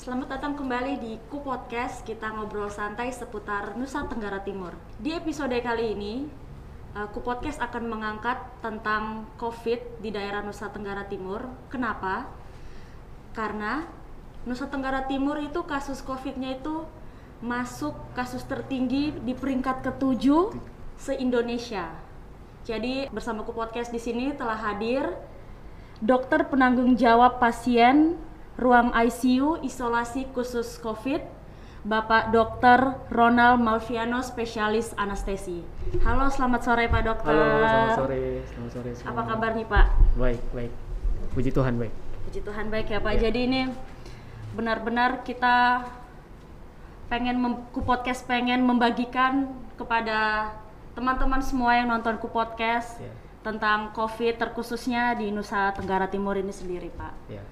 Selamat 0.00 0.32
datang 0.32 0.56
kembali 0.56 0.96
di 0.96 1.12
Ku 1.28 1.44
Podcast. 1.44 2.00
Kita 2.08 2.32
ngobrol 2.32 2.72
santai 2.72 3.12
seputar 3.12 3.76
Nusa 3.76 4.00
Tenggara 4.08 4.40
Timur. 4.40 4.72
Di 4.96 5.12
episode 5.12 5.52
kali 5.60 5.92
ini, 5.92 6.24
uh, 6.96 7.04
Ku 7.12 7.20
Podcast 7.20 7.60
akan 7.60 7.84
mengangkat 7.84 8.40
tentang 8.64 9.28
COVID 9.36 10.00
di 10.00 10.08
daerah 10.08 10.40
Nusa 10.40 10.72
Tenggara 10.72 11.04
Timur. 11.04 11.44
Kenapa? 11.68 12.32
Karena 13.36 13.84
Nusa 14.48 14.72
Tenggara 14.72 15.04
Timur 15.04 15.36
itu 15.36 15.68
kasus 15.68 16.00
COVID-nya 16.00 16.56
itu 16.56 16.88
masuk 17.44 17.92
kasus 18.16 18.40
tertinggi 18.48 19.12
di 19.20 19.36
peringkat 19.36 19.84
ketujuh 19.84 20.56
se-Indonesia. 20.96 21.92
Jadi 22.64 23.12
bersama 23.12 23.44
Ku 23.44 23.52
Podcast 23.52 23.92
di 23.92 24.00
sini 24.00 24.32
telah 24.32 24.56
hadir 24.56 25.12
dokter 26.00 26.48
penanggung 26.48 26.96
jawab 26.96 27.36
pasien 27.36 28.16
ruang 28.60 28.92
ICU 28.92 29.64
isolasi 29.64 30.28
khusus 30.30 30.76
COVID, 30.78 31.24
Bapak 31.80 32.28
Dr. 32.28 33.08
Ronald 33.08 33.56
Malviano, 33.58 34.20
spesialis 34.20 34.92
anestesi. 34.94 35.64
Halo, 36.04 36.28
selamat 36.28 36.60
sore 36.60 36.84
Pak 36.86 37.02
Dokter. 37.02 37.32
Halo, 37.32 37.64
selamat 37.64 37.96
sore. 37.96 38.22
Selamat 38.44 38.70
sore. 38.70 38.90
Apa 38.92 39.00
semuanya. 39.00 39.24
kabar 39.26 39.50
nih 39.56 39.66
Pak? 39.66 39.86
Baik, 40.14 40.40
baik. 40.52 40.72
Puji 41.32 41.50
Tuhan, 41.50 41.74
baik. 41.74 41.92
Puji 42.20 42.40
Tuhan 42.44 42.66
baik 42.68 42.86
ya 42.86 43.00
Pak. 43.00 43.12
Ya. 43.16 43.20
Jadi 43.26 43.40
ini 43.42 43.60
benar-benar 44.52 45.24
kita 45.24 45.88
pengen 47.08 47.40
mem- 47.40 47.64
ku 47.72 47.80
podcast 47.80 48.22
pengen 48.22 48.62
membagikan 48.62 49.50
kepada 49.74 50.52
teman-teman 50.92 51.40
semua 51.40 51.74
yang 51.74 51.88
nonton 51.88 52.20
ku 52.20 52.28
podcast 52.28 53.00
Ya. 53.00 53.10
tentang 53.40 53.90
COVID 53.96 54.36
terkhususnya 54.36 55.16
di 55.16 55.32
Nusa 55.32 55.72
Tenggara 55.72 56.06
Timur 56.06 56.36
ini 56.36 56.52
sendiri 56.52 56.92
Pak. 56.92 57.14
Ya, 57.26 57.42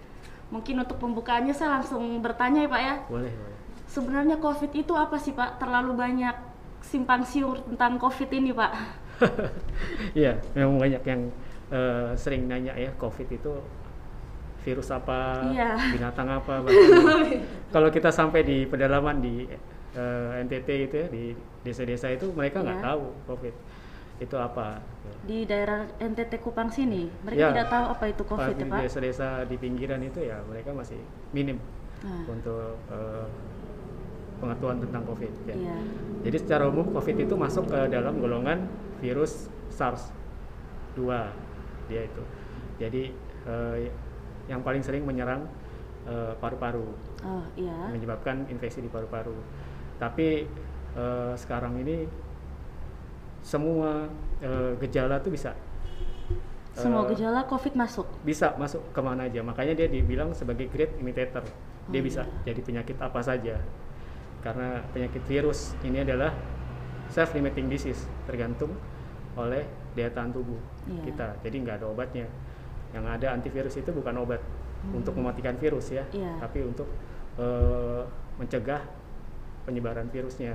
Mungkin 0.48 0.80
untuk 0.80 0.96
pembukaannya 0.96 1.52
saya 1.52 1.76
langsung 1.76 2.00
bertanya 2.20 2.64
ya 2.64 2.70
Pak 2.70 2.80
ya. 2.80 2.94
boleh, 3.06 3.32
boleh. 3.32 3.56
Sebenarnya 3.84 4.36
COVID 4.36 4.72
itu 4.72 4.92
apa 4.92 5.16
sih 5.16 5.32
Pak? 5.32 5.60
Terlalu 5.60 5.92
banyak 5.92 6.36
simpang 6.80 7.24
siur 7.24 7.60
tentang 7.64 7.96
COVID 7.96 8.30
ini 8.32 8.52
Pak. 8.52 8.72
Iya, 10.14 10.38
memang 10.54 10.78
banyak 10.78 11.02
yang 11.02 11.22
eh, 11.68 12.10
sering 12.14 12.46
nanya 12.46 12.74
ya, 12.74 12.90
COVID 12.94 13.28
itu 13.28 13.52
virus 14.62 14.88
apa, 14.88 15.42
Iya. 15.48 15.74
binatang 15.90 16.28
apa. 16.28 16.62
Kalau 17.74 17.88
kita 17.88 18.08
sampai 18.08 18.42
di 18.42 18.62
pedalaman 18.64 19.18
di 19.18 19.46
eh, 19.92 20.42
NTT 20.42 20.68
itu 20.86 20.94
ya, 20.96 21.06
di 21.08 21.24
desa-desa 21.62 22.08
itu 22.08 22.30
mereka 22.30 22.62
nggak 22.62 22.78
Iya. 22.78 22.86
tahu 22.88 23.04
COVID 23.26 23.54
itu 24.18 24.34
apa. 24.34 24.82
Di 25.22 25.44
daerah 25.44 25.86
NTT 25.96 26.38
Kupang 26.38 26.68
sini, 26.68 27.06
mereka 27.22 27.38
Ya. 27.40 27.50
tidak 27.52 27.68
tahu 27.68 27.84
apa 27.88 28.04
itu 28.06 28.22
COVID 28.24 28.54
ya 28.54 28.66
Pak. 28.66 28.80
desa-desa 28.82 29.28
di 29.44 29.56
pinggiran 29.56 30.00
itu 30.00 30.20
ya 30.20 30.42
mereka 30.44 30.70
masih 30.72 30.98
minim 31.30 31.58
Nah, 31.98 32.22
untuk 32.26 32.78
eh, 32.88 33.26
pengetahuan 34.38 34.78
tentang 34.78 35.02
COVID. 35.04 35.32
Ya. 35.44 35.54
Iya. 35.54 35.76
Jadi 36.22 36.36
secara 36.38 36.64
umum 36.66 36.86
COVID 36.88 37.16
itu 37.20 37.34
masuk 37.34 37.66
ke 37.66 37.80
dalam 37.88 38.18
golongan 38.18 38.66
virus 38.98 39.50
SARS-2 39.70 41.02
dia 41.86 42.02
itu. 42.04 42.22
Jadi 42.78 43.02
eh, 43.44 43.76
yang 44.46 44.62
paling 44.62 44.82
sering 44.82 45.02
menyerang 45.02 45.46
eh, 46.04 46.34
paru-paru, 46.36 46.86
Oh 47.20 47.42
iya. 47.54 47.90
menyebabkan 47.90 48.46
infeksi 48.48 48.78
di 48.78 48.88
paru-paru. 48.88 49.34
Tapi 49.98 50.46
eh, 50.94 51.32
sekarang 51.34 51.78
ini 51.78 52.06
semua 53.48 54.04
eh, 54.44 54.72
gejala 54.78 55.16
tuh 55.18 55.32
bisa 55.32 55.56
Semua 56.76 57.08
eh, 57.08 57.16
gejala 57.16 57.48
COVID 57.48 57.74
masuk. 57.74 58.06
bisa 58.22 58.52
masuk 58.54 58.84
ke 58.92 59.00
mana 59.00 59.24
aja. 59.26 59.40
Makanya 59.42 59.74
dia 59.74 59.88
dibilang 59.88 60.30
sebagai 60.30 60.68
great 60.68 60.94
imitator. 61.00 61.42
Dia 61.88 61.98
Oh, 61.98 62.04
bisa 62.04 62.22
iya. 62.22 62.52
jadi 62.52 62.60
penyakit 62.60 62.96
apa 63.00 63.18
saja. 63.18 63.56
Karena 64.38 64.84
penyakit 64.92 65.24
virus 65.26 65.74
ini 65.82 66.04
adalah 66.04 66.30
self 67.08 67.34
limiting 67.34 67.66
disease, 67.66 68.04
tergantung 68.28 68.76
oleh 69.34 69.64
daya 69.96 70.12
tahan 70.12 70.30
tubuh 70.30 70.60
Iya. 70.86 71.02
kita. 71.08 71.28
Jadi 71.42 71.56
nggak 71.66 71.76
ada 71.82 71.86
obatnya. 71.88 72.26
Yang 72.94 73.04
ada 73.10 73.26
antivirus 73.34 73.74
itu 73.74 73.90
bukan 73.90 74.14
obat 74.20 74.38
untuk 74.94 75.18
mematikan 75.18 75.58
virus 75.58 75.90
ya, 75.90 76.06
Hmm. 76.06 76.14
Iya. 76.14 76.32
tapi 76.38 76.62
untuk 76.62 76.86
eh, 77.38 78.02
mencegah 78.38 78.82
penyebaran 79.64 80.06
virusnya. 80.06 80.54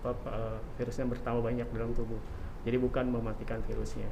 Apa, 0.00 0.28
eh, 0.28 0.58
virusnya 0.76 1.06
bertambah 1.06 1.42
banyak 1.42 1.66
dalam 1.68 1.90
tubuh. 1.92 2.18
Jadi 2.62 2.76
bukan 2.76 3.08
mematikan 3.08 3.58
virusnya. 3.64 4.08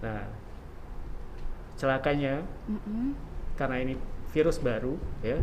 Nah, 0.00 0.24
celakanya 1.76 2.40
Mm-mm. 2.66 3.12
karena 3.54 3.76
ini 3.80 3.94
virus 4.32 4.56
baru 4.58 4.96
ya 5.20 5.36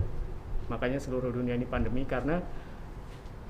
makanya 0.65 0.97
seluruh 0.97 1.29
dunia 1.29 1.53
ini 1.53 1.65
pandemi 1.65 2.01
karena 2.03 2.41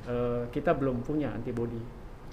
eh, 0.04 0.44
kita 0.52 0.76
belum 0.76 1.00
punya 1.02 1.32
antibodi 1.32 1.80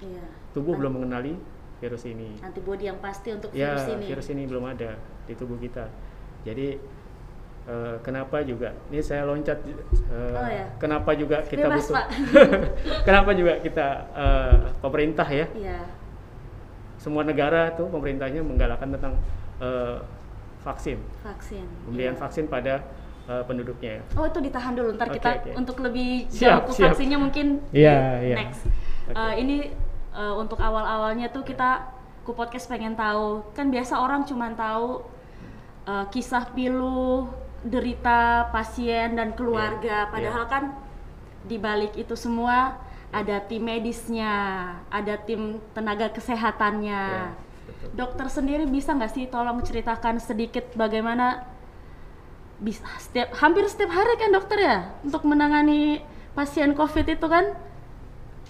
Iya. 0.01 0.25
tubuh 0.51 0.73
An- 0.73 0.79
belum 0.81 0.93
mengenali 0.97 1.37
virus 1.77 2.03
ini 2.03 2.33
Antibodi 2.41 2.89
yang 2.89 2.97
pasti 2.97 3.31
untuk 3.31 3.53
ya 3.53 3.77
virus 3.77 3.85
ini. 3.87 4.05
virus 4.09 4.27
ini 4.27 4.43
belum 4.43 4.65
ada 4.65 4.97
di 5.23 5.33
tubuh 5.37 5.55
kita 5.55 5.85
jadi 6.41 6.75
eh, 7.63 7.95
kenapa 8.01 8.41
juga 8.41 8.73
ini 8.87 8.99
saya 8.99 9.23
loncat 9.23 9.57
eh, 9.61 9.77
Oh, 10.33 10.47
ya. 10.47 10.65
kenapa 10.77 11.11
juga 11.13 11.41
kita 11.43 11.67
Bebas, 11.67 11.85
butuh 11.85 12.05
kenapa 13.07 13.31
juga 13.31 13.53
kita 13.57 13.87
eh, 14.11 14.55
pemerintah 14.79 15.27
ya 15.27 15.45
Iya. 15.51 15.79
semua 16.95 17.21
negara 17.21 17.73
tuh 17.73 17.87
pemerintahnya 17.87 18.41
menggalakkan 18.41 18.89
tentang 18.91 19.13
eh, 19.57 19.97
vaksin 20.61 21.01
Vaksin. 21.21 21.65
pemberian 21.83 22.13
Iya. 22.13 22.21
vaksin 22.21 22.45
pada 22.45 22.81
eh, 23.25 23.43
penduduknya 23.43 24.01
Oh 24.13 24.25
itu 24.25 24.39
ditahan 24.39 24.73
dulu, 24.73 24.93
ntar 24.93 25.09
Oke, 25.09 25.17
kita 25.17 25.29
oke. 25.39 25.51
untuk 25.55 25.77
lebih 25.79 26.25
Siap, 26.27 26.41
jauh 26.41 26.61
ke 26.63 26.71
siap. 26.75 26.85
vaksinnya 26.91 27.17
mungkin 27.17 27.61
Iya, 27.71 27.97
di 28.17 28.25
iya. 28.27 28.35
next. 28.37 28.61
Oke. 29.07 29.17
Eh, 29.17 29.33
ini 29.37 29.57
eh, 30.11 30.33
untuk 30.35 30.57
awal-awalnya 30.57 31.29
tuh 31.29 31.41
kita 31.41 31.89
ku 32.21 32.33
podcast 32.33 32.69
pengen 32.69 32.93
tahu, 32.93 33.41
kan 33.51 33.69
biasa 33.69 33.97
orang 33.97 34.21
cuma 34.23 34.53
tahu 34.53 35.01
eh, 35.83 36.05
kisah 36.09 36.45
pilu, 36.53 37.25
derita 37.61 38.49
pasien 38.49 39.13
dan 39.13 39.37
keluarga, 39.37 40.05
Iya, 40.05 40.11
padahal 40.11 40.43
kan 40.49 40.63
di 41.45 41.57
balik 41.61 41.93
itu 41.97 42.13
semua 42.17 42.77
ada 43.11 43.43
tim 43.43 43.61
medisnya, 43.61 44.33
ada 44.87 45.19
tim 45.19 45.59
tenaga 45.75 46.09
kesehatannya. 46.09 47.03
Ya, 47.11 47.35
betul. 47.67 47.89
Dokter 47.93 48.27
sendiri 48.31 48.65
bisa 48.65 48.95
nggak 48.95 49.11
sih 49.13 49.25
tolong 49.27 49.61
ceritakan 49.61 50.17
sedikit 50.17 50.73
bagaimana 50.73 51.45
bisa 52.61 52.85
setiap 53.01 53.33
hampir 53.41 53.65
setiap 53.65 53.89
hari 53.89 54.13
kan 54.21 54.29
dokter 54.29 54.57
ya 54.61 54.77
untuk 55.01 55.25
menangani 55.25 56.05
pasien 56.37 56.73
COVID 56.73 57.05
itu 57.09 57.27
kan? 57.27 57.57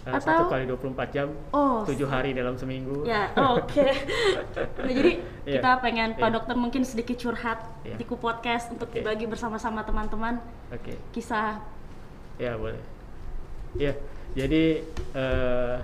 Eh, 0.01 0.09
Atau- 0.09 0.33
satu 0.33 0.43
kali 0.49 0.65
24 0.65 1.13
jam, 1.13 1.29
Oh, 1.53 1.85
tujuh 1.85 2.09
hari 2.09 2.33
dalam 2.33 2.57
seminggu. 2.57 3.05
Ya, 3.05 3.29
oke. 3.37 3.85
Nah, 4.81 4.89
jadi 4.89 5.21
Iya. 5.45 5.61
kita 5.61 5.71
pengen 5.77 6.17
Pak 6.17 6.25
Iya. 6.25 6.33
Dokter 6.33 6.55
mungkin 6.57 6.81
sedikit 6.81 7.15
curhat 7.15 7.61
Iya. 7.81 7.95
di 7.95 8.05
Ku 8.05 8.17
Podcast 8.17 8.69
untuk 8.69 8.89
Oke. 8.89 8.97
dibagi 8.97 9.29
bersama-sama 9.29 9.81
teman-teman 9.81 10.41
Oke, 10.69 10.97
kisah. 11.11 11.61
ya 12.35 12.57
boleh. 12.57 12.81
Ya, 13.73 13.93
jadi 14.33 14.81
eh, 15.13 15.75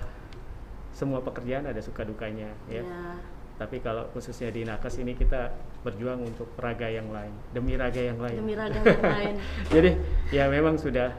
semua 0.90 1.22
pekerjaan 1.22 1.62
ada 1.64 1.78
suka 1.78 2.02
dukanya, 2.02 2.50
ya. 2.66 2.82
Ya. 2.82 3.14
Tapi 3.54 3.78
kalau 3.78 4.06
khususnya 4.10 4.50
di 4.50 4.62
nakes 4.62 4.98
ini 4.98 5.14
kita 5.14 5.50
berjuang 5.80 6.22
untuk 6.22 6.50
raga 6.54 6.86
yang 6.86 7.06
lain, 7.08 7.30
demi 7.50 7.74
raga 7.74 7.98
yang 7.98 8.18
lain. 8.18 8.34
Demi 8.36 8.54
raga 8.54 8.78
yang 8.78 9.02
lain. 9.04 9.34
Jadi 9.74 9.90
ya 10.30 10.46
memang 10.46 10.74
sudah 10.74 11.10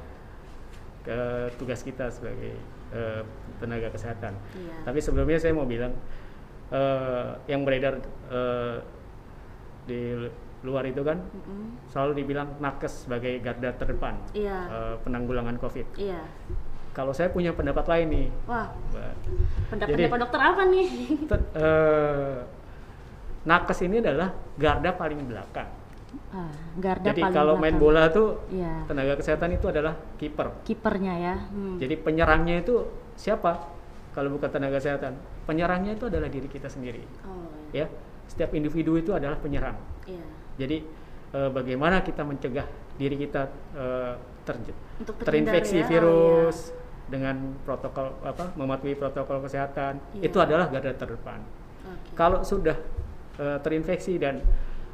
eh, 1.06 1.48
tugas 1.56 1.80
kita 1.80 2.10
sebagai 2.10 2.56
eh, 2.92 3.22
tenaga 3.60 3.88
kesehatan. 3.92 4.34
Iya. 4.56 4.76
Tapi 4.84 5.00
sebelumnya 5.00 5.38
saya 5.38 5.54
mau 5.54 5.64
bilang 5.64 5.94
eh, 6.72 7.30
yang 7.48 7.64
beredar 7.64 8.02
eh, 8.32 8.78
di 9.86 10.14
luar 10.60 10.84
itu 10.84 11.00
kan 11.08 11.24
Mm-mm. 11.24 11.88
selalu 11.88 12.20
dibilang 12.20 12.60
nakes 12.60 13.08
sebagai 13.08 13.40
garda 13.40 13.72
terdepan 13.74 14.20
Iya. 14.36 14.58
eh, 14.68 14.96
penanggulangan 15.08 15.56
COVID. 15.56 15.96
Iya. 15.96 16.20
Kalau 16.92 17.16
saya 17.16 17.32
punya 17.32 17.56
pendapat 17.56 17.86
lain 17.88 18.08
nih, 18.12 18.28
Wah, 18.44 18.68
Pak 19.72 20.20
Dokter 20.20 20.42
apa 20.42 20.62
nih? 20.68 20.88
Te- 21.32 21.50
eh, 21.56 22.38
nakes 23.48 23.80
ini 23.88 24.04
adalah 24.04 24.36
garda 24.60 24.92
paling 24.92 25.24
belakang. 25.24 25.70
Ah, 26.30 26.50
garda 26.76 27.06
Jadi 27.08 27.22
paling 27.22 27.36
kalau 27.36 27.54
main 27.54 27.74
belakang. 27.74 27.82
bola 27.82 28.04
tuh 28.10 28.28
Iya. 28.50 28.86
tenaga 28.86 29.14
kesehatan 29.16 29.50
itu 29.52 29.66
adalah 29.66 29.94
kiper. 30.16 30.48
Kipernya 30.64 31.14
ya. 31.16 31.36
Hmm. 31.48 31.78
Jadi 31.78 31.96
penyerangnya 31.96 32.56
itu 32.60 32.86
siapa? 33.14 33.62
Kalau 34.10 34.30
bukan 34.32 34.50
tenaga 34.50 34.78
kesehatan, 34.78 35.14
penyerangnya 35.44 35.94
itu 35.94 36.06
adalah 36.06 36.26
diri 36.26 36.46
kita 36.46 36.66
sendiri. 36.66 37.06
Oh, 37.24 37.46
Ya, 37.70 37.86
setiap 38.26 38.50
individu 38.52 38.96
itu 38.96 39.12
adalah 39.12 39.38
penyerang. 39.38 39.78
iya. 40.04 40.26
Jadi 40.58 40.82
eh, 41.30 41.50
bagaimana 41.50 42.02
kita 42.02 42.22
mencegah 42.22 42.66
diri 42.96 43.16
kita 43.16 43.46
eh, 43.72 44.14
ter- 44.42 44.58
terinfeksi 45.22 45.78
ya. 45.78 45.86
Oh, 45.86 45.88
virus 45.88 46.58
dengan 47.06 47.54
protokol 47.60 48.18
apa 48.24 48.50
mematuhi 48.56 48.94
protokol 48.94 49.42
kesehatan 49.42 50.02
Iya. 50.14 50.26
itu 50.26 50.38
adalah 50.38 50.66
garda 50.68 50.90
terdepan. 50.92 51.42
Oke. 51.86 52.14
Kalau 52.14 52.42
sudah 52.42 52.78
eh, 53.36 53.58
terinfeksi 53.60 54.18
dan 54.18 54.42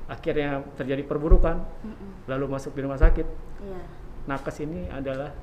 akhirnya 0.06 0.62
terjadi 0.78 1.02
perburukan 1.04 1.66
Mm-mm. 1.82 2.30
lalu 2.30 2.46
masuk 2.52 2.78
di 2.78 2.82
rumah 2.86 2.98
sakit 2.98 3.26
Iya. 3.66 3.82
nakes 4.30 4.58
ini 4.62 4.86
adalah 4.90 5.34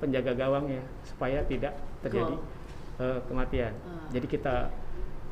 penjaga 0.00 0.32
gawangnya 0.32 0.80
supaya 1.04 1.44
tidak 1.44 1.76
terjadi 2.00 2.32
uh, 2.96 3.20
kematian. 3.28 3.76
Ah. 3.84 4.08
Jadi 4.08 4.24
kita 4.24 4.72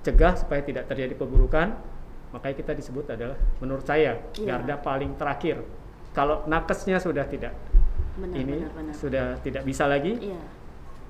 cegah 0.04 0.36
supaya 0.36 0.60
tidak 0.60 0.84
terjadi 0.84 1.16
perburukan. 1.16 1.72
Makanya 2.36 2.56
kita 2.60 2.72
disebut 2.76 3.08
adalah 3.08 3.40
menurut 3.64 3.88
saya 3.88 4.20
Iya. 4.36 4.44
garda 4.44 4.76
paling 4.76 5.16
terakhir. 5.16 5.64
Kalau 6.12 6.44
nakesnya 6.44 7.00
sudah 7.00 7.24
tidak 7.24 7.56
benar 8.18 8.36
ini 8.36 8.56
benar 8.60 8.72
benar 8.76 8.92
sudah 8.92 9.26
tidak 9.40 9.62
bisa 9.64 9.88
lagi, 9.88 10.12
iya 10.20 10.40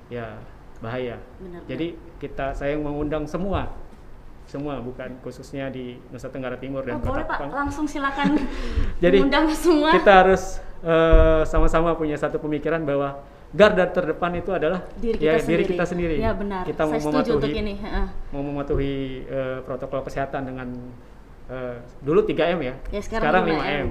ya 0.07 0.27
bahaya. 0.79 1.17
benar 1.41 1.59
Jadi 1.67 1.97
kita 2.21 2.55
saya 2.55 2.79
mengundang 2.79 3.27
semua, 3.27 3.67
semua 4.49 4.81
bukan 4.81 5.13
khususnya 5.21 5.69
di 5.69 6.01
Nusa 6.09 6.25
Tenggara 6.33 6.57
Timur 6.57 6.81
dan 6.81 6.97
oh, 6.97 7.05
boleh 7.05 7.21
Kota 7.21 7.29
pak 7.29 7.37
Kupang. 7.37 7.51
langsung 7.53 7.85
silakan 7.85 8.33
Jadi, 9.05 9.17
semua 9.53 9.93
Kita 9.93 10.11
harus 10.25 10.57
eh, 10.81 11.41
sama-sama 11.45 11.93
punya 11.93 12.17
satu 12.17 12.41
pemikiran 12.41 12.81
bahwa 12.81 13.21
garda 13.53 13.85
terdepan 13.85 14.41
itu 14.41 14.49
adalah 14.49 14.85
diri 14.97 15.17
kita 15.17 15.25
ya, 15.25 15.41
sendiri 15.41 15.63
diri 15.65 15.73
kita 15.73 15.85
sendiri. 15.85 16.15
ya 16.17 16.31
benar 16.33 16.65
Kita 16.65 16.85
saya 16.85 16.97
mau 16.97 17.01
mematuhi 17.13 17.35
untuk 17.37 17.53
ini 17.53 17.73
heeh. 17.77 18.05
mau 18.33 18.41
mematuhi 18.41 18.93
eh, 19.25 19.57
protokol 19.61 20.01
kesehatan 20.01 20.41
dengan 20.49 20.67
eh, 21.49 21.77
dulu 22.01 22.25
3M 22.25 22.59
ya. 22.65 22.73
Ya, 22.89 23.01
sekarang 23.05 23.45
5M. 23.45 23.53
5M. 23.53 23.87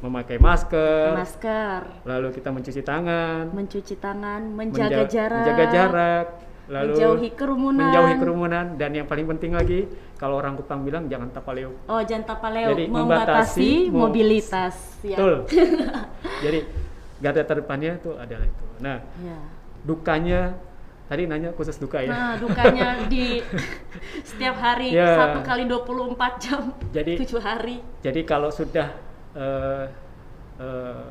Memakai 0.00 0.40
masker, 0.40 1.12
masker 1.12 1.80
lalu 2.08 2.32
kita 2.32 2.48
mencuci 2.48 2.80
tangan, 2.80 3.52
mencuci 3.52 4.00
tangan 4.00 4.40
menjaga 4.48 5.04
menja- 5.04 5.12
jarak 5.12 5.36
menjaga 5.44 5.64
jarak, 5.68 6.26
lalu 6.70 6.94
menjauhi 6.94 7.30
kerumunan 7.34 7.82
menjauhi 7.82 8.14
kerumunan 8.16 8.66
dan 8.74 8.90
yang 8.92 9.04
paling 9.04 9.26
penting 9.26 9.52
lagi 9.52 9.90
kalau 10.14 10.38
orang 10.38 10.54
Kupang 10.54 10.80
bilang 10.80 11.04
jangan 11.04 11.26
tapaleo. 11.28 11.74
oh 11.84 12.00
jangan 12.00 12.24
tapaleo 12.28 12.70
Jadi 12.70 12.84
membatasi 12.86 12.94
membatasi 12.94 13.70
mo- 13.90 14.06
mobilitas 14.06 14.76
ya 15.02 15.18
Betul. 15.18 15.34
Jadi 16.46 16.58
garda 17.18 17.42
terdepannya 17.42 17.98
itu 17.98 18.10
adalah 18.14 18.46
itu. 18.46 18.66
Nah, 18.78 18.96
ya 19.18 19.36
dukanya 19.80 20.54
tadi 21.04 21.26
nanya 21.26 21.50
khusus 21.52 21.74
duka 21.74 22.00
ya. 22.00 22.08
Nah, 22.08 22.32
dukanya 22.36 22.86
di 23.12 23.42
setiap 24.22 24.56
hari 24.56 24.94
Ya. 24.94 25.18
satu 25.18 25.42
kali 25.42 25.66
24 25.66 26.16
jam, 26.38 26.70
Jadi- 26.94 27.18
tujuh 27.18 27.40
hari. 27.40 27.82
Jadi 27.98 28.20
kalau 28.22 28.48
sudah 28.48 28.94
eh, 29.34 29.84
eh, 30.56 31.02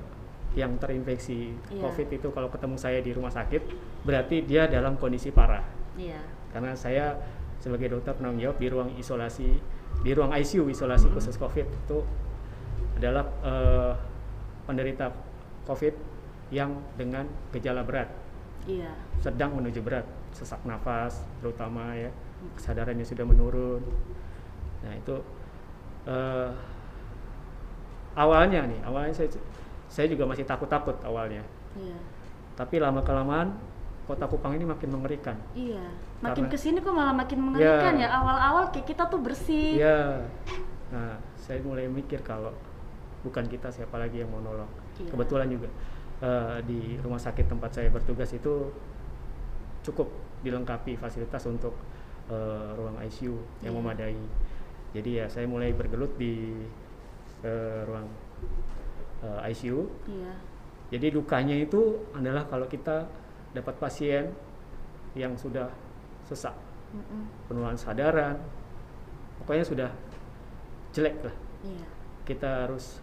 yang 0.59 0.75
terinfeksi 0.75 1.55
Iya. 1.71 1.81
COVID 1.81 2.07
itu 2.11 2.27
kalau 2.29 2.51
ketemu 2.51 2.75
saya 2.75 2.99
di 2.99 3.11
rumah 3.15 3.31
sakit, 3.31 3.61
berarti 4.03 4.43
dia 4.43 4.67
dalam 4.67 4.99
kondisi 4.99 5.31
parah. 5.31 5.63
Iya. 5.95 6.19
Karena 6.51 6.75
saya 6.75 7.15
sebagai 7.59 7.91
dokter 7.91 8.15
penanggung 8.15 8.43
jawab 8.43 8.57
di 8.59 8.67
ruang 8.67 8.89
isolasi, 8.95 9.49
di 10.03 10.11
ruang 10.11 10.31
ICU 10.35 10.67
isolasi 10.67 11.07
Mm-hmm. 11.07 11.15
khusus 11.15 11.35
COVID 11.35 11.67
itu 11.67 11.97
adalah 12.99 13.23
eh, 13.43 13.93
penderita 14.67 15.11
COVID 15.63 15.95
yang 16.51 16.75
dengan 16.99 17.23
gejala 17.55 17.85
berat, 17.85 18.09
Iya. 18.67 18.91
sedang 19.21 19.55
menuju 19.55 19.79
berat, 19.79 20.03
sesak 20.35 20.59
nafas 20.65 21.23
terutama 21.39 21.93
ya, 21.95 22.09
kesadarannya 22.57 23.05
sudah 23.05 23.23
menurun. 23.23 23.81
Nah 24.83 24.93
itu 24.95 25.15
eh, 26.07 26.49
awalnya 28.15 28.65
nih, 28.67 28.79
awalnya 28.83 29.13
saya 29.13 29.29
saya 29.89 30.05
juga 30.05 30.23
masih 30.23 30.45
takut-takut 30.45 30.95
awalnya, 31.01 31.41
Iya. 31.73 31.97
tapi 32.53 32.77
lama 32.77 33.01
kelamaan 33.01 33.57
kota 34.05 34.25
Kupang 34.25 34.53
ini 34.53 34.65
makin 34.65 34.89
mengerikan. 34.89 35.37
Iya. 35.53 35.85
Makin 36.19 36.45
Karena- 36.45 36.53
ke 36.53 36.57
sini 36.57 36.77
kok 36.79 36.93
malah 36.93 37.13
makin 37.13 37.39
mengerikan 37.41 37.93
Ya. 37.97 38.09
ya. 38.09 38.17
Awal-awal 38.17 38.69
kayak 38.69 38.85
kita 38.87 39.05
tuh 39.05 39.21
bersih. 39.21 39.77
Iya. 39.77 40.25
Nah, 40.89 41.13
saya 41.37 41.61
mulai 41.61 41.85
mikir 41.85 42.21
kalau 42.21 42.49
bukan 43.21 43.45
kita 43.45 43.69
siapa 43.69 43.97
lagi 43.97 44.21
yang 44.21 44.29
mau 44.29 44.41
nolong. 44.41 44.69
Iya. 44.97 45.09
Kebetulan 45.09 45.49
juga 45.49 45.69
eh, 46.19 46.59
di 46.67 46.99
rumah 46.99 47.15
sakit 47.15 47.47
tempat 47.47 47.71
saya 47.71 47.87
bertugas 47.87 48.27
itu 48.29 48.73
cukup 49.81 50.11
dilengkapi 50.41 50.97
fasilitas 50.97 51.45
untuk 51.45 51.71
eh, 52.29 52.69
ruang 52.75 52.97
ICU 52.99 53.39
yang 53.61 53.73
Iya. 53.73 53.79
memadai. 53.79 54.19
Jadi 54.91 55.09
ya 55.17 55.25
saya 55.25 55.45
mulai 55.45 55.69
bergelut 55.71 56.13
di 56.13 56.65
eh, 57.41 57.81
ruang 57.87 58.09
eh, 59.23 59.49
ICU. 59.51 59.87
Iya. 60.07 60.33
Jadi 60.89 61.07
dukanya 61.13 61.53
itu 61.53 62.01
adalah 62.17 62.45
kalau 62.49 62.65
kita 62.65 63.05
dapat 63.53 63.75
pasien 63.77 64.33
yang 65.13 65.37
sudah 65.37 65.69
sesak, 66.25 66.53
Mm-mm. 66.93 67.25
penurunan 67.49 67.77
sadaran, 67.77 68.37
pokoknya 69.41 69.65
sudah 69.65 69.89
jelek 70.93 71.17
lah. 71.25 71.35
Iya. 71.65 71.85
Kita 72.25 72.49
harus 72.65 73.01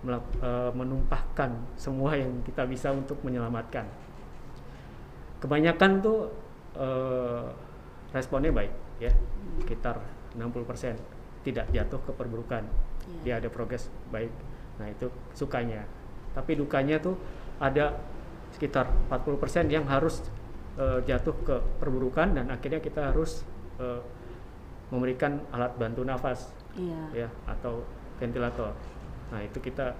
melak- 0.00 0.36
eh, 0.40 0.72
menumpahkan 0.72 1.50
semua 1.76 2.16
yang 2.16 2.40
kita 2.42 2.64
bisa 2.64 2.88
untuk 2.90 3.20
menyelamatkan. 3.20 3.84
Kebanyakan 5.40 6.00
tuh 6.00 6.28
eh, 6.70 7.46
responnya 8.14 8.54
baik 8.54 8.70
ya, 9.02 9.10
sekitar 9.58 9.98
60% 10.38 10.94
tidak 11.42 11.66
jatuh 11.74 11.98
ke 12.06 12.12
perburukan. 12.14 12.62
Iya. 13.10 13.20
Dia 13.22 13.34
ada 13.42 13.48
progres 13.48 13.90
baik. 14.08 14.30
Nah, 14.78 14.86
itu 14.86 15.06
sukanya. 15.32 15.84
Tapi 16.32 16.54
dukanya 16.54 16.96
tuh 16.98 17.18
ada 17.58 17.98
sekitar 18.50 18.86
40% 19.08 19.66
yang 19.68 19.84
harus 19.84 20.22
eh, 20.78 21.02
jatuh 21.04 21.34
ke 21.44 21.56
perburukan 21.76 22.32
dan 22.32 22.46
akhirnya 22.48 22.78
kita 22.78 23.10
harus 23.12 23.42
eh, 23.76 24.00
memberikan 24.90 25.38
alat 25.50 25.74
bantu 25.76 26.02
nafas 26.02 26.50
Iya. 26.74 27.26
ya 27.26 27.28
atau 27.46 27.82
ventilator. 28.16 28.70
Nah, 29.30 29.42
itu 29.42 29.58
kita 29.58 29.94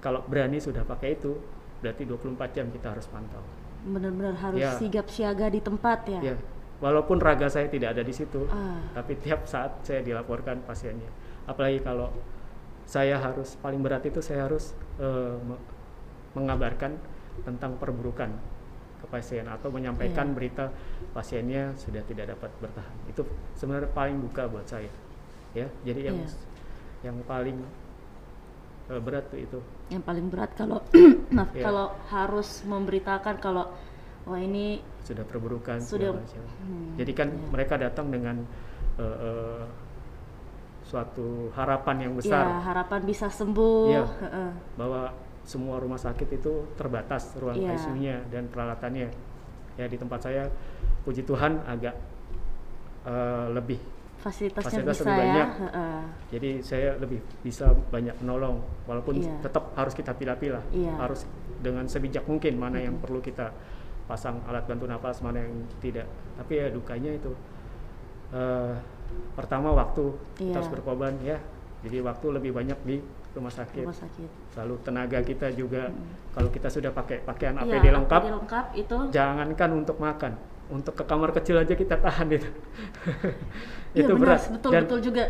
kalau 0.00 0.24
berani 0.24 0.56
sudah 0.56 0.80
pakai 0.82 1.14
itu 1.14 1.36
berarti 1.80 2.04
24 2.04 2.56
jam 2.56 2.66
kita 2.72 2.96
harus 2.96 3.04
pantau. 3.06 3.44
Benar-benar 3.84 4.34
harus 4.34 4.60
Ya. 4.60 4.72
sigap 4.74 5.06
siaga 5.08 5.46
di 5.46 5.60
tempat 5.60 6.08
ya. 6.08 6.20
Ya. 6.32 6.36
Walaupun 6.76 7.20
raga 7.20 7.48
saya 7.48 7.68
tidak 7.68 7.96
ada 7.96 8.02
di 8.02 8.12
situ, 8.12 8.44
Ah. 8.48 8.80
tapi 8.92 9.16
tiap 9.16 9.44
saat 9.44 9.80
saya 9.80 10.00
dilaporkan 10.00 10.60
pasiennya. 10.64 11.08
Apalagi 11.44 11.80
kalau 11.80 12.12
saya 12.86 13.18
harus 13.18 13.58
paling 13.58 13.82
berat 13.82 14.02
itu 14.02 14.22
saya 14.22 14.46
harus 14.46 14.72
me- 15.42 15.62
mengabarkan 16.32 16.94
tentang 17.42 17.76
perburukan 17.76 18.30
ke 18.96 19.06
pasien 19.06 19.44
atau 19.44 19.68
menyampaikan 19.68 20.30
Iya. 20.30 20.34
berita 20.34 20.64
pasiennya 21.12 21.76
sudah 21.76 22.00
tidak 22.02 22.32
dapat 22.32 22.48
bertahan. 22.58 22.94
Itu 23.06 23.26
sebenarnya 23.52 23.90
paling 23.90 24.20
duka 24.20 24.46
buat 24.46 24.64
saya. 24.64 24.88
Ya, 25.52 25.68
jadi 25.82 26.08
yang 26.08 26.16
Iya. 26.16 26.32
yang 27.04 27.16
paling 27.22 27.58
eh, 28.86 29.00
berat 29.02 29.26
tuh 29.28 29.36
itu. 29.36 29.58
Yang 29.90 30.02
paling 30.04 30.26
berat 30.30 30.50
kalau 30.54 30.78
maaf 31.34 31.50
Iya. 31.52 31.64
kalau 31.64 31.86
harus 32.06 32.48
memberitakan 32.62 33.34
kalau 33.36 33.74
wah 34.24 34.38
ini 34.38 34.78
sudah 35.02 35.22
perburukan 35.22 35.78
Sudah- 35.78 36.14
hmm, 36.14 36.94
Jadi 36.96 37.12
kan 37.12 37.28
iya. 37.28 37.46
mereka 37.50 37.74
datang 37.76 38.08
dengan 38.08 38.46
eh, 38.96 39.04
eh, 39.04 39.62
suatu 40.86 41.50
harapan 41.52 42.06
yang 42.06 42.12
ya 42.14 42.18
besar 42.22 42.44
harapan 42.62 43.00
bisa 43.02 43.26
sembuh. 43.26 43.90
Heeh. 44.22 44.50
bahwa 44.78 45.10
semua 45.42 45.78
rumah 45.78 45.98
sakit 45.98 46.26
itu 46.32 46.52
terbatas 46.74 47.34
ruang 47.38 47.54
Iya. 47.54 47.74
ICU-nya 47.74 48.16
dan 48.30 48.46
peralatannya. 48.46 49.08
Ya 49.76 49.86
di 49.86 49.94
tempat 49.94 50.22
saya, 50.22 50.46
puji 51.02 51.22
Tuhan 51.22 51.62
agak 51.64 51.94
eh, 53.04 53.46
lebih. 53.54 53.78
Fasilitasnya 54.18 54.82
Fasilitas 54.82 54.96
bisa 54.96 55.04
lebih 55.04 55.14
ya. 55.14 55.22
banyak. 55.22 55.48
Heeh. 55.62 56.00
Jadi 56.34 56.50
saya 56.58 56.90
lebih 56.98 57.20
bisa 57.40 57.66
banyak 57.90 58.16
menolong, 58.18 58.58
walaupun 58.82 59.22
Iya. 59.22 59.38
tetap 59.38 59.70
harus 59.78 59.94
kita 59.94 60.10
pilah-pilah, 60.10 60.64
Iya. 60.74 60.94
harus 60.98 61.22
dengan 61.62 61.86
sebijak 61.86 62.26
mungkin 62.26 62.58
mana 62.58 62.82
yang 62.82 62.98
perlu 62.98 63.22
kita 63.22 63.54
pasang 64.06 64.42
alat 64.46 64.66
bantu 64.66 64.86
nafas, 64.86 65.22
mana 65.22 65.46
yang 65.46 65.54
tidak. 65.78 66.06
Tapi 66.34 66.52
ya 66.56 66.66
dukanya 66.70 67.14
itu 67.14 67.30
eh, 68.26 68.74
pertama 69.32 69.70
waktu 69.70 70.04
kita 70.34 70.44
Iya. 70.44 70.54
harus 70.56 70.70
berkorban 70.70 71.14
ya. 71.20 71.38
Jadi 71.80 71.96
waktu 72.00 72.26
lebih 72.32 72.50
banyak 72.50 72.78
di 72.82 72.96
rumah 73.30 73.52
sakit. 73.52 73.84
Rumah 73.84 73.94
sakit. 73.96 74.28
Lalu 74.56 74.74
tenaga 74.80 75.18
kita 75.20 75.52
juga 75.52 75.92
kalau 76.32 76.48
kita 76.48 76.66
sudah 76.66 76.90
pakai 76.90 77.20
pakaian 77.20 77.54
Iya, 77.58 77.76
APD 77.76 77.86
lengkap, 77.92 78.20
APD 78.20 78.32
lengkap 78.32 78.66
itu 78.74 78.96
jangankan 79.12 79.70
untuk 79.76 79.96
makan, 79.96 80.32
untuk 80.68 80.94
ke 80.94 81.04
kamar 81.04 81.30
kecil 81.32 81.56
aja 81.56 81.72
kita 81.72 81.96
tahan 81.96 82.26
itu. 82.32 82.48
Iya 83.92 84.02
itu 84.02 84.12
benar, 84.12 84.36
berat. 84.36 84.42
betul 84.50 84.70
Dan 84.70 84.82
betul 84.84 85.00
juga. 85.02 85.24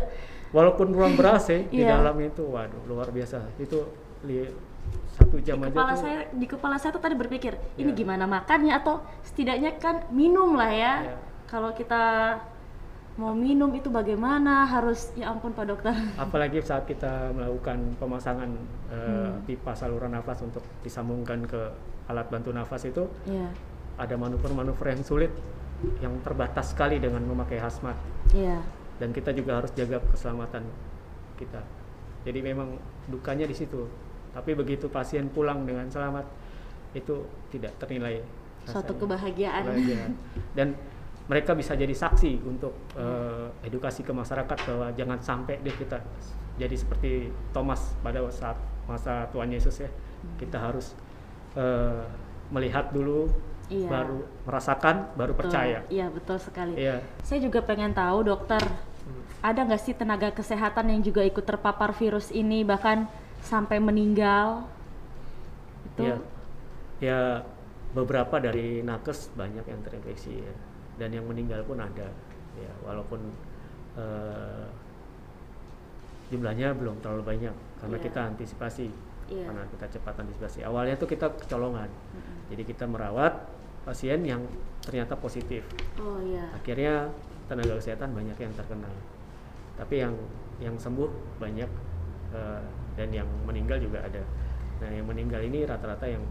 walaupun 0.49 0.87
ruang 0.89 1.13
ber 1.13 1.27
AC 1.33 1.67
di 1.67 1.79
Iya. 1.79 1.99
dalam 1.99 2.15
itu, 2.19 2.43
waduh 2.43 2.83
luar 2.85 3.07
biasa. 3.09 3.43
Itu 3.57 3.91
li- 4.23 4.51
satu 5.09 5.39
jam 5.39 5.57
di 5.57 5.65
aja 5.65 5.73
kepala 5.73 5.91
tuh. 5.91 5.99
saya 5.99 6.19
di 6.29 6.45
kepala 6.45 6.75
saya 6.77 6.91
tuh 6.91 7.01
tadi 7.01 7.15
berpikir 7.15 7.57
ini 7.75 7.89
Iya. 7.89 7.97
gimana 7.97 8.23
makannya 8.23 8.71
atau 8.71 9.01
setidaknya 9.21 9.75
kan 9.75 10.05
minum 10.09 10.53
lah 10.53 10.69
ya 10.69 10.93
Iya. 11.03 11.15
kalau 11.45 11.71
kita 11.71 12.37
mau 13.17 13.33
minum 13.33 13.73
itu 13.73 13.89
bagaimana 13.89 14.61
harus 14.63 15.09
ya 15.17 15.33
ampun 15.33 15.49
pak 15.49 15.65
dokter 15.65 15.89
Apalagi 16.15 16.61
saat 16.61 16.85
kita 16.85 17.33
melakukan 17.33 17.97
pemasangan 17.97 18.49
eh, 18.87 18.95
Hmm. 18.97 19.41
pipa 19.43 19.73
saluran 19.73 20.13
nafas 20.13 20.41
untuk 20.41 20.61
disambungkan 20.81 21.41
ke 21.43 21.61
alat 22.07 22.29
bantu 22.29 22.53
nafas 22.53 22.85
itu, 22.85 23.03
Iya 23.25 23.49
ada 23.97 24.13
manuver-manuver 24.13 24.93
yang 24.93 25.01
sulit, 25.01 25.33
yang 25.97 26.13
terbatas 26.21 26.71
sekali 26.71 27.01
dengan 27.01 27.25
memakai 27.25 27.57
hazmat. 27.57 27.97
iya 28.31 28.61
dan 28.97 29.09
kita 29.09 29.29
juga 29.29 29.61
harus 29.61 29.69
jaga 29.73 29.97
keselamatan 30.09 30.65
kita. 31.37 31.61
Jadi 32.25 32.39
memang 32.41 32.77
dukanya 33.05 33.45
di 33.45 33.53
situ. 33.53 33.85
Tapi 34.33 34.53
begitu 34.53 34.89
pasien 34.89 35.29
pulang 35.29 35.65
dengan 35.65 35.85
selamat 35.85 36.25
itu 36.93 37.25
tidak 37.49 37.77
ternilai 37.77 38.21
Suatu 38.65 38.97
kebahagiaan. 38.97 39.63
Kebahagiaan. 39.69 40.11
Dan 40.57 40.73
mereka 41.27 41.51
bisa 41.51 41.75
jadi 41.75 41.91
saksi 41.91 42.39
untuk 42.47 42.73
eh, 42.95 43.47
edukasi 43.67 44.03
ke 44.03 44.15
masyarakat 44.15 44.57
bahwa 44.63 44.87
jangan 44.95 45.19
sampai 45.19 45.59
deh 45.59 45.75
kita 45.75 45.99
jadi 46.57 46.73
seperti 46.73 47.29
Thomas 47.53 47.93
pada 48.01 48.23
saat 48.31 48.57
masa 48.87 49.27
Tuhan 49.35 49.51
Yesus 49.51 49.83
ya. 49.83 49.91
Kita 50.39 50.57
harus 50.57 50.95
eh, 51.53 52.03
melihat 52.49 52.89
dulu, 52.95 53.27
Iya. 53.67 53.91
baru 53.91 54.23
merasakan, 54.47 54.95
baru 55.19 55.35
Betul. 55.35 55.41
percaya. 55.51 55.79
Iya, 55.91 56.07
betul 56.07 56.37
sekali. 56.39 56.73
Iya. 56.79 57.03
Saya 57.19 57.43
juga 57.43 57.59
pengen 57.59 57.91
tahu, 57.91 58.23
dokter, 58.23 58.63
Hmm. 58.63 59.23
ada 59.43 59.59
nggak 59.67 59.81
sih 59.83 59.91
tenaga 59.95 60.31
kesehatan 60.31 60.87
yang 60.91 61.01
juga 61.03 61.19
ikut 61.23 61.43
terpapar 61.43 61.91
virus 61.91 62.31
ini 62.31 62.63
bahkan 62.63 63.07
sampai 63.43 63.79
meninggal? 63.83 64.63
Itu 65.91 66.03
Ya, 66.07 66.15
ya 67.03 67.19
beberapa 67.91 68.39
dari 68.39 68.79
nakes 68.83 69.31
banyak 69.35 69.63
yang 69.67 69.79
terinfeksi 69.83 70.43
ya, 70.43 70.53
dan 70.97 71.09
yang 71.13 71.25
meninggal 71.25 71.61
pun 71.63 71.77
ada. 71.77 72.09
Ya, 72.57 72.71
walaupun 72.81 73.21
eh, 73.97 74.65
jumlahnya 76.29 76.75
belum 76.75 76.99
terlalu 76.99 77.23
banyak 77.23 77.55
karena 77.79 77.97
Iya. 77.97 78.05
kita 78.05 78.19
antisipasi, 78.29 78.87
Iya. 79.31 79.47
karena 79.47 79.63
kita 79.71 79.85
cepat 79.97 80.13
antisipasi. 80.21 80.59
Awalnya 80.61 80.99
tuh 80.99 81.07
kita 81.07 81.31
kecolongan, 81.33 81.87
jadi 82.51 82.61
kita 82.61 82.85
merawat 82.85 83.47
pasien 83.87 84.21
yang 84.21 84.43
ternyata 84.83 85.15
positif. 85.15 85.63
Oh 85.97 86.19
iya. 86.21 86.45
Akhirnya 86.51 87.07
tenaga 87.47 87.79
kesehatan 87.79 88.11
banyak 88.11 88.35
yang 88.37 88.53
terkena, 88.53 88.91
tapi 89.79 90.03
yang 90.03 90.13
yang 90.59 90.75
sembuh 90.75 91.07
banyak 91.39 91.69
eh, 92.35 92.61
dan 92.97 93.09
yang 93.13 93.29
meninggal 93.47 93.77
juga 93.79 94.03
ada. 94.03 94.19
Nah, 94.77 94.89
yang 94.93 95.05
meninggal 95.09 95.41
ini 95.41 95.63
rata-rata 95.63 96.05
yang 96.05 96.21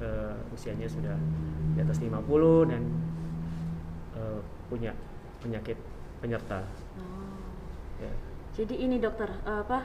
eh, 0.00 0.34
usianya 0.50 0.88
sudah 0.88 1.14
di 1.76 1.78
atas 1.84 2.00
50 2.00 2.72
dan 2.72 2.82
eh, 4.16 4.40
punya 4.66 4.92
penyakit 5.44 5.78
penyerta. 6.18 6.64
Oh. 6.98 7.36
Ya. 8.00 8.12
Jadi 8.56 8.74
ini 8.80 8.96
dokter, 8.96 9.28
eh, 9.44 9.60
apa 9.62 9.84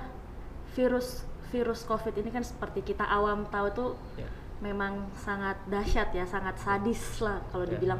virus 0.74 1.28
virus 1.52 1.84
COVID 1.84 2.16
ini 2.16 2.32
kan 2.32 2.48
seperti 2.48 2.80
kita 2.80 3.04
awam 3.04 3.44
tahu 3.52 3.68
tuh 3.76 3.92
Ya. 4.16 4.24
memang 4.64 5.12
sangat 5.20 5.60
dahsyat 5.68 6.16
ya, 6.16 6.24
sangat 6.24 6.56
sadis 6.64 7.20
lah 7.20 7.44
kalau 7.52 7.68
Ya. 7.68 7.76
dibilang. 7.76 8.00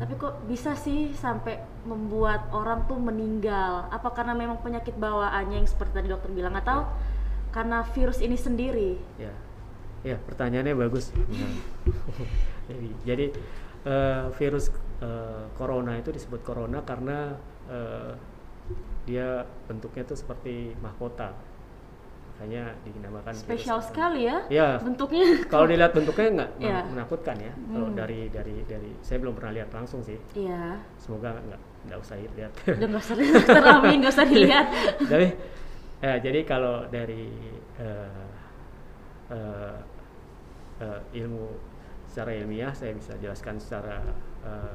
Tapi 0.00 0.16
kok 0.16 0.48
bisa 0.48 0.72
sih 0.72 1.12
sampai 1.12 1.60
membuat 1.84 2.48
orang 2.56 2.88
tuh 2.88 2.96
meninggal? 2.96 3.84
Apa 3.92 4.08
karena 4.16 4.32
memang 4.32 4.56
penyakit 4.64 4.96
bawaannya 4.96 5.60
yang 5.60 5.68
seperti 5.68 5.92
tadi 5.92 6.08
dokter 6.08 6.32
bilang 6.32 6.56
atau 6.56 6.88
karena 7.52 7.84
virus 7.92 8.24
ini 8.24 8.32
sendiri? 8.32 8.96
Ya, 9.20 9.28
ya 10.00 10.16
pertanyaannya 10.16 10.72
bagus. 10.72 11.12
Nah. 11.28 11.52
jadi, 13.08 13.28
eh, 13.84 14.24
virus 14.36 14.68
eh, 15.00 15.44
corona 15.56 15.96
itu 15.96 16.10
disebut 16.10 16.40
corona 16.42 16.80
karena 16.82 17.36
eh, 17.70 18.12
dia 19.04 19.42
bentuknya 19.66 20.04
tuh 20.04 20.14
seperti 20.14 20.76
mahkota, 20.78 21.34
makanya 22.36 22.72
dinamakan. 22.84 23.32
virus 23.34 23.42
Spesial 23.42 23.78
corona. 23.78 23.88
sekali 23.90 24.20
ya, 24.24 24.38
Ya, 24.48 24.68
bentuknya. 24.78 25.24
kalau 25.48 25.66
dilihat 25.66 25.92
bentuknya 25.92 26.28
nggak 26.36 26.50
Iya. 26.62 26.78
menakutkan 26.88 27.36
ya. 27.36 27.52
Kalau 27.52 27.88
Hmm. 27.88 27.96
dari 27.96 28.20
dari 28.30 28.56
dari 28.64 28.90
saya 29.00 29.18
belum 29.18 29.34
pernah 29.34 29.52
lihat 29.56 29.68
langsung 29.72 30.00
sih. 30.00 30.16
Iya, 30.34 30.78
Semoga 30.96 31.36
nggak 31.36 31.60
nggak 31.88 31.98
usah 31.98 32.16
lihat. 32.20 32.52
nggak 32.68 33.00
usah 33.00 33.14
dokter 33.16 33.62
Amin, 33.66 33.96
nggak 34.04 34.12
usah 34.12 34.26
dilihat. 34.28 34.66
jadi 35.08 35.26
ya, 36.04 36.12
jadi 36.20 36.40
kalau 36.44 36.84
dari 36.88 37.28
eh, 37.76 38.24
eh, 39.32 39.76
eh, 40.80 41.00
ilmu 41.16 41.48
secara 42.10 42.34
ilmiah 42.34 42.74
saya 42.74 42.90
bisa 42.92 43.14
jelaskan 43.16 43.56
secara 43.56 44.02
eh, 44.42 44.74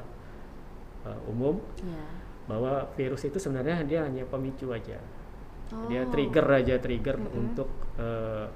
eh, 1.04 1.20
umum 1.28 1.60
Iya. 1.78 2.04
bahwa 2.48 2.72
virus 2.94 3.22
itu 3.22 3.36
sebenarnya 3.36 3.84
dia 3.84 4.00
hanya 4.02 4.24
pemicu 4.24 4.72
aja 4.72 4.96
dia 5.90 6.00
Oh. 6.00 6.08
trigger 6.08 6.46
aja 6.48 6.78
trigger 6.78 7.18
Mm-mm. 7.18 7.36
untuk 7.36 7.68
eh, 7.98 8.46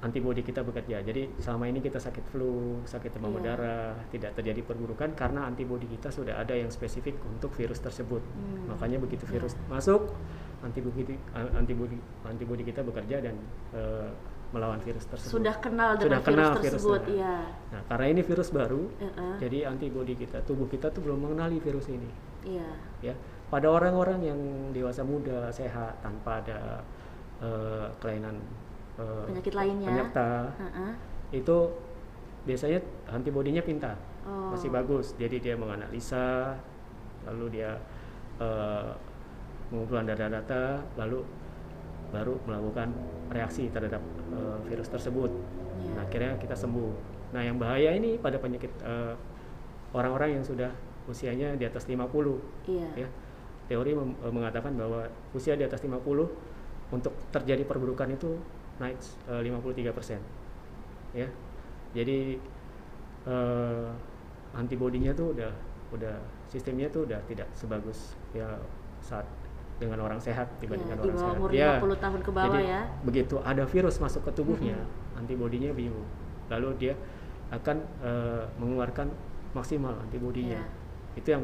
antibodi 0.00 0.40
kita 0.40 0.64
bekerja 0.64 1.04
jadi 1.04 1.28
selama 1.36 1.68
ini 1.68 1.78
kita 1.78 2.00
sakit 2.00 2.24
flu 2.26 2.80
sakit 2.82 3.12
demam 3.12 3.30
Iya. 3.30 3.36
berdarah 3.36 3.92
tidak 4.08 4.32
terjadi 4.32 4.64
perburukan 4.64 5.12
karena 5.12 5.44
antibodi 5.44 5.84
kita 5.86 6.08
sudah 6.08 6.40
ada 6.40 6.56
yang 6.56 6.72
spesifik 6.72 7.20
untuk 7.22 7.52
virus 7.52 7.78
tersebut 7.78 8.24
Hmm. 8.24 8.72
makanya 8.72 8.96
begitu 8.96 9.28
Iya. 9.28 9.32
virus 9.36 9.52
masuk 9.68 10.08
antibodi 10.60 11.04
antibodi 11.52 12.00
antibodi 12.24 12.64
kita 12.64 12.80
bekerja 12.80 13.20
dan 13.20 13.36
eh, 13.76 14.08
melawan 14.50 14.78
virus 14.78 15.06
tersebut 15.06 15.30
Sudah 15.32 15.54
kenal 15.56 15.94
dengan 15.94 16.18
Sudah 16.18 16.20
kenal 16.22 16.50
virus 16.52 16.64
tersebut, 16.74 17.00
virusnya. 17.02 17.14
iya. 17.14 17.36
nah 17.70 17.80
karena 17.86 18.06
ini 18.08 18.20
virus 18.20 18.48
baru 18.50 18.82
Heeh. 18.96 19.34
jadi 19.38 19.58
antibodi 19.66 20.14
kita 20.14 20.42
tubuh 20.42 20.66
kita 20.66 20.90
tuh 20.90 21.00
belum 21.00 21.18
mengenali 21.20 21.58
virus 21.58 21.86
ini 21.86 22.10
Iya. 22.40 22.68
ya 23.00 23.14
pada 23.46 23.66
orang-orang 23.66 24.22
yang 24.22 24.40
dewasa 24.70 25.02
muda 25.02 25.50
sehat 25.50 25.98
tanpa 26.00 26.40
ada 26.40 26.80
eh, 27.38 27.86
kelainan 27.98 28.36
eh, 28.96 29.24
Penyakit 29.28 29.54
lainnya. 29.54 29.86
penyerta 29.86 30.30
Heeh. 30.56 30.92
itu 31.32 31.56
biasanya 32.42 32.78
antibodinya 33.08 33.60
pintar 33.60 33.96
Oh. 34.20 34.52
masih 34.52 34.68
bagus 34.68 35.16
jadi 35.16 35.40
dia 35.40 35.54
menganalisa 35.56 36.52
lalu 37.24 37.56
dia 37.56 37.72
eh, 38.36 38.90
mengumpulkan 39.70 40.04
data-data 40.06 40.82
lalu 40.94 41.24
baru 42.10 42.34
melakukan 42.44 42.90
reaksi 43.30 43.70
terhadap 43.70 44.02
eh, 44.30 44.58
virus 44.66 44.88
tersebut 44.88 45.30
Iya. 45.80 45.96
nah 45.96 46.02
akhirnya 46.04 46.32
kita 46.36 46.52
sembuh 46.52 46.92
nah 47.32 47.40
yang 47.40 47.56
bahaya 47.56 47.94
ini 47.94 48.18
pada 48.18 48.36
penyakit 48.36 48.68
eh, 48.82 49.14
orang-orang 49.90 50.38
yang 50.38 50.44
sudah 50.44 50.70
usianya 51.08 51.56
di 51.56 51.64
atas 51.64 51.86
50 51.86 51.96
Iya. 52.68 53.06
ya 53.06 53.08
teori 53.66 53.94
mem- 53.94 54.18
eh, 54.20 54.32
mengatakan 54.34 54.74
bahwa 54.74 55.06
usia 55.32 55.54
di 55.54 55.64
atas 55.64 55.80
50 55.80 56.26
untuk 56.90 57.14
terjadi 57.30 57.62
perburukan 57.64 58.10
itu 58.10 58.34
naik 58.82 58.98
eh, 59.30 59.40
53% 59.40 60.18
ya 61.14 61.28
jadi 61.94 62.36
eh, 63.26 63.88
antibodinya 64.52 65.14
tuh 65.14 65.32
udah 65.34 65.52
udah 65.90 66.16
sistemnya 66.46 66.90
tuh 66.90 67.06
udah 67.06 67.18
tidak 67.26 67.46
sebagus 67.54 68.14
ya 68.30 68.46
saat 69.02 69.26
dengan 69.80 70.04
orang 70.04 70.20
sehat 70.20 70.46
dibandingkan 70.60 71.00
di 71.00 71.08
orang 71.08 71.16
sehat. 71.18 71.36
umur 71.40 71.48
Ya, 71.50 71.80
50 71.80 72.04
tahun 72.04 72.20
ke 72.20 72.30
bawah 72.30 72.52
jadi 72.52 72.68
ya. 72.68 72.80
begitu 73.02 73.34
ada 73.40 73.64
virus 73.64 73.96
masuk 73.96 74.28
ke 74.28 74.30
tubuhnya 74.36 74.76
antibodinya 75.16 75.72
bingung. 75.72 76.04
Lalu 76.52 76.68
dia 76.76 76.94
akan 77.48 77.76
eh, 78.04 78.44
mengeluarkan 78.60 79.08
maksimal 79.56 79.96
antibodinya. 79.98 80.60
Iya. 80.60 80.78
itu 81.10 81.26
yang 81.34 81.42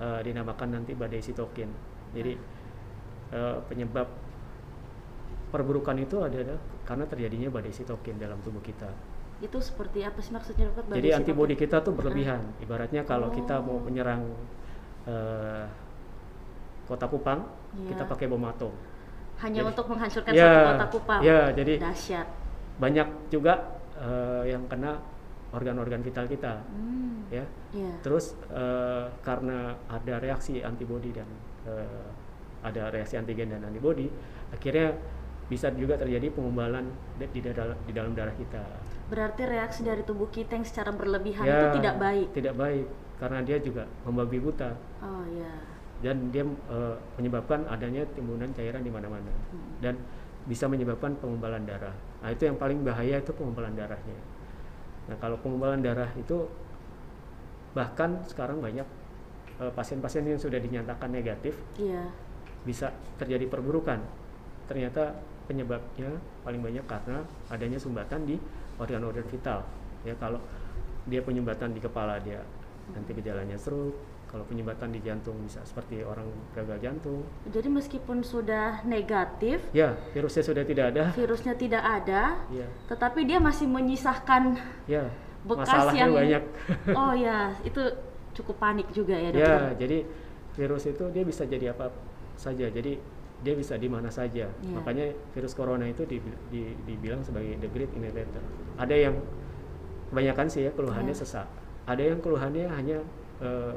eh, 0.00 0.20
dinamakan 0.24 0.80
nanti 0.80 0.96
badai 0.96 1.20
sitokin. 1.20 1.68
Jadi 2.10 2.34
eh, 3.30 3.56
penyebab 3.68 4.08
perburukan 5.50 5.94
itu 5.98 6.16
adalah 6.22 6.58
karena 6.82 7.04
terjadinya 7.06 7.48
badai 7.50 7.70
sitokin 7.70 8.18
dalam 8.18 8.38
tubuh 8.42 8.58
kita. 8.58 8.90
Itu 9.40 9.56
seperti 9.58 10.04
apa 10.04 10.18
sih 10.20 10.32
maksudnya 10.32 10.68
dokter? 10.70 10.84
Badai 10.86 10.98
jadi 10.98 11.10
antibodi 11.16 11.54
kita 11.54 11.80
tuh 11.80 11.94
berlebihan. 11.94 12.40
Ibaratnya 12.58 13.02
kalau 13.04 13.30
kita 13.30 13.62
mau 13.62 13.78
Oh. 13.78 13.82
menyerang 13.82 14.26
eh, 15.06 15.64
kota 16.90 17.06
Kupang 17.06 17.40
Iya. 17.72 17.88
kita 17.88 18.02
pakai 18.04 18.26
bom 18.26 18.42
atom 18.42 18.74
hanya 19.38 19.62
Jadi- 19.62 19.70
untuk 19.70 19.86
menghancurkan 19.88 20.32
Ya, 20.32 20.42
satu 20.44 20.66
kota 20.68 20.86
Kupang. 20.90 21.20
ya, 21.22 21.40
jadi 21.50 21.72
dahsyat. 21.78 22.26
banyak 22.76 23.08
juga 23.28 23.54
eh, 23.96 24.42
yang 24.48 24.64
kena 24.66 24.96
organ-organ 25.50 26.00
vital 26.00 26.24
kita 26.24 26.64
Hmm. 26.66 27.28
ya 27.28 27.44
Iya. 27.70 27.92
terus 28.00 28.32
eh, 28.48 29.04
karena 29.20 29.76
ada 29.86 30.14
reaksi 30.18 30.58
antibodi 30.60 31.10
dan 31.10 31.28
eh, 31.62 32.04
ada 32.60 32.88
reaksi 32.88 33.14
antigen 33.14 33.48
dan 33.48 33.62
antibodi 33.62 34.08
akhirnya 34.50 34.96
bisa 35.46 35.68
juga 35.72 35.96
terjadi 35.96 36.30
pengumbalan 36.30 36.86
di, 37.16 37.26
di, 37.30 37.40
dal- 37.44 37.76
di 37.82 37.92
dalam 37.92 38.12
darah 38.12 38.32
kita 38.32 38.62
Berarti 39.10 39.42
reaksi 39.42 39.82
dari 39.82 40.00
tubuh 40.00 40.30
kita 40.30 40.54
yang 40.54 40.62
secara 40.62 40.90
berlebihan 40.90 41.42
Ya, 41.42 41.66
itu 41.66 41.82
tidak 41.82 41.94
baik. 41.98 42.28
tidak 42.30 42.54
baik 42.54 42.86
karena 43.18 43.38
dia 43.42 43.58
juga 43.58 43.82
membabi 44.02 44.38
buta 44.38 44.70
Oh 45.02 45.26
ya. 45.28 45.50
Dan 46.00 46.32
dia 46.32 46.42
eh, 46.44 46.96
menyebabkan 47.16 47.64
adanya 47.68 48.02
timbunan 48.16 48.48
cairan 48.52 48.80
di 48.80 48.88
mana-mana 48.88 49.28
Hmm. 49.52 49.60
dan 49.80 49.94
bisa 50.48 50.64
menyebabkan 50.64 51.12
pengumbalan 51.20 51.62
darah. 51.68 51.92
Nah 52.24 52.32
itu 52.32 52.48
yang 52.48 52.56
paling 52.56 52.80
bahaya 52.80 53.20
itu 53.20 53.28
pengumbalan 53.36 53.76
darahnya. 53.76 54.16
Nah 55.12 55.16
kalau 55.20 55.36
pengumbalan 55.38 55.84
darah 55.84 56.08
itu 56.16 56.48
bahkan 57.70 58.18
sekarang 58.26 58.58
banyak 58.58 58.86
eh, 59.60 59.72
pasien-pasien 59.76 60.24
yang 60.24 60.40
sudah 60.40 60.58
dinyatakan 60.58 61.12
negatif 61.12 61.54
Iya. 61.76 62.08
bisa 62.64 62.90
terjadi 63.16 63.46
perburukan. 63.46 64.00
Ternyata 64.66 65.12
penyebabnya 65.44 66.08
paling 66.40 66.62
banyak 66.62 66.84
karena 66.86 67.20
adanya 67.50 67.76
sumbatan 67.76 68.22
di 68.24 68.38
organ-organ 68.78 69.26
vital. 69.28 69.60
Ya 70.06 70.14
kalau 70.16 70.40
dia 71.04 71.20
penyumbatan 71.20 71.74
di 71.74 71.80
kepala 71.80 72.16
dia 72.20 72.40
nanti 72.90 73.12
gejalanya 73.12 73.54
stroke, 73.54 73.94
kalau 74.30 74.46
penyumbatan 74.46 74.94
di 74.94 75.02
jantung 75.02 75.34
bisa 75.42 75.58
seperti 75.62 76.00
orang 76.00 76.22
gagal 76.54 76.78
jantung. 76.78 77.26
Jadi 77.44 77.66
meskipun 77.66 78.22
sudah 78.22 78.78
negatif, 78.84 79.58
Ya, 79.72 79.98
virusnya 80.14 80.46
sudah 80.46 80.62
tidak 80.62 80.94
ada. 80.94 81.10
virusnya 81.10 81.52
tidak 81.52 81.82
ada, 81.82 82.38
Ya, 82.46 82.70
tetapi 82.86 83.26
dia 83.26 83.42
masih 83.42 83.66
menyisahkan 83.66 84.54
ya. 84.86 85.10
bekas 85.42 85.66
Masalahnya 85.66 85.98
yang 85.98 86.12
banyak. 86.14 86.42
Oh 87.00 87.10
ya, 87.10 87.50
itu 87.60 87.82
cukup 88.32 88.56
panik 88.56 88.86
juga 88.90 89.12
ya, 89.12 89.28
ya, 89.28 89.34
Dokter. 89.34 89.62
jadi 89.80 89.98
virus 90.52 90.86
itu 90.86 91.04
dia 91.10 91.24
bisa 91.26 91.42
jadi 91.42 91.74
apa 91.74 91.90
saja. 92.36 92.70
Jadi 92.70 93.02
dia 93.40 93.54
bisa 93.56 93.74
di 93.74 93.88
mana 93.88 94.08
saja. 94.08 94.46
Iya. 94.46 94.74
Makanya 94.76 95.06
virus 95.32 95.52
corona 95.52 95.84
itu 95.84 96.04
di- 96.04 96.22
di- 96.46 96.76
dibilang 96.84 97.20
sebagai 97.20 97.56
the 97.56 97.66
great 97.66 97.90
innovator. 97.90 98.44
Ada 98.76 98.94
yang 99.00 99.16
kebanyakan 100.08 100.46
sih 100.46 100.62
ya 100.64 100.70
keluhannya 100.70 101.10
Iya. 101.10 101.18
sesak. 101.18 101.48
Ada 101.84 102.02
yang 102.06 102.20
keluhannya 102.20 102.66
hanya 102.68 102.98
eh, 103.40 103.74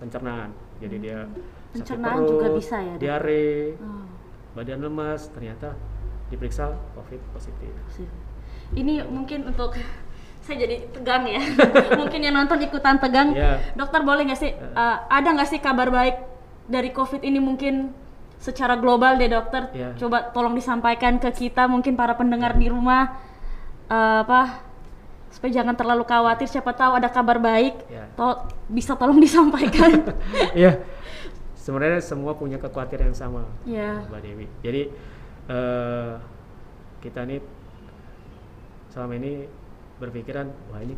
pencernaan. 0.00 0.50
Jadi 0.80 0.96
dia 1.00 1.24
sakit 1.24 1.34
Hmm. 1.36 1.76
Pencernaan 1.76 2.20
juga 2.24 2.46
perut, 2.48 2.58
bisa 2.60 2.76
ya, 2.80 2.94
diare, 2.96 3.76
Oh, 3.76 4.04
badan 4.56 4.80
lemas, 4.80 5.28
ternyata 5.28 5.76
diperiksa 6.32 6.72
COVID 6.96 7.20
positif. 7.36 7.72
Ini 8.72 9.04
mungkin 9.06 9.46
untuk 9.52 9.76
saya 10.44 10.56
jadi 10.64 10.88
tegang 10.90 11.26
ya. 11.28 11.42
mungkin 12.00 12.20
yang 12.22 12.34
nonton 12.34 12.60
ikutan 12.64 12.96
tegang. 12.96 13.36
Ya. 13.36 13.60
Dokter 13.76 14.00
boleh 14.02 14.24
nggak 14.30 14.40
sih 14.40 14.52
uh, 14.56 14.96
ada 15.10 15.28
nggak 15.36 15.48
sih 15.48 15.60
kabar 15.60 15.92
baik 15.92 16.16
dari 16.66 16.90
COVID 16.90 17.22
ini 17.22 17.38
mungkin 17.38 17.92
secara 18.40 18.76
global 18.76 19.16
deh 19.20 19.28
dokter. 19.28 19.68
Ya. 19.76 19.92
Coba 19.96 20.32
tolong 20.32 20.56
disampaikan 20.56 21.20
ke 21.20 21.28
kita 21.32 21.68
mungkin 21.68 21.96
para 21.96 22.16
pendengar 22.16 22.56
di 22.56 22.72
rumah 22.72 23.20
uh, 23.90 24.22
apa 24.22 24.65
supaya 25.28 25.52
jangan 25.52 25.74
terlalu 25.74 26.02
khawatir 26.02 26.46
siapa 26.46 26.72
tahu 26.72 26.96
ada 26.96 27.08
kabar 27.08 27.36
baik. 27.36 27.74
Ya. 27.86 28.08
To- 28.14 28.40
bisa 28.66 28.94
tolong 28.94 29.20
disampaikan. 29.26 30.02
Iya. 30.58 30.80
Sebenarnya 31.56 31.98
semua 31.98 32.30
punya 32.32 32.56
kekhawatiran 32.56 33.10
yang 33.10 33.18
sama, 33.18 33.42
ya. 33.66 34.06
Mbak 34.06 34.20
Dewi. 34.22 34.46
Jadi 34.62 34.82
eh, 35.48 36.12
kita 37.02 37.26
nih 37.26 37.42
selama 38.88 39.12
ini 39.14 39.44
berpikiran 39.98 40.46
wah 40.70 40.80
ini 40.80 40.94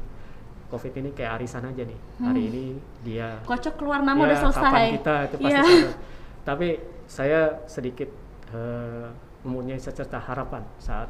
COVID 0.68 0.92
ini 0.94 1.10
kayak 1.16 1.40
arisan 1.40 1.64
aja 1.64 1.80
nih. 1.80 1.98
Hari 2.20 2.42
ini 2.44 2.64
dia 3.00 3.40
Kocok 3.42 3.80
keluar 3.80 4.04
nama 4.04 4.20
ya, 4.20 4.24
udah 4.28 4.38
selesai. 4.44 4.62
kapan 4.68 4.92
kita 4.94 5.14
itu 5.24 5.36
pasti 5.40 5.48
Iya. 5.48 5.62
sama. 5.64 5.90
Tapi 6.44 6.68
saya 7.08 7.40
sedikit 7.64 8.08
eh, 8.52 9.08
mempunyai 9.40 9.80
secerca 9.80 10.20
harapan 10.20 10.60
saat 10.76 11.08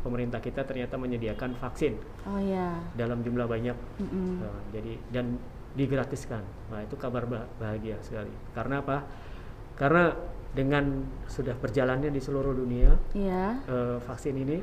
pemerintah 0.00 0.38
kita 0.38 0.62
ternyata 0.62 0.96
menyediakan 0.96 1.54
vaksin 1.54 1.96
Oh 2.24 2.36
ya. 2.36 2.76
dalam 2.94 3.20
jumlah 3.20 3.44
banyak 3.44 3.76
Mm-mm. 3.98 4.40
Uh, 4.40 4.60
jadi 4.70 4.92
dan 5.10 5.36
digratiskan. 5.70 6.42
Nah, 6.66 6.82
itu 6.82 6.96
kabar 6.96 7.22
bah- 7.24 7.46
bahagia 7.56 7.94
sekali. 8.00 8.32
Karena 8.50 8.82
apa? 8.82 9.06
Karena 9.78 10.10
dengan 10.50 11.06
sudah 11.24 11.54
berjalannya 11.54 12.10
di 12.10 12.18
seluruh 12.18 12.50
dunia 12.52 12.90
Iya. 13.14 13.62
uh, 13.64 13.96
vaksin 14.02 14.34
ini 14.34 14.58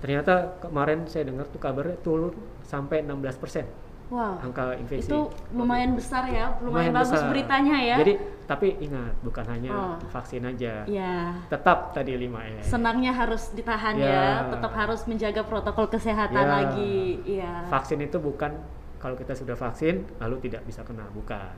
ternyata 0.00 0.56
kemarin 0.58 1.04
saya 1.04 1.28
dengar 1.28 1.44
tuh 1.46 1.60
kabarnya 1.60 2.00
turun 2.00 2.32
sampai 2.64 3.04
16% 3.04 3.89
Wow. 4.10 4.42
angka 4.42 4.74
infeksi. 4.74 5.06
Itu 5.06 5.30
lumayan 5.54 5.94
besar 5.94 6.26
ya, 6.26 6.58
lumayan, 6.58 6.90
bagus 6.90 7.14
besar. 7.14 7.30
beritanya 7.30 7.76
ya. 7.78 7.96
Jadi 8.02 8.14
tapi 8.44 8.74
ingat 8.82 9.14
bukan 9.22 9.46
hanya 9.46 9.70
Oh. 9.70 9.94
vaksin 10.10 10.42
aja. 10.42 10.82
ya. 10.84 11.38
Tetap 11.46 11.94
tadi 11.94 12.18
5 12.18 12.42
M. 12.42 12.58
Senangnya 12.58 13.14
harus 13.14 13.54
ditahan 13.54 13.94
ya, 13.94 14.10
Ya. 14.10 14.50
tetap 14.50 14.74
harus 14.74 15.06
menjaga 15.06 15.46
protokol 15.46 15.86
kesehatan 15.86 16.42
Ya. 16.42 16.50
lagi. 16.50 17.22
Iya. 17.22 17.70
Vaksin 17.70 18.02
itu 18.02 18.18
bukan 18.18 18.50
kalau 18.98 19.14
kita 19.14 19.32
sudah 19.32 19.54
vaksin 19.54 20.02
lalu 20.18 20.42
tidak 20.42 20.66
bisa 20.66 20.82
kena, 20.82 21.06
bukan. 21.14 21.54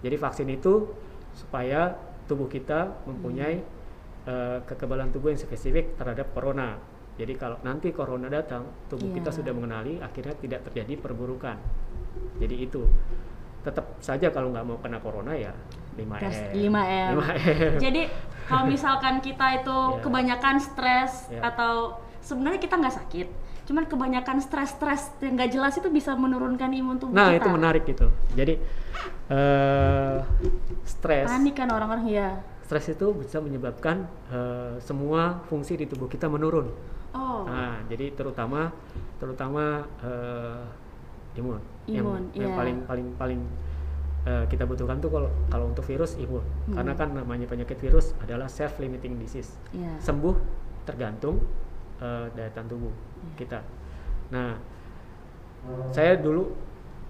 Jadi 0.00 0.16
vaksin 0.16 0.48
itu 0.48 0.88
supaya 1.30 1.92
tubuh 2.24 2.48
kita 2.48 3.04
mempunyai 3.04 3.60
eh, 4.20 4.60
kekebalan 4.64 5.08
tubuh 5.10 5.32
yang 5.32 5.40
spesifik 5.40 5.96
terhadap 5.96 6.28
corona. 6.32 6.76
Jadi 7.16 7.36
kalau 7.36 7.56
nanti 7.60 7.88
corona 7.88 8.28
datang, 8.28 8.68
tubuh 8.86 9.12
kita 9.12 9.28
Iya. 9.28 9.36
sudah 9.40 9.52
mengenali, 9.52 9.96
akhirnya 9.96 10.36
tidak 10.36 10.60
terjadi 10.64 10.96
perburukan. 10.96 11.56
Jadi 12.38 12.56
itu 12.62 12.82
tetap 13.60 13.84
saja 14.00 14.30
kalau 14.30 14.48
nggak 14.50 14.64
mau 14.64 14.78
kena 14.78 14.96
corona 14.98 15.32
ya 15.32 15.52
5 15.92 16.00
Tes 16.16 16.36
M. 16.56 16.72
5M. 16.72 17.10
5M. 17.12 17.72
Jadi 17.76 18.02
kalau 18.46 18.64
misalkan 18.66 19.20
kita 19.20 19.60
itu 19.60 19.76
Ya. 19.92 20.00
kebanyakan 20.00 20.56
stres 20.56 21.28
Ya. 21.28 21.44
atau 21.44 22.00
sebenarnya 22.20 22.56
kita 22.58 22.74
nggak 22.76 22.96
sakit, 22.96 23.28
cuman 23.64 23.84
kebanyakan 23.84 24.38
stres-stres 24.38 25.12
yang 25.20 25.36
nggak 25.36 25.50
jelas 25.50 25.72
itu 25.74 25.88
bisa 25.88 26.12
menurunkan 26.14 26.68
imun 26.70 26.96
tubuh 26.96 27.12
Nah, 27.12 27.30
kita. 27.30 27.38
itu 27.38 27.48
menarik 27.50 27.82
gitu. 27.84 28.06
Jadi 28.32 28.54
eh 29.28 30.16
stres 30.82 31.28
Panik 31.28 31.54
kan 31.54 31.68
orang-orang 31.68 32.06
ya. 32.08 32.28
stres 32.64 32.86
itu 32.88 33.06
bisa 33.14 33.38
menyebabkan 33.38 34.06
eh, 34.28 34.74
semua 34.80 35.42
fungsi 35.46 35.74
di 35.74 35.84
tubuh 35.84 36.06
kita 36.06 36.26
menurun. 36.26 36.70
Oh. 37.10 37.42
Nah, 37.44 37.82
jadi 37.86 38.14
terutama 38.14 38.70
terutama 39.16 39.84
eh, 40.00 40.62
imun. 41.36 41.60
Imun, 41.86 42.30
yang, 42.34 42.46
yang 42.46 42.50
iya. 42.52 42.58
paling 42.58 42.76
paling 42.86 43.06
paling 43.14 43.40
eh, 44.24 44.44
kita 44.46 44.64
butuhkan 44.64 44.98
tuh 44.98 45.10
kalau 45.10 45.30
kalau 45.48 45.64
untuk 45.70 45.84
virus 45.84 46.14
imun. 46.16 46.42
Hmm. 46.70 46.74
Karena 46.78 46.92
kan 46.94 47.08
namanya 47.14 47.46
penyakit 47.46 47.78
virus 47.78 48.14
adalah 48.18 48.46
self 48.46 48.78
limiting 48.78 49.18
disease. 49.18 49.54
Iya. 49.70 49.94
Sembuh 49.98 50.34
tergantung 50.84 51.38
eh, 52.00 52.26
daya 52.34 52.50
tahan 52.50 52.66
tubuh 52.66 52.90
Iya. 52.90 53.34
kita. 53.36 53.60
Nah, 54.30 54.56
saya 55.90 56.16
dulu 56.16 56.54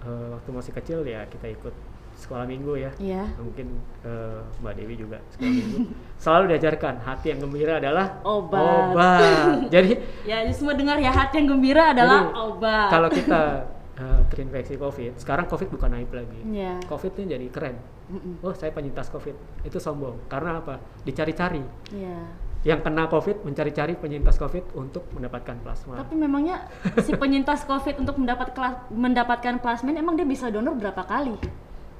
eh, 0.01 0.27
waktu 0.33 0.49
masih 0.51 0.73
kecil 0.73 0.99
ya 1.05 1.23
kita 1.29 1.47
ikut 1.47 1.73
sekolah 2.11 2.43
minggu 2.45 2.73
ya. 2.77 2.91
Iya. 2.99 3.23
Mungkin 3.39 3.67
eh, 4.03 4.39
Mbak 4.61 4.73
Dewi 4.77 4.95
juga 4.97 5.17
sekolah 5.31 5.49
minggu. 5.51 5.77
Selalu 6.23 6.43
diajarkan 6.53 6.95
hati 7.01 7.33
yang 7.33 7.39
gembira 7.41 7.79
adalah 7.79 8.19
Obat. 8.21 8.93
obat. 8.93 9.21
Jadi 9.73 9.95
Ya, 10.27 10.43
semua 10.51 10.73
dengar 10.75 10.97
ya 10.97 11.09
hati 11.09 11.41
yang 11.41 11.57
gembira 11.57 11.93
adalah 11.95 12.29
Jadi, 12.29 12.37
obat. 12.37 12.87
kalau 12.91 13.09
kita 13.09 13.41
eh, 14.01 14.21
terinfeksi 14.33 14.75
COVID, 14.81 15.21
sekarang 15.21 15.45
COVID 15.45 15.69
bukan 15.69 15.93
aib 16.01 16.09
lagi. 16.09 16.41
Iya. 16.41 16.81
COVID-nya 16.89 17.37
jadi 17.37 17.47
keren. 17.53 17.77
Mm-mm. 18.09 18.41
Oh, 18.41 18.51
saya 18.57 18.73
penyintas 18.73 19.13
COVID. 19.13 19.63
Itu 19.63 19.77
sombong. 19.77 20.25
Karena 20.25 20.57
apa? 20.57 20.81
Dicari-cari. 21.05 21.61
Iya. 21.93 22.17
Yang 22.61 22.79
kena 22.85 23.09
COVID 23.09 23.41
mencari-cari 23.41 23.97
penyintas 23.97 24.37
COVID 24.37 24.77
untuk 24.77 25.09
mendapatkan 25.17 25.57
plasma. 25.65 25.97
Tapi 25.97 26.13
memangnya 26.13 26.69
si 27.01 27.17
penyintas 27.17 27.65
COVID 27.65 28.05
untuk 28.05 28.21
mendapat 28.21 28.53
kelas, 28.53 28.75
mendapatkan 28.93 29.57
plasmin 29.57 29.97
emang 29.97 30.13
dia 30.13 30.27
bisa 30.29 30.53
donor 30.53 30.77
berapa 30.77 31.01
kali? 31.01 31.33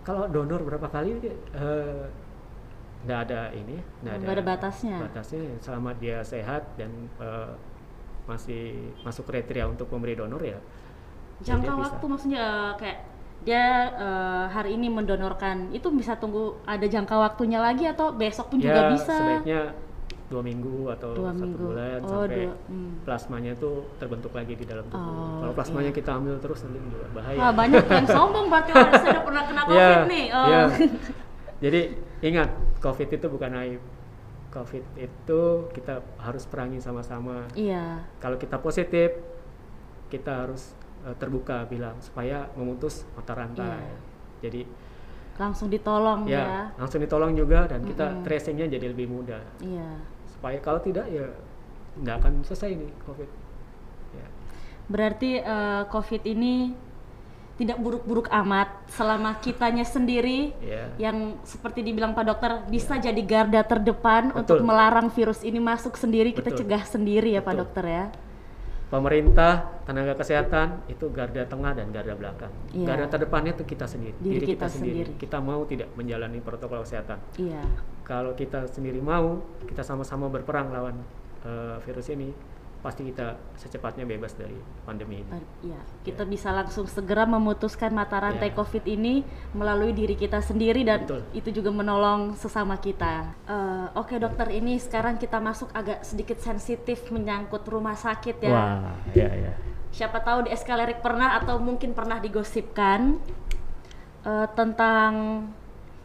Kalau 0.05 0.29
donor 0.29 0.61
berapa 0.61 0.85
kali 0.85 1.17
eh, 1.29 2.05
nggak 3.01 3.19
ada 3.25 3.49
ini, 3.57 3.81
nggak 4.05 4.13
ada, 4.21 4.25
ada 4.37 4.43
batasnya. 4.45 4.97
Batasnya 5.01 5.41
selama 5.65 5.97
dia 5.97 6.21
sehat 6.21 6.77
dan 6.77 7.09
eh, 7.17 7.53
masih 8.29 8.93
masuk 9.01 9.33
kriteria 9.33 9.65
untuk 9.65 9.89
memberi 9.89 10.13
donor 10.13 10.45
ya. 10.45 10.61
Ya 11.41 11.45
Jangka 11.47 11.65
dia 11.65 11.73
bisa. 11.73 11.85
waktu 11.87 12.05
maksudnya 12.07 12.39
eh, 12.39 12.71
kayak 12.77 12.97
dia 13.41 13.63
eh, 13.91 14.45
hari 14.47 14.69
ini 14.73 14.87
mendonorkan 14.87 15.69
itu 15.71 15.89
bisa 15.89 16.13
tunggu 16.15 16.61
ada 16.63 16.85
jangka 16.85 17.15
waktunya 17.15 17.57
lagi 17.57 17.83
atau 17.83 18.11
besok 18.11 18.49
pun 18.49 18.57
ya, 18.57 18.65
juga 18.67 18.81
bisa? 18.91 19.15
sebaiknya 19.15 19.61
dua 20.27 20.39
minggu 20.41 20.87
atau 20.89 21.11
Dua 21.11 21.27
satu 21.29 21.43
minggu. 21.43 21.59
bulan 21.59 21.99
Oh, 21.99 22.23
sampai 22.23 22.39
dua- 22.39 22.59
hmm. 22.63 22.91
plasmanya 23.03 23.51
tuh 23.53 23.75
terbentuk 23.97 24.31
lagi 24.31 24.53
di 24.53 24.63
dalam 24.63 24.85
tubuh. 24.85 25.03
Oh, 25.03 25.37
Kalau 25.41 25.53
plasmanya 25.53 25.91
iya. 25.91 25.97
kita 25.97 26.11
ambil 26.13 26.35
terus 26.39 26.59
nanti 26.61 26.79
juga 26.79 27.07
bahaya. 27.11 27.35
Wah 27.35 27.51
banyak 27.51 27.83
yang 27.83 28.07
sombong 28.07 28.45
berarti 28.47 28.71
orang 28.71 28.93
saya 28.95 29.11
udah 29.11 29.23
pernah 29.25 29.43
kena 29.43 29.61
Iya, 29.61 29.67
COVID 29.67 30.01
nih. 30.07 30.25
Oh. 30.31 30.45
iya. 30.47 30.61
Jadi 31.63 31.81
ingat, 32.23 32.49
COVID 32.79 33.09
itu 33.11 33.25
bukan 33.27 33.51
aib. 33.59 33.81
COVID 34.49 34.83
itu 34.97 35.41
kita 35.69 35.93
harus 36.17 36.43
perangi 36.45 36.79
sama-sama. 36.79 37.51
Iya. 37.51 37.99
Kalau 38.17 38.35
kita 38.35 38.55
positif, 38.57 39.11
kita 40.07 40.47
harus 40.47 40.71
eh, 41.05 41.15
terbuka 41.17 41.65
bilang 41.65 41.97
supaya 41.99 42.47
memutus 42.53 43.03
mata 43.17 43.33
rantai. 43.33 43.81
Iya. 43.81 43.97
Jadi 44.41 44.61
Langsung 45.39 45.71
ditolong 45.73 46.27
ya, 46.29 46.37
ya. 46.37 46.61
langsung 46.77 47.01
ditolong 47.01 47.33
juga 47.33 47.65
dan 47.65 47.81
kita 47.81 48.13
Mm-mm. 48.13 48.23
tracingnya 48.27 48.67
jadi 48.67 48.93
lebih 48.93 49.09
mudah. 49.09 49.41
Iya. 49.63 49.97
Supaya 50.29 50.59
kalau 50.61 50.77
tidak 50.83 51.09
ya 51.09 51.25
nggak 51.97 52.15
akan 52.21 52.33
selesai 52.45 52.77
nih 52.77 52.91
COVID. 53.07 53.29
Ya. 54.13 54.27
Berarti 54.85 55.41
eh, 55.41 55.83
COVID 55.89 56.21
ini 56.29 56.75
tidak 57.57 57.77
buruk-buruk 57.77 58.25
amat 58.31 58.73
selama 58.89 59.37
kitanya 59.37 59.85
sendiri 59.85 60.49
Ya. 60.61 60.89
yang 60.97 61.37
seperti 61.45 61.85
dibilang 61.85 62.17
Pak 62.17 62.25
Dokter 62.25 62.51
bisa 62.65 62.97
jadi 62.97 63.21
garda 63.21 63.61
terdepan 63.61 64.33
Betul. 64.33 64.39
untuk 64.41 64.57
melarang 64.65 65.13
virus 65.13 65.45
ini 65.45 65.61
masuk 65.61 65.93
sendiri 65.93 66.33
kita 66.33 66.49
Betul. 66.49 66.65
cegah 66.65 66.83
sendiri 66.85 67.33
ya 67.33 67.41
Pak 67.41 67.53
Betul. 67.53 67.61
Dokter 67.65 67.85
ya. 67.85 68.05
Pemerintah, 68.91 69.79
tenaga 69.87 70.19
kesehatan 70.19 70.83
itu 70.91 71.07
garda 71.15 71.47
tengah 71.47 71.71
dan 71.71 71.95
garda 71.95 72.11
belakang. 72.11 72.51
Iya. 72.75 72.91
Garda 72.91 73.07
terdepannya 73.07 73.55
itu 73.55 73.63
kita 73.63 73.87
sendiri, 73.87 74.19
Diri 74.19 74.43
kita 74.43 74.67
sendiri. 74.67 75.15
Kita 75.15 75.39
mau 75.39 75.63
tidak 75.63 75.95
menjalani 75.95 76.43
protokol 76.43 76.83
kesehatan. 76.83 77.15
Iya. 77.39 77.63
Kalau 78.03 78.35
kita 78.35 78.67
sendiri 78.67 78.99
mau, 78.99 79.39
kita 79.63 79.79
sama-sama 79.79 80.27
berperang 80.27 80.75
lawan 80.75 80.99
eh, 81.47 81.79
virus 81.87 82.11
ini, 82.11 82.35
pasti 82.81 83.05
kita 83.05 83.37
secepatnya 83.61 84.09
bebas 84.09 84.33
dari 84.33 84.57
pandemi 84.81 85.21
ini. 85.21 85.29
Ya, 85.61 85.77
kita 86.01 86.25
bisa 86.25 86.49
langsung 86.49 86.89
segera 86.89 87.29
memutuskan 87.29 87.93
mata 87.93 88.17
rantai 88.17 88.49
Ya. 88.51 88.57
COVID 88.57 88.83
ini 88.89 89.21
melalui 89.53 89.93
diri 89.93 90.17
kita 90.17 90.41
sendiri 90.41 90.81
dan 90.81 91.05
Betul. 91.05 91.21
itu 91.31 91.61
juga 91.61 91.69
menolong 91.69 92.33
sesama 92.33 92.81
kita. 92.81 93.37
Eh, 93.45 93.87
Oke 94.01 94.17
dokter, 94.17 94.49
ini 94.49 94.81
sekarang 94.81 95.21
kita 95.21 95.37
masuk 95.37 95.69
agak 95.77 96.01
sedikit 96.01 96.41
sensitif 96.41 97.05
menyangkut 97.13 97.61
rumah 97.69 97.93
sakit 97.93 98.41
ya. 98.41 98.49
Wah, 98.49 98.97
ya 99.13 99.29
ya. 99.29 99.53
Siapa 99.93 100.25
tahu 100.25 100.49
di 100.49 100.55
Eskalerik 100.55 101.05
pernah 101.05 101.37
atau 101.37 101.61
mungkin 101.61 101.93
pernah 101.93 102.17
digosipkan 102.17 103.21
eh, 104.25 104.47
tentang 104.57 105.11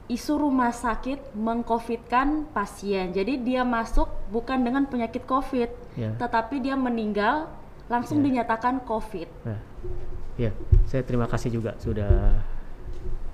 isu 0.07 0.39
rumah 0.39 0.71
sakit 0.71 1.35
mengcovidkan 1.35 2.47
pasien. 2.51 3.11
Jadi 3.11 3.43
dia 3.43 3.67
masuk 3.67 4.07
bukan 4.31 4.63
dengan 4.63 4.87
penyakit 4.87 5.27
COVID, 5.27 5.71
Ya. 5.99 6.15
tetapi 6.15 6.63
dia 6.63 6.79
meninggal 6.79 7.51
langsung 7.87 8.23
Ya. 8.23 8.31
dinyatakan 8.31 8.87
COVID. 8.87 9.29
Nah, 9.43 9.59
ya, 10.39 10.55
saya 10.87 11.03
terima 11.03 11.27
kasih 11.27 11.51
juga 11.51 11.75
sudah 11.79 12.39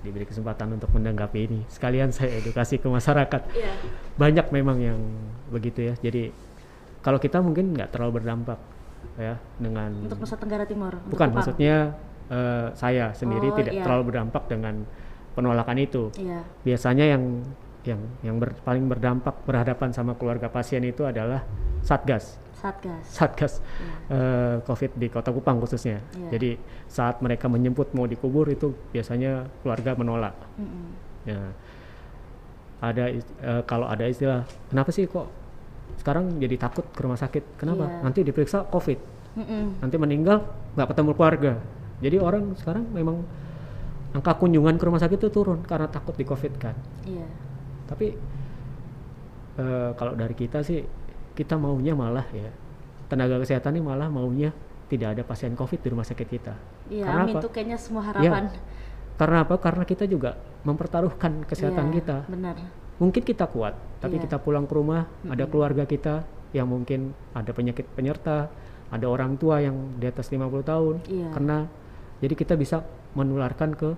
diberi 0.01 0.25
kesempatan 0.25 0.75
untuk 0.75 0.89
menanggapi 0.91 1.39
ini. 1.45 1.59
Sekalian 1.69 2.11
saya 2.11 2.35
edukasi 2.35 2.75
ke 2.75 2.89
masyarakat. 2.89 3.41
Iya. 3.53 3.71
Banyak 4.17 4.51
memang 4.51 4.77
yang 4.81 4.99
begitu 5.47 5.87
ya. 5.87 5.95
Jadi 5.95 6.33
kalau 6.99 7.21
kita 7.21 7.39
mungkin 7.39 7.71
nggak 7.71 7.93
terlalu 7.93 8.19
berdampak 8.19 8.59
ya 9.15 9.37
dengan 9.59 9.93
Untuk 10.03 10.19
Nusa 10.19 10.39
Tenggara 10.39 10.63
Timur. 10.65 10.95
bukan 11.05 11.29
maksudnya 11.35 11.91
eh, 12.31 12.67
saya 12.73 13.11
sendiri 13.13 13.51
Oh, 13.51 13.55
tidak 13.55 13.73
iya. 13.77 13.83
terlalu 13.83 14.09
berdampak 14.09 14.47
dengan 14.47 14.87
penolakan 15.33 15.77
itu. 15.81 16.09
Iya. 16.17 16.41
Biasanya 16.63 17.05
yang 17.17 17.23
yang 17.83 18.01
yang 18.23 18.35
ber- 18.39 18.55
paling 18.63 18.87
berdampak 18.87 19.43
berhadapan 19.43 19.91
sama 19.91 20.15
keluarga 20.15 20.47
pasien 20.47 20.81
itu 20.87 21.03
adalah 21.03 21.43
satgas. 21.83 22.39
Satgas. 22.55 23.03
Satgas 23.03 23.53
eh, 24.07 24.63
COVID 24.63 24.95
di 24.95 25.11
Kota 25.11 25.35
Kupang 25.35 25.59
khususnya. 25.59 25.99
Iya. 26.15 26.39
Jadi 26.39 26.49
saat 26.87 27.19
mereka 27.19 27.51
menjemput 27.51 27.91
mau 27.91 28.07
dikubur 28.07 28.47
itu 28.47 28.71
biasanya 28.95 29.51
keluarga 29.59 29.99
menolak. 29.99 30.35
Mm-mm. 30.55 30.85
Ya. 31.27 31.43
Ada 32.79 33.03
eh, 33.19 33.61
kalau 33.67 33.91
ada 33.91 34.07
istilah, 34.07 34.47
kenapa 34.71 34.95
sih 34.95 35.11
kok 35.11 35.27
sekarang 35.99 36.39
jadi 36.39 36.55
takut 36.55 36.87
ke 36.87 36.99
rumah 37.03 37.19
sakit? 37.19 37.59
Kenapa? 37.59 37.83
Iya. 37.83 37.99
Nanti 37.99 38.19
diperiksa 38.23 38.63
COVID, 38.71 38.99
Mm-mm. 39.43 39.83
nanti 39.83 39.95
meninggal 39.99 40.47
nggak 40.79 40.87
ketemu 40.95 41.11
keluarga. 41.19 41.53
Jadi 41.99 42.17
orang 42.19 42.55
sekarang 42.59 42.87
memang 42.95 43.27
angka 44.13 44.37
kunjungan 44.37 44.77
ke 44.77 44.83
rumah 44.85 45.01
sakit 45.01 45.17
itu 45.17 45.29
turun 45.29 45.65
karena 45.65 45.89
takut 45.89 46.13
di 46.13 46.23
COVID 46.23 46.53
kan. 46.61 46.75
Iya. 47.03 47.25
Tapi 47.89 48.13
eh, 49.57 49.89
kalau 49.97 50.13
dari 50.13 50.35
kita 50.37 50.61
sih 50.61 50.81
kita 51.33 51.57
maunya 51.57 51.97
malah 51.97 52.25
ya 52.29 52.49
tenaga 53.09 53.41
kesehatan 53.41 53.77
ini 53.77 53.83
malah 53.85 54.09
maunya 54.09 54.53
tidak 54.89 55.17
ada 55.17 55.23
pasien 55.25 55.57
COVID 55.57 55.79
di 55.81 55.87
rumah 55.89 56.05
sakit 56.05 56.27
kita. 56.29 56.53
Iya, 56.93 57.05
Karena 57.09 57.21
amin 57.25 57.35
apa? 57.37 57.43
tuh 57.43 57.51
kayaknya 57.51 57.77
semua 57.81 58.01
Ya, 58.05 58.07
harapan. 58.13 58.43
Karena 59.17 59.37
apa? 59.45 59.55
Karena 59.57 59.83
kita 59.85 60.05
juga 60.05 60.37
mempertaruhkan 60.65 61.45
kesehatan 61.45 61.89
Iya, 61.89 61.95
kita. 62.01 62.17
Benar. 62.29 62.55
Mungkin 63.01 63.21
kita 63.25 63.49
kuat, 63.49 63.73
tapi 63.97 64.21
Iya. 64.21 64.29
kita 64.29 64.37
pulang 64.37 64.69
ke 64.69 64.73
rumah 64.77 65.09
ada 65.25 65.45
keluarga 65.49 65.89
kita 65.89 66.21
yang 66.53 66.69
mungkin 66.69 67.17
ada 67.33 67.49
penyakit 67.49 67.89
penyerta, 67.97 68.53
ada 68.93 69.05
orang 69.09 69.33
tua 69.41 69.57
yang 69.65 69.97
di 69.97 70.05
atas 70.05 70.29
50 70.29 70.61
tahun. 70.61 70.95
Iya. 71.09 71.29
Karena 71.33 71.57
jadi 72.21 72.33
kita 72.37 72.53
bisa 72.53 72.85
menularkan 73.13 73.73
ke 73.73 73.89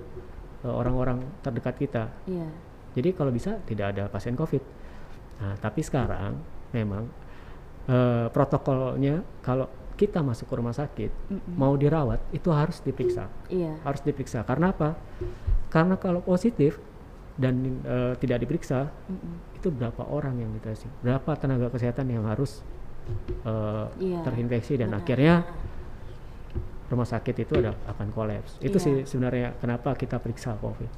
eh, 0.64 0.72
orang-orang 0.72 1.24
terdekat 1.42 1.76
kita. 1.78 2.04
Iya. 2.28 2.48
Jadi 2.96 3.10
kalau 3.12 3.32
bisa 3.32 3.60
tidak 3.68 3.92
ada 3.96 4.08
pasien 4.08 4.36
COVID. 4.36 4.64
Nah, 5.36 5.56
tapi 5.60 5.84
sekarang 5.84 6.40
memang 6.72 7.08
eh, 7.88 8.28
protokolnya 8.30 9.20
kalau 9.44 9.68
kita 9.96 10.20
masuk 10.20 10.52
ke 10.52 10.56
rumah 10.60 10.76
sakit 10.76 11.12
Mm-mm. 11.32 11.56
mau 11.56 11.72
dirawat 11.76 12.20
itu 12.32 12.52
harus 12.52 12.84
diperiksa, 12.84 13.32
Iya. 13.48 13.80
harus 13.84 14.04
diperiksa. 14.04 14.44
Karena 14.44 14.76
apa? 14.76 14.96
Karena 15.72 15.96
kalau 15.96 16.20
positif 16.20 16.76
dan 17.36 17.80
eh, 17.84 18.14
tidak 18.20 18.44
diperiksa 18.44 18.92
Mm-mm. 19.08 19.56
itu 19.56 19.72
berapa 19.72 20.04
orang 20.08 20.36
yang 20.40 20.52
ditesting, 20.52 20.92
berapa 21.00 21.32
tenaga 21.36 21.72
kesehatan 21.72 22.12
yang 22.12 22.28
harus 22.28 22.60
eh, 23.48 23.86
Iya, 24.00 24.20
terinfeksi 24.24 24.76
dan 24.76 24.92
benar. 24.92 25.00
akhirnya 25.04 25.36
rumah 26.86 27.08
sakit 27.08 27.36
itu 27.42 27.54
ada 27.58 27.74
akan 27.90 28.14
kolaps. 28.14 28.62
Itu 28.62 28.78
Iya. 28.78 28.84
sih 28.84 28.96
sebenarnya 29.10 29.58
kenapa 29.58 29.98
kita 29.98 30.22
periksa 30.22 30.54
COVID. 30.62 30.92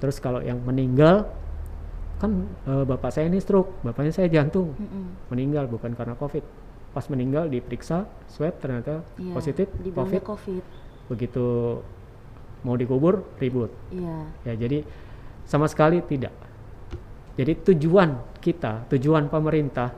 Terus 0.00 0.16
kalau 0.18 0.40
yang 0.40 0.60
meninggal 0.64 1.28
kan 2.16 2.48
eh, 2.64 2.84
bapak 2.86 3.10
saya 3.12 3.28
ini 3.28 3.42
stroke, 3.42 3.84
bapaknya 3.84 4.12
saya 4.14 4.28
jantung, 4.32 4.72
Mm-mm. 4.74 5.28
meninggal 5.28 5.68
bukan 5.68 5.92
karena 5.92 6.16
COVID. 6.16 6.44
Pas 6.94 7.04
meninggal 7.10 7.50
diperiksa 7.50 8.06
swab 8.30 8.54
ternyata 8.62 9.02
Iya, 9.18 9.34
positif 9.34 9.66
COVID. 9.68 10.22
COVID. 10.24 10.62
Begitu 11.10 11.46
mau 12.64 12.78
dikubur 12.78 13.28
ribut. 13.36 13.68
Iya. 13.92 14.16
Ya 14.48 14.54
jadi 14.56 14.86
sama 15.44 15.68
sekali 15.68 16.00
tidak. 16.00 16.32
Jadi 17.34 17.52
tujuan 17.74 18.14
kita, 18.38 18.86
tujuan 18.94 19.26
pemerintah 19.26 19.90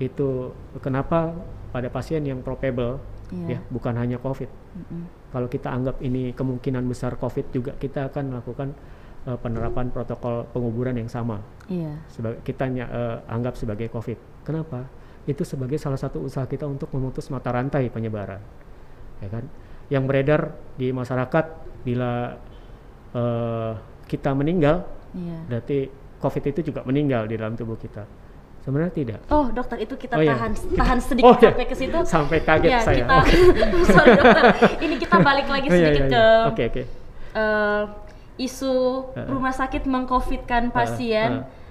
itu 0.00 0.50
kenapa 0.80 1.36
pada 1.70 1.92
pasien 1.92 2.24
yang 2.24 2.40
probable 2.40 2.96
Iya. 3.34 3.58
ya 3.58 3.60
bukan 3.74 3.94
hanya 3.98 4.22
COVID. 4.22 4.50
Mm-mm. 4.50 5.02
Kalau 5.34 5.48
kita 5.50 5.68
anggap 5.74 5.98
ini 5.98 6.30
kemungkinan 6.30 6.86
besar 6.86 7.18
COVID 7.18 7.46
juga 7.50 7.72
kita 7.74 8.06
akan 8.12 8.24
melakukan 8.38 8.68
eh, 9.26 9.38
penerapan 9.38 9.90
protokol 9.90 10.46
penguburan 10.54 10.94
yang 10.94 11.10
sama. 11.10 11.42
Iya. 11.66 11.98
Sebagai 12.06 12.40
kita 12.46 12.70
eh, 12.70 13.16
anggap 13.26 13.58
sebagai 13.58 13.90
COVID. 13.90 14.46
Kenapa? 14.46 14.86
Itu 15.26 15.42
sebagai 15.42 15.74
salah 15.74 15.98
satu 15.98 16.22
usaha 16.22 16.46
kita 16.46 16.70
untuk 16.70 16.86
memutus 16.94 17.26
mata 17.34 17.50
rantai 17.50 17.90
penyebaran, 17.90 18.38
ya 19.18 19.26
kan? 19.26 19.44
Yang 19.90 20.04
beredar 20.06 20.40
di 20.78 20.94
masyarakat 20.94 21.44
bila 21.82 22.38
eh, 23.10 23.72
kita 24.06 24.30
meninggal, 24.38 24.86
Iya. 25.16 25.38
berarti 25.50 25.78
COVID 26.22 26.44
itu 26.54 26.60
juga 26.72 26.86
meninggal 26.86 27.26
di 27.26 27.34
dalam 27.34 27.58
tubuh 27.58 27.74
kita. 27.74 28.06
Sebenarnya 28.66 28.92
tidak. 28.92 29.18
Oh, 29.30 29.46
dokter 29.48 29.78
itu 29.78 29.94
kita 29.94 30.18
Oh, 30.18 30.20
iya. 30.20 30.34
tahan 30.34 30.52
tahan 30.74 30.98
sedikit 30.98 31.30
Oh, 31.30 31.38
iya. 31.38 31.54
sampai 31.54 31.64
ke 31.64 31.74
situ. 31.74 31.98
Sampai 32.02 32.38
kaget 32.42 32.66
ya, 32.68 32.80
saya. 32.82 32.98
Kita, 32.98 33.14
Oke. 33.16 33.34
sorry 33.94 34.10
dokter. 34.12 34.44
Ini 34.82 34.94
kita 34.98 35.16
balik 35.22 35.46
lagi 35.46 35.66
Oh, 35.70 35.72
iya, 35.72 35.78
sedikit 35.86 36.02
iya, 36.02 36.10
ke 36.10 36.24
iya. 36.26 36.50
Oke 36.50 36.62
oke. 36.66 36.82
eh, 37.32 37.82
isu 38.36 38.74
Heeh. 39.14 39.26
rumah 39.30 39.54
sakit 39.54 39.86
mengcovidkan 39.86 40.68
pasien. 40.68 41.46
heeh. 41.46 41.64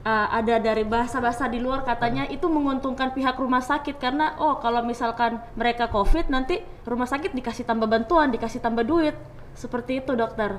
Eh, 0.00 0.28
ada 0.32 0.56
dari 0.56 0.80
bahasa-bahasa 0.80 1.44
di 1.46 1.58
luar 1.58 1.84
katanya 1.84 2.24
itu 2.24 2.48
menguntungkan 2.48 3.12
pihak 3.12 3.36
rumah 3.36 3.60
sakit 3.60 4.00
karena 4.00 4.32
oh 4.38 4.56
kalau 4.56 4.80
misalkan 4.80 5.36
mereka 5.52 5.92
covid 5.92 6.24
nanti 6.26 6.56
rumah 6.86 7.04
sakit 7.04 7.36
dikasih 7.36 7.68
tambah 7.68 7.84
bantuan 7.84 8.32
dikasih 8.32 8.64
tambah 8.64 8.80
duit 8.80 9.12
seperti 9.52 10.00
itu 10.00 10.16
dokter 10.16 10.56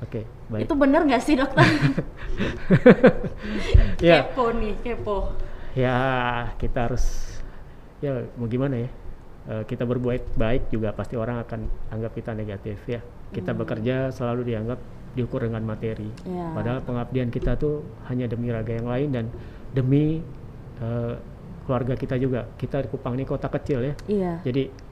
Oke, 0.00 0.24
baik. 0.48 0.64
itu 0.64 0.74
benar 0.76 1.04
nggak 1.04 1.22
sih 1.22 1.36
dokter? 1.36 1.60
Ya. 4.00 4.24
kepo 4.24 4.48
nih 4.56 4.72
kepo. 4.80 5.36
Ya 5.76 5.98
kita 6.56 6.88
harus 6.88 7.36
ya 8.00 8.24
mau 8.40 8.48
gimana 8.48 8.80
ya? 8.80 8.88
Eh, 9.50 9.62
kita 9.68 9.84
berbuat 9.84 10.40
baik 10.40 10.72
juga 10.72 10.96
pasti 10.96 11.20
orang 11.20 11.44
akan 11.44 11.68
anggap 11.92 12.16
kita 12.16 12.32
negatif 12.32 12.80
ya. 12.88 13.04
Kita 13.28 13.52
bekerja 13.52 14.08
selalu 14.08 14.48
dianggap 14.48 14.80
diukur 15.12 15.42
dengan 15.44 15.60
materi. 15.66 16.08
Ya. 16.24 16.54
padahal 16.54 16.80
pengabdian 16.86 17.28
kita 17.34 17.58
tuh 17.58 17.82
hanya 18.08 18.30
demi 18.30 18.48
raga 18.48 18.72
yang 18.72 18.88
lain 18.88 19.08
dan 19.12 19.24
demi 19.76 20.24
eh, 20.80 21.14
keluarga 21.68 21.92
kita 21.92 22.16
juga. 22.16 22.48
Kita 22.56 22.80
di 22.80 22.88
Kupang 22.88 23.20
ini 23.20 23.28
kota 23.28 23.52
kecil 23.52 23.84
ya. 23.84 23.94
Iya. 24.08 24.32
Jadi 24.48 24.89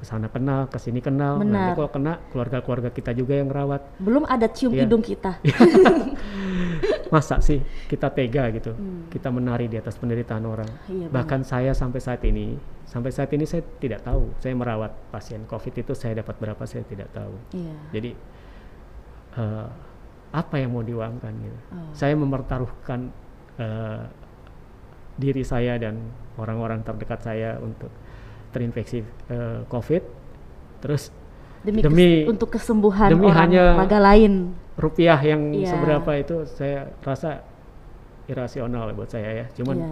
ke 0.00 0.08
sana 0.08 0.32
kenal 0.32 0.64
ke 0.66 0.80
sini 0.80 1.04
kenal. 1.04 1.36
Benar. 1.36 1.52
nanti 1.52 1.70
kalau 1.76 1.90
kena 1.92 2.12
keluarga-keluarga 2.32 2.88
kita 2.88 3.12
juga 3.12 3.36
yang 3.36 3.52
rawat 3.52 3.84
belum 4.00 4.24
ada 4.24 4.48
cium 4.48 4.72
Iya. 4.72 4.88
hidung 4.88 5.04
kita. 5.04 5.36
Masa 7.12 7.42
sih 7.44 7.60
kita 7.84 8.08
tega 8.08 8.48
gitu? 8.54 8.72
Hmm. 8.72 9.10
kita 9.12 9.28
menari 9.28 9.66
di 9.68 9.76
atas 9.76 9.98
penderitaan 9.98 10.46
orang. 10.46 10.70
Iya, 10.88 11.10
bahkan 11.10 11.42
saya 11.44 11.74
sampai 11.76 12.00
saat 12.00 12.22
ini 12.24 12.56
sampai 12.86 13.10
saat 13.12 13.28
ini 13.34 13.44
saya 13.44 13.60
tidak 13.82 14.06
tahu. 14.06 14.30
Saya 14.40 14.56
merawat 14.56 14.94
pasien 15.12 15.44
covid 15.44 15.74
itu 15.76 15.92
saya 15.92 16.16
dapat 16.22 16.38
berapa 16.40 16.62
saya 16.64 16.86
tidak 16.88 17.10
tahu. 17.12 17.34
Iya. 17.52 17.74
Jadi 17.92 18.10
eh, 19.36 19.68
apa 20.30 20.54
yang 20.56 20.70
mau 20.72 20.86
diuangkan 20.86 21.32
gitu? 21.42 21.58
Oh. 21.74 21.90
saya 21.92 22.14
mempertaruhkan 22.14 23.10
eh, 23.58 24.02
diri 25.18 25.42
saya 25.44 25.76
dan 25.76 25.98
orang-orang 26.38 26.80
terdekat 26.80 27.20
saya 27.20 27.58
untuk 27.60 27.90
terinfeksi 28.50 29.02
eh, 29.28 29.60
covid 29.66 30.02
terus 30.80 31.10
demi, 31.62 31.80
demi- 31.80 32.24
kes- 32.24 32.30
untuk 32.30 32.48
kesembuhan 32.50 33.10
demi 33.10 33.28
orang 33.28 33.38
hanya- 33.50 33.76
raga 33.76 33.98
lain 34.00 34.54
rupiah 34.76 35.20
yang 35.20 35.52
Iya. 35.52 35.70
seberapa 35.70 36.10
itu 36.16 36.48
saya 36.48 36.88
rasa 37.00 37.44
irasional 38.26 38.94
buat 38.94 39.10
saya 39.10 39.44
ya 39.44 39.46
cuman 39.52 39.76
iya. 39.76 39.90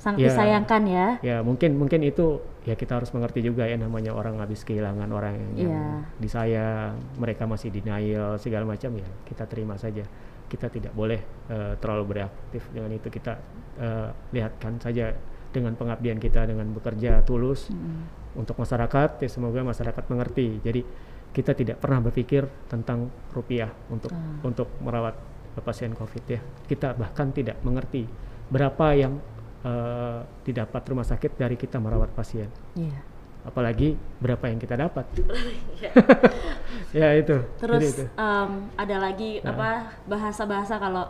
sangat 0.00 0.18
ya, 0.18 0.26
disayangkan 0.32 0.82
ya 0.88 1.06
ya 1.20 1.36
mungkin 1.40 1.76
mungkin 1.76 2.00
itu 2.00 2.40
ya 2.64 2.72
kita 2.72 2.96
harus 2.96 3.12
mengerti 3.12 3.40
juga 3.40 3.64
ya 3.64 3.76
namanya 3.76 4.12
orang 4.12 4.40
habis 4.40 4.64
kehilangan 4.64 5.08
orang 5.08 5.36
yang, 5.36 5.50
yang 5.56 5.72
Iya. 5.72 5.84
disayang 6.18 6.92
mereka 7.16 7.44
masih 7.44 7.68
denial 7.70 8.34
segala 8.36 8.64
macam 8.66 8.96
ya 8.96 9.08
kita 9.24 9.44
terima 9.44 9.76
saja 9.76 10.02
kita 10.50 10.66
tidak 10.66 10.90
boleh 10.90 11.20
eh, 11.46 11.72
terlalu 11.78 12.04
bereaktif 12.10 12.66
dengan 12.72 12.90
itu 12.90 13.06
kita 13.06 13.38
eh, 13.78 14.08
lihatkan 14.32 14.80
saja 14.80 15.12
dengan 15.50 15.74
pengabdian 15.74 16.16
kita 16.16 16.46
dengan 16.46 16.70
bekerja 16.70 17.22
tulus 17.22 17.68
Mm. 17.68 18.38
untuk 18.38 18.54
masyarakat 18.56 19.18
ya 19.18 19.28
semoga 19.28 19.60
masyarakat 19.60 20.04
mengerti 20.06 20.58
jadi 20.60 20.82
kita 21.30 21.52
tidak 21.52 21.76
pernah 21.78 21.98
berpikir 22.00 22.42
tentang 22.66 23.06
rupiah 23.30 23.70
untuk 23.88 24.10
Ah. 24.10 24.18
untuk 24.42 24.70
merawat 24.80 25.14
pasien 25.60 25.92
covid 25.92 26.24
ya 26.26 26.40
kita 26.64 26.94
bahkan 26.94 27.30
tidak 27.30 27.58
mengerti 27.60 28.06
berapa 28.46 28.86
yang 28.94 29.18
eh, 29.60 30.18
didapat 30.40 30.80
rumah 30.86 31.04
sakit 31.04 31.36
dari 31.36 31.52
kita 31.52 31.76
merawat 31.76 32.08
pasien 32.10 32.48
Iya. 32.72 32.96
apalagi 33.42 33.92
berapa 34.16 34.40
yang 34.46 34.56
kita 34.56 34.72
dapat 34.74 35.04
Iya. 35.76 35.90
ya 36.94 37.08
itu 37.14 37.36
Terus 37.58 37.76
Jadi 37.76 37.88
itu. 37.92 38.04
em, 38.10 38.50
ada 38.74 38.96
lagi 38.96 39.30
Nah. 39.40 39.52
apa 39.52 39.70
bahasa-bahasa 40.06 40.76
kalau 40.76 41.04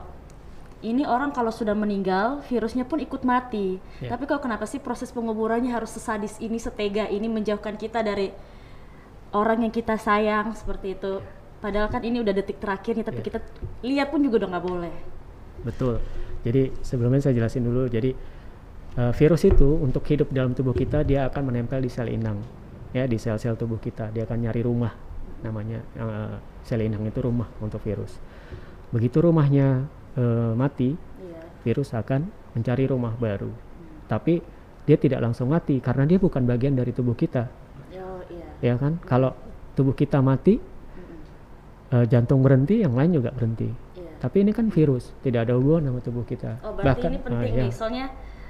ini 0.80 1.04
orang 1.04 1.28
kalau 1.30 1.52
sudah 1.52 1.76
meninggal 1.76 2.40
virusnya 2.48 2.88
pun 2.88 3.00
ikut 3.00 3.20
mati. 3.22 3.76
Ya. 4.00 4.16
Tapi 4.16 4.24
kok 4.24 4.40
kenapa 4.40 4.64
sih 4.64 4.80
proses 4.80 5.12
penguburannya 5.12 5.68
harus 5.68 5.92
sesadis 5.92 6.40
ini, 6.40 6.56
setega 6.56 7.08
ini 7.12 7.28
menjauhkan 7.28 7.76
kita 7.76 8.00
dari 8.00 8.32
orang 9.36 9.68
yang 9.68 9.72
kita 9.72 10.00
sayang 10.00 10.56
seperti 10.56 10.96
itu. 10.96 11.20
Padahal 11.60 11.92
kan 11.92 12.00
ini 12.00 12.24
udah 12.24 12.32
detik 12.32 12.56
terakhirnya, 12.56 13.04
tapi 13.04 13.20
Ya. 13.20 13.24
kita 13.28 13.38
lihat 13.84 14.08
pun 14.08 14.24
juga 14.24 14.40
udah 14.40 14.48
nggak 14.56 14.64
boleh. 14.64 14.94
Betul. 15.60 16.00
Jadi 16.40 16.72
sebelumnya 16.80 17.20
saya 17.20 17.36
jelasin 17.36 17.68
dulu. 17.68 17.84
Jadi 17.84 18.16
eh, 18.96 19.12
virus 19.12 19.44
itu 19.44 19.68
untuk 19.76 20.02
hidup 20.08 20.32
dalam 20.32 20.56
tubuh 20.56 20.72
kita 20.72 21.04
dia 21.04 21.28
akan 21.28 21.52
menempel 21.52 21.84
di 21.84 21.92
sel 21.92 22.08
inang, 22.08 22.40
ya 22.96 23.04
di 23.04 23.20
sel-sel 23.20 23.54
tubuh 23.60 23.76
kita. 23.76 24.08
Dia 24.16 24.24
akan 24.24 24.48
nyari 24.48 24.64
rumah, 24.64 24.96
namanya 25.44 25.84
eh, 26.00 26.34
sel 26.64 26.80
inang 26.80 27.04
itu 27.04 27.20
rumah 27.20 27.52
untuk 27.60 27.84
virus. 27.84 28.16
Begitu 28.90 29.20
rumahnya 29.20 29.84
eh, 30.14 30.52
mati, 30.54 30.90
Iya. 30.94 31.40
virus 31.62 31.92
akan 31.92 32.26
mencari 32.54 32.84
rumah 32.86 33.14
baru. 33.14 33.50
Tapi 34.06 34.42
dia 34.82 34.96
tidak 34.96 35.22
langsung 35.22 35.48
mati 35.48 35.78
karena 35.78 36.02
dia 36.02 36.18
bukan 36.18 36.42
bagian 36.42 36.74
dari 36.74 36.90
tubuh 36.90 37.14
kita, 37.14 37.46
Oh 37.94 38.18
iya. 38.26 38.48
ya 38.58 38.74
kan? 38.74 38.98
Kalau 39.04 39.30
tubuh 39.74 39.94
kita 39.94 40.18
mati, 40.18 40.58
eh, 41.90 42.04
jantung 42.06 42.42
berhenti, 42.42 42.82
yang 42.82 42.94
lain 42.94 43.14
juga 43.14 43.30
berhenti. 43.30 43.70
Iya. 43.96 44.10
Tapi 44.18 44.36
ini 44.42 44.50
kan 44.50 44.66
virus, 44.68 45.14
tidak 45.22 45.46
ada 45.46 45.54
hubungan 45.58 45.90
sama 45.94 46.00
tubuh 46.02 46.24
kita. 46.24 46.58
Oh 46.62 46.74
berarti 46.74 47.06
ini 47.06 47.18
ah, 47.18 47.22
penting 47.22 47.52
ya. 47.54 47.62
nih, 47.66 47.72
soalnya 47.72 48.06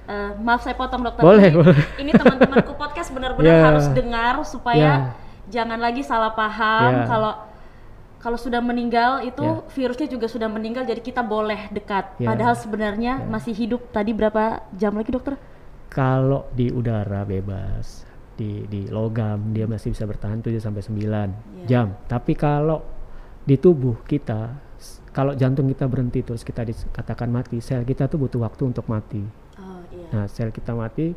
eh, 0.09 0.31
maaf 0.41 0.65
saya 0.65 0.75
potong 0.75 1.03
dokter. 1.05 1.23
Boleh, 1.23 1.49
ini, 1.53 1.57
boleh. 1.61 1.85
Ini 2.01 2.11
teman-temanku 2.17 2.73
podcast 2.75 3.09
benar-benar 3.13 3.47
Ya. 3.55 3.63
harus 3.69 3.87
dengar 3.93 4.35
supaya 4.43 4.81
Ya. 4.81 4.95
jangan 5.51 5.79
lagi 5.79 6.03
salah 6.03 6.33
paham 6.33 6.93
Ya. 6.95 7.07
kalau 7.07 7.33
kalau 8.21 8.37
sudah 8.37 8.61
meninggal 8.61 9.25
itu 9.25 9.41
Ya. 9.41 9.65
virusnya 9.73 10.07
juga 10.07 10.29
sudah 10.29 10.47
meninggal 10.47 10.85
jadi 10.85 11.01
kita 11.01 11.25
boleh 11.25 11.73
dekat. 11.73 12.21
Ya. 12.21 12.29
Padahal 12.29 12.55
sebenarnya 12.55 13.19
Ya. 13.19 13.27
masih 13.27 13.53
hidup. 13.53 13.89
Tadi 13.91 14.13
berapa 14.13 14.69
jam 14.73 14.93
lagi 14.93 15.09
dokter? 15.09 15.41
Kalau 15.89 16.47
di 16.53 16.69
udara 16.69 17.25
bebas, 17.25 18.05
di 18.37 18.69
di 18.69 18.87
logam 18.87 19.51
dia 19.51 19.65
masih 19.65 19.91
bisa 19.91 20.05
bertahan 20.05 20.39
7 20.39 20.61
sampai 20.61 20.85
9 20.85 21.29
Iya. 21.33 21.67
jam. 21.67 21.87
Tapi 22.07 22.37
kalau 22.37 22.85
di 23.43 23.57
tubuh 23.57 24.05
kita 24.05 24.69
kalau 25.11 25.35
jantung 25.35 25.67
kita 25.67 25.91
berhenti 25.91 26.23
terus 26.23 26.47
kita 26.47 26.63
dikatakan 26.63 27.27
mati, 27.27 27.59
sel 27.59 27.83
kita 27.83 28.07
tuh 28.07 28.21
butuh 28.21 28.39
waktu 28.41 28.71
untuk 28.71 28.87
mati. 28.87 29.19
Oh 29.59 29.83
iya. 29.91 30.07
Nah, 30.15 30.25
sel 30.31 30.55
kita 30.55 30.71
mati 30.71 31.11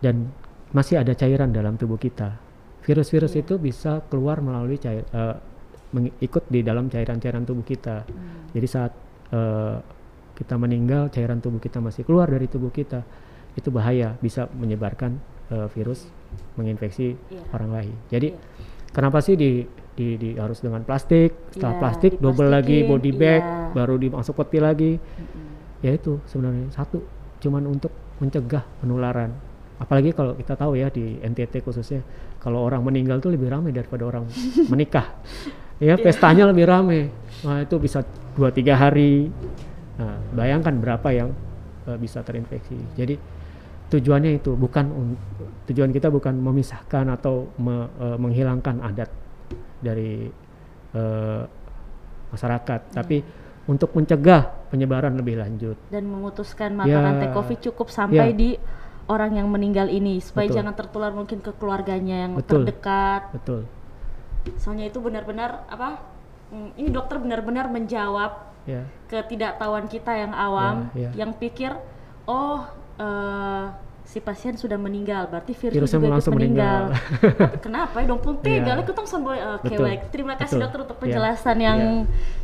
dan 0.00 0.32
masih 0.72 1.02
ada 1.02 1.12
cairan 1.12 1.52
dalam 1.52 1.76
tubuh 1.76 2.00
kita. 2.00 2.38
Virus-virus 2.80 3.36
Iya. 3.36 3.44
itu 3.44 3.54
bisa 3.60 4.00
keluar 4.08 4.40
melalui 4.40 4.80
cair 4.80 5.04
meng- 5.12 5.36
ikut 5.98 6.46
di 6.46 6.62
dalam 6.62 6.86
cairan-cairan 6.86 7.42
tubuh 7.42 7.66
kita. 7.66 8.06
Hmm. 8.06 8.50
Jadi 8.54 8.66
saat 8.66 8.92
eh, 9.30 9.76
kita 10.34 10.54
meninggal, 10.56 11.12
cairan 11.12 11.38
tubuh 11.38 11.60
kita 11.60 11.78
masih 11.78 12.02
keluar 12.02 12.26
dari 12.30 12.48
tubuh 12.48 12.72
kita, 12.72 13.04
itu 13.54 13.68
bahaya, 13.68 14.14
bisa 14.18 14.46
menyebarkan 14.54 15.18
eh, 15.50 15.66
virus, 15.74 16.06
menginfeksi 16.54 17.18
Iya. 17.30 17.42
orang 17.50 17.70
lain. 17.74 17.94
Jadi 18.08 18.28
Iya. 18.30 18.38
kenapa 18.94 19.18
sih 19.18 19.34
di, 19.34 19.66
di, 19.98 20.14
di 20.14 20.28
harus 20.38 20.62
dengan 20.62 20.86
plastik? 20.86 21.34
Setelah 21.50 21.74
Iya, 21.74 21.80
plastik 21.82 22.12
double 22.22 22.50
lagi 22.50 22.86
body 22.86 23.12
bag, 23.14 23.42
iya. 23.42 23.74
baru 23.74 23.98
dimasuk 23.98 24.38
peti 24.38 24.58
lagi. 24.62 24.92
Mm-mm. 24.96 25.48
Ya 25.82 25.90
itu 25.96 26.22
sebenarnya 26.30 26.70
satu, 26.70 27.02
cuman 27.42 27.66
untuk 27.66 27.90
mencegah 28.22 28.62
penularan. 28.78 29.32
Apalagi 29.80 30.12
kalau 30.12 30.36
kita 30.36 30.54
tahu 30.54 30.76
ya 30.76 30.92
di 30.92 31.16
NTT 31.24 31.64
khususnya, 31.64 32.04
kalau 32.36 32.60
orang 32.68 32.84
meninggal 32.84 33.16
tuh 33.16 33.32
lebih 33.32 33.48
ramai 33.48 33.72
daripada 33.72 34.04
orang 34.04 34.28
menikah. 34.68 35.08
Ya 35.80 35.96
pestanya 35.96 36.44
lebih 36.44 36.68
ramai. 36.68 37.08
Nah 37.40 37.64
itu 37.64 37.80
bisa 37.80 38.04
dua 38.36 38.52
tiga 38.52 38.76
hari. 38.76 39.32
Nah 39.96 40.20
bayangkan 40.36 40.76
berapa 40.76 41.08
yang 41.08 41.32
eh, 41.88 41.96
bisa 41.96 42.20
terinfeksi. 42.20 42.76
Jadi 42.94 43.16
tujuannya 43.90 44.38
itu 44.38 44.54
bukan 44.54 44.86
tujuan 45.66 45.90
kita 45.90 46.12
bukan 46.12 46.36
memisahkan 46.36 47.08
atau 47.16 47.48
me- 47.56 47.88
eh, 47.96 48.16
menghilangkan 48.20 48.76
adat 48.84 49.10
dari 49.80 50.28
eh, 50.92 51.42
masyarakat, 52.30 52.80
tapi 52.94 53.24
untuk 53.66 53.90
mencegah 53.96 54.68
penyebaran 54.70 55.16
lebih 55.16 55.40
lanjut. 55.40 55.74
Dan 55.90 56.06
memutuskan 56.06 56.76
mata 56.76 56.90
Ya. 56.90 57.02
rantai 57.02 57.30
COVID 57.32 57.58
cukup 57.70 57.88
sampai 57.90 58.30
Ya. 58.30 58.36
di 58.36 58.50
orang 59.10 59.34
yang 59.34 59.50
meninggal 59.50 59.90
ini 59.90 60.22
supaya 60.22 60.46
Betul. 60.46 60.56
jangan 60.62 60.74
tertular 60.78 61.10
mungkin 61.10 61.38
ke 61.42 61.50
keluarganya 61.58 62.28
yang 62.28 62.32
Betul. 62.38 62.62
terdekat. 62.68 63.34
Betul. 63.34 63.60
Soalnya 64.56 64.86
itu 64.86 64.98
benar-benar 64.98 65.64
apa? 65.66 66.00
mm, 66.50 66.76
Ini 66.76 66.88
dokter 66.90 67.16
benar-benar 67.18 67.68
menjawab 67.68 68.50
Ya. 68.62 68.84
ketidaktahuan 69.08 69.88
kita 69.88 70.12
yang 70.12 70.32
awam, 70.32 70.92
Ya, 70.92 71.08
ya. 71.08 71.24
yang 71.24 71.32
pikir, 71.32 71.72
oh 72.24 72.60
eh, 73.00 73.64
si 74.04 74.18
pasien 74.18 74.52
sudah 74.54 74.76
meninggal, 74.76 75.30
berarti 75.30 75.54
virusnya 75.54 75.78
Virusnya 75.80 75.98
juga 75.98 76.12
langsung 76.12 76.34
meninggal. 76.36 76.82
meninggal. 76.92 77.56
Kenapa 77.64 77.96
ya 78.02 78.06
dong 78.06 78.20
pun 78.20 78.34
tong 78.36 79.22
boy. 79.22 79.38
Oke 79.56 79.70
Betul. 79.72 79.84
baik, 79.86 80.00
terima 80.10 80.34
kasih 80.36 80.58
Betul. 80.58 80.64
dokter 80.66 80.80
untuk 80.84 80.96
Iya. 80.96 81.02
penjelasan 81.06 81.56
yang 81.56 81.80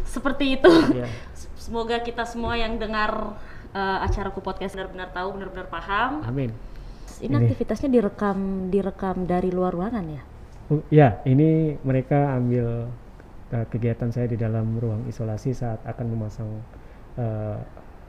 seperti 0.06 0.44
itu. 0.56 0.72
Ya. 0.94 1.06
Semoga 1.66 1.98
kita 2.00 2.22
semua 2.24 2.54
yang 2.54 2.78
dengar 2.78 3.37
eh, 3.74 3.98
acaraku 4.09 4.40
podcast 4.40 4.72
benar-benar 4.72 5.12
tahu, 5.12 5.37
benar-benar 5.37 5.68
paham. 5.68 6.24
Amin. 6.24 6.48
Ini, 7.20 7.28
Ini. 7.28 7.37
aktivitasnya 7.44 7.88
direkam 7.90 8.38
direkam 8.68 9.28
dari 9.28 9.52
luar 9.52 9.76
ruangan 9.76 10.04
ya? 10.06 10.22
Uh, 10.66 10.83
Ya, 10.90 11.22
ini 11.22 11.79
mereka 11.87 12.35
ambil 12.35 12.90
uh, 13.55 13.66
kegiatan 13.70 14.11
saya 14.11 14.26
di 14.26 14.35
dalam 14.35 14.79
ruang 14.83 15.07
isolasi 15.07 15.55
saat 15.55 15.79
akan 15.87 16.07
memasang 16.11 16.50
uh, 17.18 17.59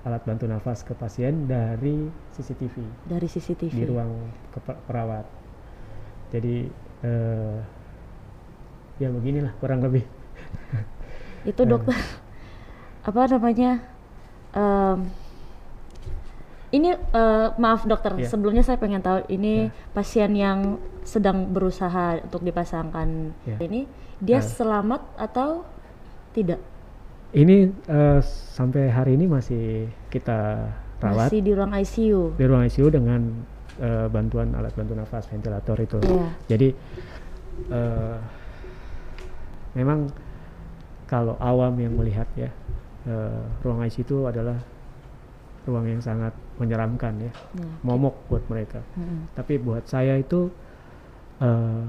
alat 0.08 0.24
bantu 0.24 0.48
nafas 0.48 0.82
ke 0.88 0.96
pasien 0.96 1.46
dari 1.46 2.08
CCTV 2.34 2.76
Dari 3.12 3.28
CCTV. 3.28 3.74
di 3.76 3.84
ruang 3.86 4.32
perawat. 4.88 5.26
Jadi 6.32 6.66
uh, 7.06 7.60
ya 8.98 9.14
beginilah 9.14 9.54
kurang 9.62 9.86
lebih. 9.86 10.02
Itu 11.50 11.64
dokter 11.64 11.94
apa 13.06 13.22
namanya? 13.30 13.80
em, 14.58 15.08
ini 16.78 16.90
eh, 16.94 17.48
maaf 17.58 17.84
dokter, 17.84 18.14
Iya. 18.14 18.30
sebelumnya 18.30 18.62
saya 18.62 18.78
pengen 18.78 19.02
tahu 19.02 19.26
ini 19.28 19.68
Ya. 19.68 19.74
pasien 19.92 20.32
yang 20.32 20.78
sedang 21.02 21.50
berusaha 21.50 22.22
untuk 22.22 22.44
dipasangkan 22.44 23.34
Ya. 23.44 23.58
ini 23.60 23.90
dia 24.20 24.38
Ah. 24.38 24.46
selamat 24.46 25.02
atau 25.18 25.66
tidak? 26.32 26.62
Ini 27.28 27.70
uh, 27.86 28.24
sampai 28.54 28.88
hari 28.88 29.20
ini 29.20 29.28
masih 29.28 29.92
kita 30.08 30.72
rawat 31.04 31.28
Masih 31.28 31.44
di 31.44 31.52
ruang 31.52 31.74
ICU. 31.76 32.22
di 32.40 32.46
ruang 32.48 32.64
ICU 32.64 32.88
dengan 32.88 33.22
uh, 33.78 34.08
bantuan 34.08 34.56
alat 34.56 34.72
bantu 34.72 34.96
nafas 34.96 35.28
ventilator 35.28 35.76
itu. 35.78 36.00
Iya. 36.02 36.28
Jadi 36.48 36.70
eh, 37.68 38.18
memang 39.74 40.08
kalau 41.06 41.34
awam 41.38 41.74
yang 41.78 41.94
melihat 41.94 42.30
ya 42.38 42.50
eh, 43.06 43.42
ruang 43.62 43.82
ICU 43.82 44.02
itu 44.04 44.18
adalah 44.24 44.58
ruang 45.66 45.86
yang 45.86 46.00
sangat 46.00 46.32
menyeramkan 46.58 47.14
ya, 47.22 47.32
Ya, 47.58 47.68
momok 47.86 48.16
buat 48.30 48.44
mereka. 48.50 48.82
Mm-mm. 48.98 49.32
Tapi 49.38 49.58
buat 49.62 49.86
saya 49.86 50.18
itu 50.18 50.50
eh, 51.42 51.86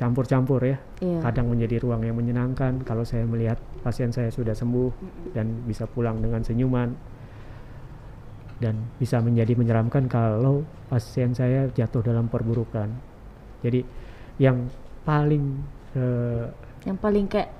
campur-campur 0.00 0.60
ya. 0.64 0.76
Iya. 1.04 1.20
Kadang 1.20 1.52
menjadi 1.52 1.76
ruang 1.84 2.00
yang 2.00 2.16
menyenangkan 2.16 2.80
kalau 2.88 3.04
saya 3.04 3.28
melihat 3.28 3.60
pasien 3.84 4.08
saya 4.08 4.32
sudah 4.32 4.56
sembuh 4.56 4.92
dan 5.36 5.66
bisa 5.68 5.84
pulang 5.84 6.24
dengan 6.24 6.40
senyuman. 6.40 6.96
Dan 8.60 8.76
bisa 9.00 9.24
menjadi 9.24 9.56
menyeramkan 9.56 10.04
kalau 10.04 10.64
pasien 10.92 11.32
saya 11.32 11.68
jatuh 11.72 12.04
dalam 12.04 12.28
perburukan. 12.28 12.92
Jadi 13.64 13.80
yang 14.36 14.68
paling 15.04 15.44
eh, 15.96 16.44
Yang 16.84 16.98
paling 17.00 17.24
kayak 17.28 17.50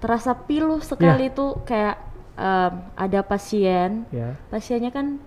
terasa 0.00 0.32
pilu 0.32 0.80
sekali 0.80 1.28
Ya. 1.28 1.32
itu 1.32 1.46
kayak 1.68 1.96
em, 2.40 2.72
ada 2.96 3.20
pasien, 3.22 4.08
ya 4.10 4.32
pasiennya 4.48 4.88
kan 4.88 5.20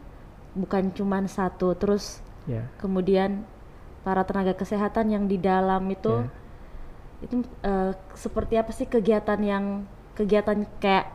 bukan 0.54 0.89
cuman 0.91 1.26
satu, 1.28 1.73
terus 1.73 2.19
ya 2.45 2.65
kemudian 2.76 3.45
para 4.02 4.21
tenaga 4.21 4.52
kesehatan 4.54 5.08
yang 5.10 5.23
di 5.23 5.38
dalam 5.38 5.86
itu 5.88 6.12
Ya. 6.19 6.28
itu 7.21 7.36
eh, 7.62 7.91
seperti 8.13 8.54
apa 8.56 8.69
sih 8.69 8.84
kegiatan 8.86 9.39
yang 9.39 9.86
kegiatan 10.12 10.65
kayak 10.78 11.08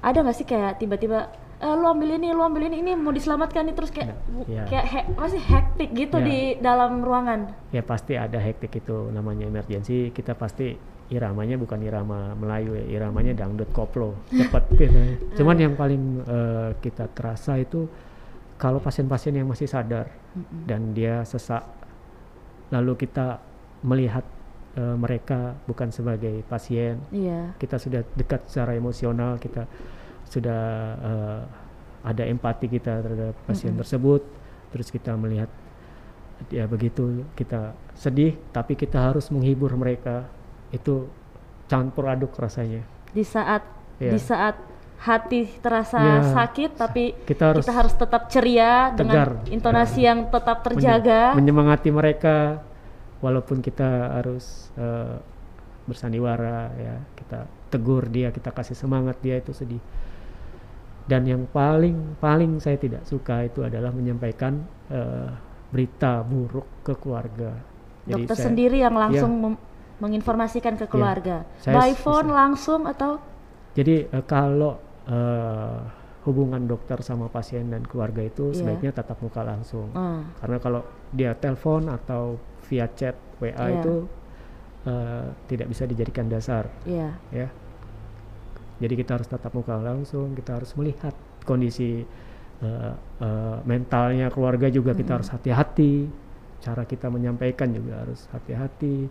ada 0.00 0.18
nggak 0.20 0.34
sih 0.34 0.44
kayak 0.44 0.76
tiba-tiba 0.76 1.30
"Eh, 1.56 1.72
lu 1.72 1.86
ambil 1.86 2.18
ini, 2.18 2.28
lu 2.28 2.42
ambil 2.42 2.66
ini, 2.66 2.82
ini 2.82 2.92
mau 2.92 3.08
diselamatkan 3.08 3.62
nih 3.62 3.72
terus 3.72 3.88
kayak 3.88 4.18
bu- 4.26 4.44
Iya. 4.44 4.66
kayak 4.66 4.84
he, 4.84 5.00
masih 5.14 5.38
hektik 5.40 5.90
gitu 5.92 6.16
Iya. 6.16 6.26
di 6.26 6.36
dalam 6.58 7.00
ruangan. 7.00 7.54
ya 7.70 7.80
pasti 7.80 8.12
ada 8.14 8.34
hektik 8.36 8.74
itu 8.76 8.92
namanya 9.08 9.46
emergency 9.46 10.10
kita 10.10 10.34
pasti 10.34 10.74
iramanya 11.12 11.60
bukan 11.60 11.76
irama 11.84 12.32
Melayu 12.32 12.72
ya 12.80 12.84
iramanya 12.98 13.36
dangdut 13.36 13.68
koplo 13.70 14.16
cepat 14.38 14.64
gitu 14.72 14.96
cuman 15.36 15.56
yang 15.60 15.74
paling 15.76 16.02
eh, 16.24 16.70
kita 16.80 17.12
terasa 17.12 17.60
itu 17.60 17.84
kalau 18.56 18.80
pasien-pasien 18.80 19.36
yang 19.36 19.46
masih 19.46 19.68
sadar 19.68 20.08
Mm-mm. 20.32 20.64
dan 20.64 20.96
dia 20.96 21.20
sesak 21.28 21.60
lalu 22.72 22.96
kita 22.96 23.36
melihat 23.84 24.24
eh, 24.74 24.96
mereka 24.96 25.52
bukan 25.68 25.92
sebagai 25.92 26.40
pasien 26.48 26.96
Iya. 27.12 27.52
kita 27.60 27.76
sudah 27.76 28.00
dekat 28.16 28.48
secara 28.48 28.72
emosional 28.72 29.36
kita 29.36 29.68
sudah 30.24 30.62
eh, 30.96 31.42
ada 32.02 32.24
empati 32.26 32.66
kita 32.66 33.04
terhadap 33.04 33.36
pasien 33.44 33.76
Mm-mm. 33.76 33.82
tersebut 33.84 34.22
terus 34.72 34.88
kita 34.88 35.12
melihat 35.14 35.52
ya 36.50 36.64
begitu 36.66 37.22
kita 37.36 37.76
sedih 37.94 38.34
tapi 38.50 38.74
kita 38.74 38.98
harus 38.98 39.28
menghibur 39.30 39.70
mereka 39.76 40.26
itu 40.72 41.06
campur 41.64 42.04
aduk 42.06 42.34
rasanya 42.34 42.82
Di 43.08 43.22
saat 43.22 43.62
Iya. 43.96 44.10
di 44.10 44.18
saat 44.18 44.56
hati 44.98 45.46
terasa 45.58 45.98
Iya. 45.98 46.32
sakit 46.32 46.70
tapi 46.74 47.04
kita 47.22 47.52
harus, 47.52 47.62
kita 47.62 47.74
harus 47.74 47.94
tetap 47.94 48.22
ceria 48.26 48.90
tegar. 48.90 49.36
dengan 49.38 49.52
intonasi 49.52 50.00
Ya. 50.00 50.06
yang 50.10 50.26
tetap 50.26 50.62
terjaga. 50.62 51.34
menyemangati 51.34 51.90
mereka 51.90 52.62
walaupun 53.18 53.58
kita 53.58 54.16
harus 54.16 54.70
eh, 54.74 55.16
bersandiwara 55.82 56.70
ya 56.72 56.94
kita 57.12 57.40
tegur 57.68 58.06
dia 58.06 58.30
kita 58.30 58.48
kasih 58.48 58.74
semangat 58.74 59.18
dia 59.18 59.36
itu 59.36 59.50
sedih 59.50 59.82
dan 61.02 61.26
yang 61.26 61.42
paling 61.44 62.14
paling 62.16 62.58
saya 62.58 62.78
tidak 62.78 63.02
suka 63.02 63.42
itu 63.42 63.60
adalah 63.60 63.90
menyampaikan 63.90 64.62
eh, 64.88 65.30
berita 65.68 66.22
buruk 66.22 66.82
ke 66.82 66.94
keluarga 66.94 67.58
Dokter 68.04 68.34
saya- 68.34 68.46
sendiri 68.46 68.78
yang 68.78 68.94
Iya. 68.94 69.02
langsung 69.04 69.32
mem- 69.36 69.62
menginformasikan 70.02 70.74
ke 70.74 70.90
keluarga. 70.90 71.46
Saya 71.62 71.78
By 71.78 71.94
phone 71.94 72.28
bisa. 72.28 72.38
langsung 72.42 72.80
atau 72.84 73.22
Jadi 73.72 74.04
eh, 74.04 74.24
kalau 74.26 74.76
eh, 75.06 75.78
hubungan 76.22 76.62
dokter 76.66 77.00
sama 77.00 77.26
pasien 77.26 77.70
dan 77.70 77.82
keluarga 77.82 78.20
itu 78.20 78.50
Iya. 78.50 78.56
sebaiknya 78.58 78.90
tatap 78.92 79.18
muka 79.22 79.42
langsung. 79.42 79.88
Ah, 79.94 80.22
Karena 80.38 80.58
kalau 80.58 80.82
dia 81.10 81.32
telepon 81.34 81.86
atau 81.88 82.36
via 82.66 82.86
chat 82.92 83.14
WA 83.38 83.50
Iya. 83.54 83.78
itu 83.78 83.94
eh, 84.82 85.26
tidak 85.46 85.70
bisa 85.70 85.86
dijadikan 85.86 86.26
dasar, 86.26 86.66
iya. 86.82 87.14
ya. 87.30 87.46
Jadi 88.82 88.94
kita 88.98 89.14
harus 89.14 89.30
tatap 89.30 89.54
muka 89.54 89.78
langsung, 89.78 90.34
kita 90.34 90.58
harus 90.58 90.74
melihat 90.74 91.14
kondisi 91.46 92.02
eh, 92.62 92.94
eh, 93.22 93.56
mentalnya 93.62 94.26
keluarga 94.28 94.66
juga 94.68 94.90
kita 94.92 95.06
Mm-mm. 95.06 95.16
harus 95.22 95.28
hati-hati. 95.30 95.94
Cara 96.62 96.82
kita 96.86 97.10
menyampaikan 97.10 97.70
juga 97.70 98.06
harus 98.06 98.26
hati-hati 98.30 99.06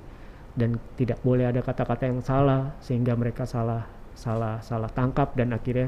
dan 0.55 0.75
tidak 0.99 1.19
boleh 1.23 1.47
ada 1.47 1.63
kata-kata 1.63 2.11
yang 2.11 2.19
salah 2.19 2.75
sehingga 2.83 3.15
mereka 3.15 3.47
salah 3.47 3.87
salah 4.11 4.59
salah 4.59 4.91
tangkap 4.91 5.31
dan 5.35 5.55
akhirnya 5.55 5.87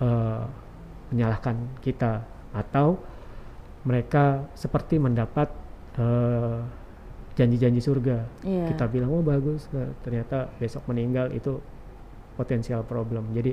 eh, 0.00 0.44
menyalahkan 1.12 1.56
kita. 1.80 2.20
Atau 2.52 3.00
mereka 3.88 4.44
seperti 4.52 5.00
mendapat 5.00 5.48
eh, 5.96 6.60
janji-janji 7.36 7.80
surga. 7.80 8.18
Iya. 8.44 8.72
kita 8.72 8.84
bilang 8.88 9.12
oh 9.12 9.20
bagus 9.20 9.68
ternyata 10.00 10.48
besok 10.56 10.88
meninggal 10.88 11.32
itu 11.32 11.60
potensial 12.36 12.84
problem. 12.84 13.32
Jadi 13.32 13.52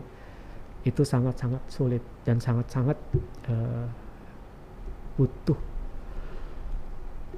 itu 0.84 1.02
sangat-sangat 1.08 1.64
sulit 1.72 2.04
dan 2.28 2.44
sangat-sangat 2.44 3.00
eh, 3.48 3.88
butuh 5.16 5.60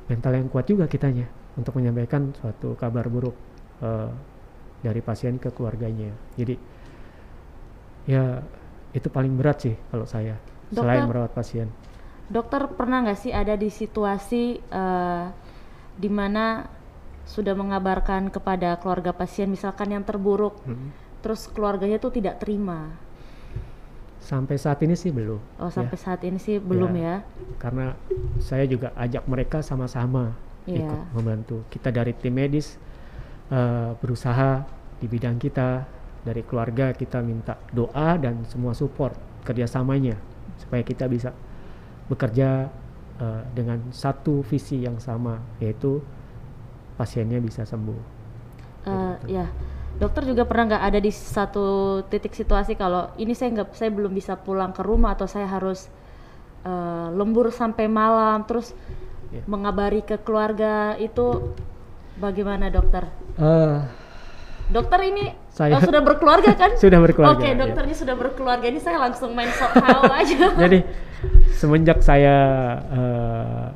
mental 0.10 0.34
yang 0.38 0.48
kuat 0.50 0.65
juga 0.70 0.86
kitanya 0.86 1.45
untuk 1.56 1.76
menyampaikan 1.76 2.32
suatu 2.36 2.76
kabar 2.76 3.08
buruk 3.08 3.36
eh, 3.80 4.10
dari 4.82 5.02
pasien 5.02 5.36
ke 5.36 5.50
keluarganya 5.50 6.10
jadi 6.36 6.56
ya 8.06 8.44
itu 8.91 9.08
paling 9.10 9.34
berat 9.34 9.58
sih 9.62 9.76
kalau 9.89 10.06
saya 10.06 10.38
selain 10.70 11.04
Dokter- 11.04 11.10
merawat 11.10 11.32
pasien 11.34 11.68
Dokter 12.26 12.65
pernah 12.74 13.06
nggak 13.06 13.20
sih 13.20 13.30
ada 13.30 13.54
di 13.54 13.70
situasi 13.70 14.44
eh, 14.60 15.26
di 15.96 16.10
mana 16.10 16.65
sudah 17.26 17.54
mengabarkan 17.54 18.30
kepada 18.30 18.78
keluarga 18.78 19.10
pasien 19.10 19.50
misalkan 19.50 19.89
yang 19.89 20.06
terburuk, 20.06 20.62
Mm. 20.62 20.94
terus 21.22 21.50
keluarganya 21.50 21.98
tuh 21.98 22.13
tidak 22.13 22.38
terima. 22.38 22.94
sampai 24.20 24.58
saat 24.58 24.82
ini 24.82 24.94
sih 24.94 25.10
belum 25.10 25.38
Oh 25.58 25.70
ya. 25.70 25.74
sampai 25.74 25.98
saat 25.98 26.22
ini 26.22 26.38
sih 26.38 26.58
belum 26.58 26.98
ya. 26.98 27.22
karena 27.58 27.94
saya 28.38 28.65
juga 28.65 28.89
ajak 28.94 29.22
mereka 29.26 29.62
sama-sama 29.62 30.34
Iya. 30.65 30.86
ikut 30.86 31.01
membantu. 31.13 31.58
Kita 31.69 31.93
dari 31.93 32.13
tim 32.17 32.34
medis 32.34 32.78
eh, 33.54 33.91
berusaha 33.97 34.65
di 34.97 35.06
bidang 35.06 35.38
kita, 35.38 35.86
dari 36.25 36.41
keluarga 36.41 36.89
kita 36.91 37.21
minta 37.21 37.54
doa 37.69 38.17
dan 38.17 38.41
semua 38.49 38.73
support 38.73 39.13
kerjasamanya 39.45 40.17
supaya 40.58 40.82
kita 40.82 41.06
bisa 41.06 41.30
bekerja 42.10 42.69
eh, 43.21 43.43
dengan 43.54 43.93
satu 43.93 44.41
visi 44.41 44.82
yang 44.82 44.97
sama 44.97 45.38
yaitu 45.62 46.01
pasiennya 46.97 47.38
bisa 47.38 47.62
sembuh. 47.67 48.01
Eh, 48.86 49.15
ya, 49.30 49.45
dokter 49.97 50.25
juga 50.25 50.45
pernah 50.45 50.73
nggak 50.73 50.84
ada 50.93 50.99
di 51.01 51.12
satu 51.13 51.99
titik 52.10 52.34
situasi 52.34 52.78
kalau 52.78 53.13
ini 53.21 53.34
saya 53.38 53.62
nggak, 53.62 53.73
saya 53.78 53.89
belum 53.93 54.13
bisa 54.13 54.38
pulang 54.38 54.73
ke 54.73 54.82
rumah 54.82 55.13
atau 55.13 55.30
saya 55.30 55.45
harus 55.45 55.89
eh, 56.65 57.08
lembur 57.13 57.54
sampai 57.54 57.86
malam, 57.86 58.45
terus 58.49 58.73
Ya. 59.28 59.42
mengabari 59.46 60.02
ke 60.02 60.18
keluarga 60.18 60.96
itu 60.96 61.54
bagaimana 62.16 62.70
dokter? 62.70 63.10
Eh, 63.36 63.80
Dokter 64.66 64.98
ini 65.04 65.30
Saya- 65.50 65.78
oh, 65.78 65.82
sudah 65.82 66.02
berkeluarga 66.02 66.58
kan? 66.58 66.74
sudah 66.82 66.98
berkeluarga. 66.98 67.38
Oke, 67.38 67.48
ya. 67.48 67.56
dokternya 67.56 67.94
sudah 67.94 68.16
berkeluarga. 68.16 68.66
Ini 68.66 68.80
saya 68.80 68.98
langsung 68.98 69.32
main 69.32 69.50
sok 69.50 69.78
tahu 69.78 70.04
aja. 70.20 70.58
Jadi 70.58 70.80
semenjak 71.54 72.02
saya 72.02 72.36
eh, 72.82 73.68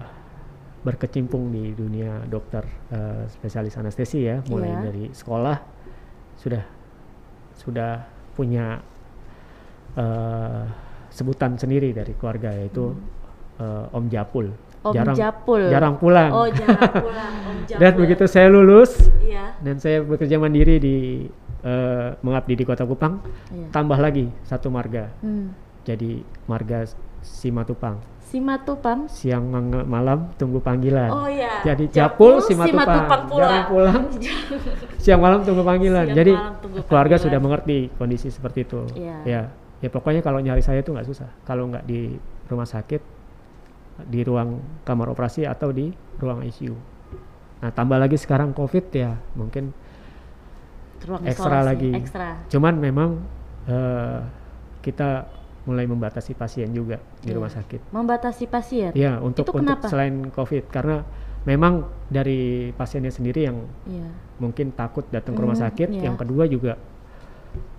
berkecimpung 0.82 1.52
di 1.52 1.74
dunia 1.74 2.26
dokter 2.26 2.66
eh, 2.90 3.30
spesialis 3.30 3.76
anestesi 3.76 4.24
ya, 4.24 4.42
mulai 4.48 4.70
Iya. 4.70 4.80
dari 4.82 5.04
sekolah 5.12 5.58
sudah 6.36 6.64
sudah 7.54 7.92
punya 8.34 8.82
eh, 9.94 10.64
sebutan 11.10 11.54
sendiri 11.54 11.92
dari 11.92 12.14
keluarga 12.16 12.50
yaitu 12.52 12.96
eh, 13.60 13.94
Om 13.94 14.10
Japul. 14.10 14.50
Om 14.80 14.96
Japul. 15.12 15.68
jarang 15.68 15.96
pulang. 15.96 16.32
Oh, 16.32 16.48
jarang 16.48 16.80
pulang. 17.06 17.34
Om 17.44 17.58
Japul. 17.65 17.80
Dan 17.80 17.92
begitu 17.96 18.24
saya 18.26 18.48
lulus 18.48 19.12
Iya. 19.20 19.60
dan 19.60 19.76
saya 19.76 20.00
bekerja 20.02 20.36
mandiri 20.36 20.78
di 20.78 20.96
eh, 21.60 22.10
mengabdi 22.18 22.56
di 22.56 22.63
Kota 22.63 22.84
Kupang, 22.84 23.20
Iya. 23.50 23.68
tambah 23.70 23.96
lagi 23.96 24.32
satu 24.42 24.68
marga 24.68 25.12
Hmm. 25.20 25.52
jadi 25.84 26.24
marga 26.46 26.88
Simatupang. 27.20 28.00
Simatupang. 28.24 29.12
Siang 29.12 29.44
malam 29.84 30.32
tunggu 30.36 30.62
panggilan. 30.62 31.10
Oh 31.10 31.28
iya. 31.28 31.60
Jadi 31.62 31.92
Japul, 31.92 32.39
Simatupang. 32.39 32.88
Simatupang 32.88 33.22
pula. 33.28 33.44
Jarang 33.44 33.65
pulang. 33.68 34.02
Siang 35.04 35.20
malam 35.20 35.39
tunggu 35.42 35.60
panggilan. 35.62 36.06
Siang 36.06 36.15
Jadi 36.15 36.32
malam 36.32 36.56
tunggu 36.58 36.80
keluarga 36.86 37.10
panggilan. 37.12 37.26
sudah 37.28 37.39
mengerti 37.42 37.78
kondisi 37.94 38.28
seperti 38.30 38.60
itu. 38.63 38.82
Iya. 38.96 39.15
Ya, 39.26 39.42
ya 39.80 39.89
pokoknya 39.89 40.22
kalau 40.22 40.39
nyari 40.39 40.62
saya 40.62 40.80
itu 40.80 40.96
nggak 40.96 41.04
susah. 41.06 41.28
Kalau 41.44 41.68
nggak 41.68 41.84
di 41.84 42.15
rumah 42.48 42.63
sakit, 42.63 43.02
di 44.08 44.24
ruang 44.24 44.60
kamar 44.84 45.10
operasi 45.10 45.44
atau 45.44 45.70
di 45.70 45.90
ruang 46.18 46.44
ICU. 46.44 46.76
Nah 47.60 47.72
tambah 47.72 47.98
lagi 47.98 48.16
sekarang 48.16 48.54
COVID 48.54 48.86
ya 48.92 49.18
mungkin 49.36 49.72
Ruang 51.00 51.24
Ekstra 51.24 51.64
lagi. 51.64 51.96
Ekstra. 51.96 52.44
Cuman 52.52 52.76
memang 52.76 53.24
eh, 53.66 54.20
kita 54.84 55.28
mulai 55.64 55.86
membatasi 55.86 56.34
pasien 56.34 56.72
juga 56.72 57.00
di 57.22 57.30
Iya. 57.32 57.36
rumah 57.40 57.52
sakit. 57.52 57.82
Membatasi 57.92 58.44
pasien. 58.48 58.92
Ya 58.96 59.16
untuk 59.20 59.48
Itu 59.48 59.56
untuk 59.56 59.80
kenapa? 59.80 59.88
selain 59.88 60.28
COVID 60.28 60.68
karena 60.68 61.04
memang 61.44 61.88
dari 62.12 62.72
pasiennya 62.76 63.12
sendiri 63.12 63.48
yang 63.48 63.64
Iya. 63.86 64.12
mungkin 64.40 64.76
takut 64.76 65.08
datang 65.08 65.36
ke 65.36 65.42
rumah 65.42 65.56
Mhm, 65.56 65.64
sakit. 65.66 65.88
iya. 65.90 66.04
Yang 66.12 66.18
kedua 66.20 66.44
juga 66.48 66.74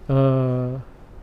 eh, 0.08 0.70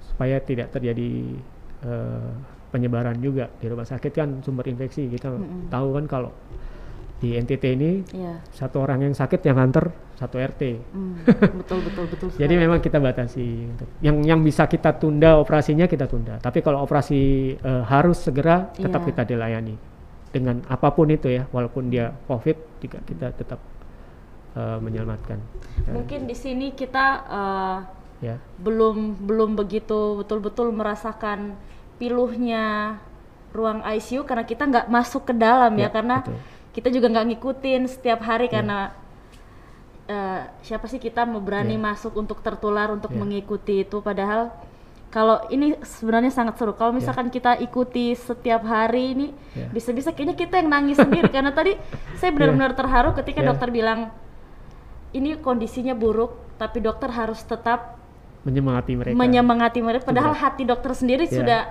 supaya 0.07 0.37
tidak 0.39 0.71
terjadi 0.71 1.33
eh, 1.77 2.31
penyebaran 2.77 3.17
juga 3.17 3.49
di 3.49 3.65
rumah 3.65 3.83
sakit 3.83 4.11
kan 4.13 4.29
sumber 4.45 4.69
infeksi 4.69 5.09
kita 5.09 5.33
Mhm. 5.33 5.73
tahu 5.73 5.97
kan 5.97 6.05
kalau 6.05 6.31
di 7.17 7.33
NTT 7.33 7.63
ini 7.73 7.91
Iya. 8.13 8.45
satu 8.53 8.85
orang 8.85 9.01
yang 9.01 9.17
sakit 9.17 9.41
yang 9.41 9.57
nganter 9.57 9.89
satu 10.13 10.37
RT. 10.37 10.61
Hmm, 10.93 11.17
betul 11.57 11.81
betul 11.81 12.05
betul. 12.05 12.27
Jadi 12.41 12.53
memang 12.53 12.77
kita 12.77 13.01
batasi 13.01 13.65
untuk 13.65 13.89
yang 14.05 14.21
yang 14.21 14.39
bisa 14.45 14.69
kita 14.69 14.93
tunda 14.93 15.41
operasinya 15.41 15.89
kita 15.89 16.05
tunda. 16.05 16.37
Tapi 16.37 16.61
kalau 16.61 16.85
operasi 16.85 17.17
eh, 17.57 17.83
harus 17.83 18.21
segera 18.21 18.69
tetap 18.71 19.01
Iya. 19.01 19.07
kita 19.09 19.21
dilayani 19.25 19.73
dengan 20.29 20.61
apa 20.69 20.93
pun 20.93 21.09
itu 21.09 21.25
ya, 21.27 21.49
walaupun 21.49 21.89
dia 21.89 22.13
COVID 22.29 22.57
juga 22.85 23.01
kita 23.01 23.33
tetap 23.33 23.59
eh, 24.53 24.77
menyelamatkan. 24.77 25.41
Mungkin 25.89 26.25
di 26.25 26.33
sini 26.33 26.73
kita 26.73 27.05
eh, 27.25 27.77
ya. 28.29 28.37
belum 28.61 29.25
belum 29.25 29.53
begitu 29.53 30.17
betul-betul 30.17 30.69
merasakan 30.69 31.57
piluhnya 31.97 32.97
ruang 33.51 33.81
ICU 33.81 34.21
karena 34.23 34.43
kita 34.43 34.63
nggak 34.63 34.85
masuk 34.87 35.25
ke 35.25 35.33
dalam 35.33 35.73
ya, 35.75 35.87
Ya, 35.87 35.89
karena 35.89 36.15
betul. 36.21 36.37
kita 36.71 36.87
juga 36.89 37.07
nggak 37.09 37.25
ngikutin 37.27 37.81
setiap 37.87 38.21
hari 38.21 38.47
karena 38.47 38.93
eh, 40.05 40.41
siapa 40.63 40.87
sih 40.87 40.97
kita 40.97 41.25
mau 41.25 41.43
berani 41.43 41.75
Ya. 41.75 41.83
masuk 41.83 42.15
untuk 42.15 42.39
tertular 42.39 42.87
untuk 42.89 43.11
Ya. 43.11 43.19
mengikuti 43.19 43.83
itu 43.83 43.99
padahal 43.99 44.55
kalau 45.07 45.39
ini 45.47 45.75
sebenarnya 45.83 46.29
sangat 46.29 46.55
seru 46.55 46.71
kalau 46.71 46.91
misalkan 46.91 47.27
kita 47.27 47.55
ikuti 47.57 48.11
setiap 48.13 48.63
hari 48.63 49.11
ini 49.11 49.27
Ya. 49.51 49.67
bisa-bisa 49.67 50.11
kayaknya 50.11 50.35
kita 50.37 50.59
yang 50.59 50.69
nangis 50.69 50.95
sendiri 50.95 51.27
karena 51.27 51.51
tadi 51.51 51.75
saya 52.15 52.31
benar-benar 52.31 52.71
terharu 52.71 53.11
ketika 53.15 53.41
Ya. 53.41 53.51
dokter 53.51 53.67
bilang 53.67 54.11
ini 55.11 55.35
kondisinya 55.39 55.91
buruk 55.91 56.35
tapi 56.55 56.79
dokter 56.79 57.09
harus 57.09 57.39
tetap 57.41 57.99
menyemangati 58.43 58.95
mereka. 58.95 59.15
menyemangati 59.15 59.79
mereka 59.81 60.03
padahal 60.05 60.31
hati 60.31 60.63
dokter 60.63 60.91
sendiri 60.93 61.27
Ya. 61.27 61.33
sudah 61.33 61.61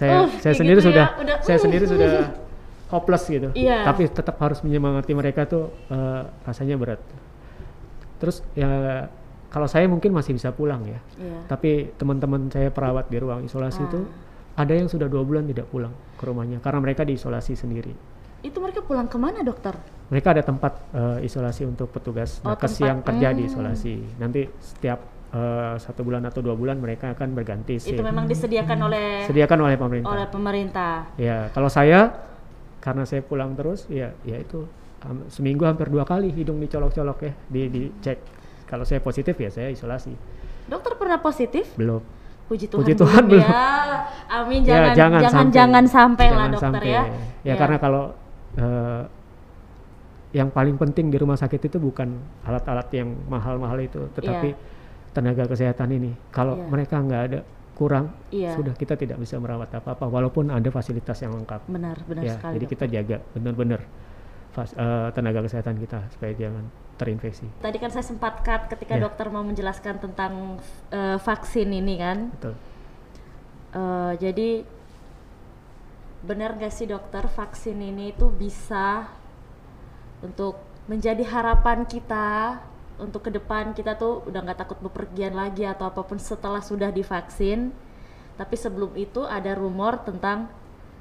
saya 0.00 0.24
Uh, 0.24 0.28
saya 0.40 0.54
sendiri 0.56 0.80
gitu 0.80 0.88
sudah 0.88 1.06
ya, 1.12 1.20
udah, 1.20 1.36
saya 1.44 1.56
uh. 1.56 1.62
sendiri 1.62 1.84
sudah 1.84 2.08
hopeless 2.88 3.24
gitu. 3.28 3.48
Iya. 3.52 3.84
Tapi 3.84 4.08
tetap 4.08 4.40
harus 4.40 4.64
menyemangati 4.64 5.12
mereka 5.12 5.44
tuh 5.44 5.68
eh, 5.92 6.22
rasanya 6.42 6.74
berat. 6.74 6.98
Terus 8.18 8.40
ya 8.52 9.06
kalau 9.50 9.66
saya 9.66 9.86
mungkin 9.86 10.10
masih 10.10 10.34
bisa 10.34 10.50
pulang 10.50 10.82
ya. 10.86 10.98
Iya. 11.16 11.38
Tapi 11.46 11.92
teman-teman 11.94 12.48
saya 12.48 12.70
perawat 12.70 13.06
di 13.06 13.20
ruang 13.20 13.44
isolasi 13.44 13.84
itu 13.84 14.00
Ah. 14.50 14.64
ada 14.64 14.74
yang 14.74 14.88
sudah 14.88 15.06
dua 15.06 15.22
bulan 15.22 15.46
tidak 15.46 15.68
pulang 15.68 15.92
ke 16.16 16.24
rumahnya 16.24 16.58
karena 16.58 16.80
mereka 16.80 17.04
diisolasi 17.04 17.54
sendiri. 17.54 17.92
itu 18.40 18.56
mereka 18.56 18.80
pulang 18.80 19.04
ke 19.04 19.20
mana 19.20 19.44
dokter 19.44 19.76
Mereka 20.08 20.32
ada 20.32 20.40
tempat 20.40 20.72
eh, 20.96 21.28
isolasi 21.28 21.68
untuk 21.68 21.92
petugas 21.92 22.40
Oh, 22.40 22.56
nakes 22.56 22.72
tempat. 22.74 22.88
yang 22.88 22.98
kerja 23.04 23.28
di 23.30 23.42
Hmm. 23.44 23.50
isolasi. 23.52 23.94
Nanti 24.16 24.40
setiap 24.58 24.98
eh, 25.30 25.74
satu 25.76 26.00
bulan 26.00 26.22
atau 26.22 26.40
dua 26.40 26.52
bulan 26.52 26.76
mereka 26.76 27.10
akan 27.10 27.32
berganti 27.32 27.76
sih. 27.76 27.92
itu 27.92 28.02
memang 28.02 28.26
disediakan 28.26 28.78
oleh 28.82 29.24
Sediakan 29.24 29.58
oleh 29.60 29.76
pemerintah. 29.76 30.10
oleh 30.10 30.26
pemerintah 30.26 30.94
Ya, 31.14 31.48
kalau 31.50 31.66
saya 31.66 32.10
karena 32.78 33.04
saya 33.04 33.20
pulang 33.20 33.52
terus, 33.52 33.84
ya, 33.86 34.16
ya 34.20 34.36
itu 34.36 34.64
ham- 35.00 35.28
seminggu 35.28 35.62
hampir 35.62 35.86
dua 35.86 36.02
kali 36.02 36.30
hidung 36.30 36.58
dicolok-colok 36.58 37.18
ya, 37.20 37.32
di 37.46 37.62
dicek. 37.68 38.18
Kalau 38.64 38.82
saya 38.82 38.98
positif 38.98 39.34
ya 39.34 39.48
saya 39.48 39.68
isolasi. 39.68 40.14
dokter 40.64 40.94
pernah 40.94 41.18
positif 41.18 41.74
Belum. 41.74 41.98
puji 42.46 42.66
Tuhan, 42.66 42.78
Puji 42.80 42.94
Tuhan 42.96 43.22
belum 43.24 43.38
belum. 43.38 43.42
ya 43.42 43.58
amin 44.32 44.60
Ya, 44.60 44.90
jangan 44.90 44.90
jangan 44.92 45.20
jangan, 45.50 45.84
sampai. 45.86 45.90
sampai 45.90 46.26
lah 46.26 46.30
Jangan 46.32 46.50
dokter 46.50 46.66
sampai. 46.72 46.88
ya 46.88 47.02
Ya, 47.42 47.54
karena 47.56 47.76
kalau 47.76 48.02
eh, 48.52 49.02
yang 50.30 50.48
paling 50.48 50.76
penting 50.76 51.10
di 51.10 51.16
rumah 51.16 51.34
sakit 51.34 51.58
itu 51.64 51.78
bukan 51.78 52.06
alat-alat 52.40 52.86
yang 52.92 53.10
mahal-mahal 53.26 53.78
itu, 53.78 54.06
tetapi 54.14 54.54
tenaga 55.10 55.44
kesehatan 55.44 55.90
ini. 55.90 56.12
Kalau 56.30 56.54
Iya. 56.54 56.66
mereka 56.66 56.96
nggak 56.98 57.22
ada 57.24 57.40
kurang, 57.72 58.12
Iya. 58.28 58.54
sudah 58.54 58.72
kita 58.72 58.94
tidak 58.94 59.16
bisa 59.16 59.36
merawat 59.36 59.72
apa-apa, 59.72 60.04
walaupun 60.04 60.48
ada 60.48 60.68
fasilitas 60.68 61.16
yang 61.18 61.32
lengkap. 61.34 61.64
benar 61.66 61.96
benar 62.04 62.22
ya, 62.22 62.34
sekali 62.36 62.52
jadi 62.54 62.64
dokter. 62.64 62.74
kita 62.76 62.84
jaga 62.92 63.16
benar-benar 63.32 63.80
fas- 64.50 64.74
eh, 64.74 65.08
tenaga 65.10 65.40
kesehatan 65.42 65.76
kita 65.78 65.98
supaya 66.10 66.32
jangan 66.34 66.64
terinfeksi. 66.94 67.48
tadi 67.58 67.76
kan 67.76 67.88
saya 67.88 68.04
sempat 68.04 68.42
cut 68.42 68.68
ketika 68.68 68.94
Ya. 68.94 69.02
dokter 69.02 69.26
mau 69.28 69.40
menjelaskan 69.40 69.96
tentang 69.98 70.60
eh, 70.90 71.16
vaksin 71.16 71.68
ini 71.70 71.94
kan 71.96 72.28
Betul. 72.30 72.54
Eh, 73.70 74.12
jadi 74.18 74.50
benar 76.20 76.52
gak 76.54 76.68
sih 76.68 76.84
dokter 76.84 77.24
vaksin 77.24 77.80
ini 77.80 78.10
itu 78.10 78.28
bisa 78.28 79.08
untuk 80.20 80.60
menjadi 80.84 81.24
harapan 81.24 81.86
kita 81.86 82.60
untuk 83.00 83.26
ke 83.26 83.30
depan 83.32 83.72
kita 83.72 83.96
tuh 83.96 84.22
udah 84.28 84.40
nggak 84.44 84.60
takut 84.60 84.78
bepergian 84.84 85.32
lagi 85.32 85.64
atau 85.64 85.88
apa 85.88 86.04
pun 86.04 86.20
setelah 86.20 86.60
sudah 86.60 86.92
divaksin 86.92 87.72
tapi 88.36 88.54
sebelum 88.56 88.92
itu 88.96 89.24
ada 89.24 89.52
rumor 89.56 90.00
tentang 90.04 90.48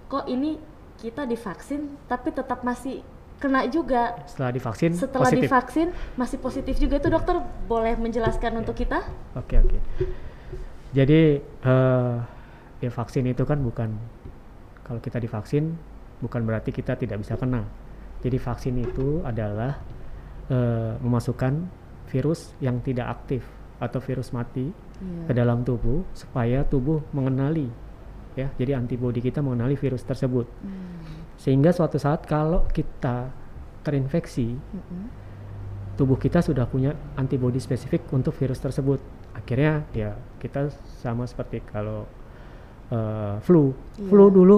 kok 0.08 0.28
ini 0.28 0.60
kita 1.00 1.24
divaksin 1.24 1.96
tapi 2.08 2.32
tetap 2.36 2.64
masih 2.64 3.00
kena 3.40 3.64
juga 3.72 4.20
Setelah 4.28 4.52
divaksin 4.52 4.92
setelah 5.00 5.32
positif. 5.32 5.48
divaksin 5.48 5.88
masih 6.20 6.38
positif 6.44 6.76
juga 6.76 7.00
itu 7.00 7.08
dokter 7.08 7.40
boleh 7.72 7.96
menjelaskan 7.96 8.60
untuk 8.60 8.76
kita 8.76 9.00
Oke 9.40 9.56
oke. 9.56 9.80
Jadi 10.92 11.40
eh, 11.40 12.16
ya 12.84 12.90
vaksin 12.92 13.24
itu 13.32 13.44
kan 13.48 13.64
bukan 13.64 13.96
kalau 14.84 15.00
kita 15.00 15.22
divaksin 15.24 15.78
bukan 16.20 16.44
berarti 16.44 16.76
kita 16.76 17.00
tidak 17.00 17.24
bisa 17.24 17.40
kena. 17.40 17.64
Jadi 18.20 18.36
vaksin 18.36 18.76
itu 18.84 19.24
adalah 19.24 19.80
eh, 20.52 21.00
memasukkan 21.00 21.79
virus 22.10 22.54
yang 22.60 22.82
tidak 22.82 23.08
aktif 23.12 23.46
atau 23.80 24.00
virus 24.00 24.30
mati 24.30 24.68
ke 24.70 25.32
Iya. 25.32 25.40
dalam 25.40 25.64
tubuh 25.64 26.04
supaya 26.12 26.62
tubuh 26.62 27.00
mengenali 27.10 27.72
ya. 28.36 28.52
Jadi 28.52 28.76
antibodi 28.76 29.20
kita 29.20 29.40
mengenali 29.40 29.74
virus 29.74 30.04
tersebut. 30.04 30.44
Hmm. 30.60 31.00
Sehingga 31.40 31.72
suatu 31.72 31.96
saat 31.96 32.28
kalau 32.28 32.68
kita 32.68 33.32
terinfeksi 33.80 34.52
Mm-mm. 34.52 35.04
tubuh 35.96 36.16
kita 36.16 36.44
sudah 36.44 36.68
punya 36.68 36.92
antibodi 37.16 37.58
spesifik 37.58 38.12
untuk 38.12 38.36
virus 38.36 38.60
tersebut. 38.60 39.00
Akhirnya 39.32 39.88
ya 39.94 40.12
kita 40.36 40.68
sama 41.00 41.24
seperti 41.24 41.64
kalau 41.64 42.04
eh, 42.90 43.36
flu. 43.40 43.72
Iya. 43.96 44.10
Flu 44.10 44.26
dulu 44.28 44.58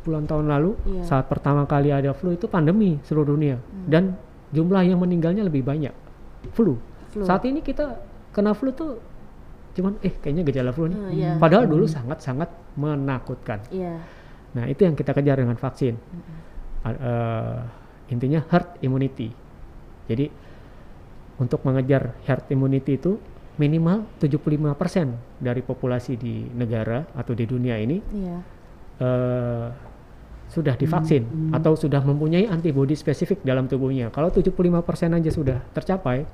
puluhan 0.00 0.24
tahun 0.24 0.46
lalu 0.48 0.70
Iya. 0.88 1.02
saat 1.04 1.28
pertama 1.28 1.68
kali 1.68 1.92
ada 1.92 2.16
flu 2.16 2.32
itu 2.32 2.48
pandemi 2.48 2.96
seluruh 3.02 3.36
dunia 3.36 3.58
Hmm. 3.60 3.84
dan 3.84 4.02
jumlah 4.48 4.80
yang 4.80 4.96
meninggalnya 4.96 5.44
lebih 5.44 5.60
banyak 5.60 5.92
flu. 6.52 6.76
Flu. 7.10 7.24
Saat 7.24 7.44
ini 7.44 7.60
kita 7.60 7.98
kena 8.30 8.52
flu 8.52 8.70
tuh 8.70 9.00
cuman 9.72 9.94
eh 10.02 10.10
kayaknya 10.10 10.42
gejala 10.42 10.70
flu 10.70 10.90
nih. 10.90 10.98
Oh, 10.98 11.10
iya. 11.10 11.32
Padahal 11.38 11.66
dulu 11.66 11.86
sangat-sangat 11.86 12.50
menakutkan. 12.74 13.62
Iya. 13.70 14.00
Nah, 14.58 14.64
itu 14.66 14.82
yang 14.82 14.96
kita 14.96 15.12
kejar 15.12 15.38
dengan 15.38 15.54
vaksin. 15.54 15.94
A- 16.82 16.98
eh, 16.98 17.58
intinya 18.10 18.42
herd 18.48 18.80
immunity. 18.80 19.30
Jadi 20.08 20.26
untuk 21.38 21.62
mengejar 21.62 22.16
herd 22.26 22.48
immunity 22.50 22.98
itu 22.98 23.20
minimal 23.58 24.06
75% 24.18 25.14
dari 25.38 25.62
populasi 25.62 26.14
di 26.14 26.46
negara 26.48 27.02
atau 27.12 27.34
di 27.34 27.44
dunia 27.44 27.74
ini 27.78 27.98
Iya. 28.14 28.36
eh, 28.98 29.66
sudah 30.48 30.74
divaksin 30.74 31.52
atau 31.52 31.76
sudah 31.76 32.00
mempunyai 32.00 32.44
antibodi 32.44 32.92
spesifik 32.92 33.44
dalam 33.44 33.68
tubuhnya. 33.68 34.08
Kalau 34.08 34.32
75% 34.32 34.64
aja 35.12 35.30
sudah 35.30 35.60
tercapai, 35.70 36.24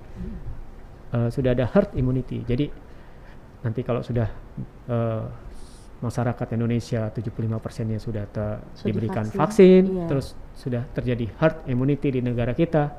eh, 1.11 1.29
sudah 1.31 1.51
ada 1.53 1.67
herd 1.67 1.95
immunity. 1.95 2.43
Jadi 2.43 2.71
nanti 3.61 3.81
kalau 3.83 4.01
sudah 4.01 4.29
eh, 4.87 5.25
masyarakat 5.99 6.47
Indonesia 6.53 7.09
75%-nya 7.09 7.97
sudah 7.97 8.25
te- 8.29 8.61
Sudah 8.77 8.87
diberikan 8.87 9.25
divaksin, 9.25 9.41
vaksin, 9.41 9.83
iya. 9.89 10.07
terus 10.07 10.27
sudah 10.53 10.83
terjadi 10.93 11.27
herd 11.35 11.65
immunity 11.67 12.13
di 12.13 12.21
negara 12.21 12.53
kita, 12.53 12.93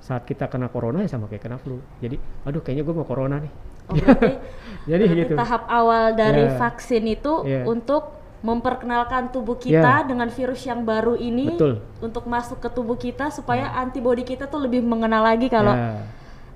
saat 0.00 0.24
kita 0.24 0.48
kena 0.48 0.66
corona 0.66 1.04
ya 1.04 1.10
sama 1.10 1.28
kayak 1.28 1.44
kena 1.44 1.58
flu. 1.60 1.78
Jadi, 2.00 2.16
aduh 2.42 2.58
kayaknya 2.58 2.82
gue 2.82 2.94
mau 2.96 3.04
corona 3.04 3.38
nih. 3.38 3.52
Oh, 3.86 3.94
berarti, 3.94 4.30
Jadi 4.90 5.04
berarti 5.04 5.20
gitu. 5.20 5.34
tahap 5.36 5.62
awal 5.68 6.04
dari 6.16 6.42
Iya. 6.42 6.56
vaksin 6.56 7.02
itu 7.04 7.32
Iya. 7.44 7.62
untuk 7.68 8.15
memperkenalkan 8.46 9.34
tubuh 9.34 9.58
kita 9.58 10.06
Iya. 10.06 10.06
dengan 10.06 10.30
virus 10.30 10.62
yang 10.62 10.86
baru 10.86 11.18
ini 11.18 11.50
Betul. 11.50 11.82
untuk 11.98 12.30
masuk 12.30 12.62
ke 12.62 12.68
tubuh 12.70 12.94
kita 12.94 13.34
supaya 13.34 13.74
antibodi 13.74 14.22
kita 14.22 14.46
tuh 14.46 14.62
lebih 14.62 14.86
mengenal 14.86 15.26
lagi 15.26 15.50
kalau 15.50 15.74
Ya, 15.74 16.06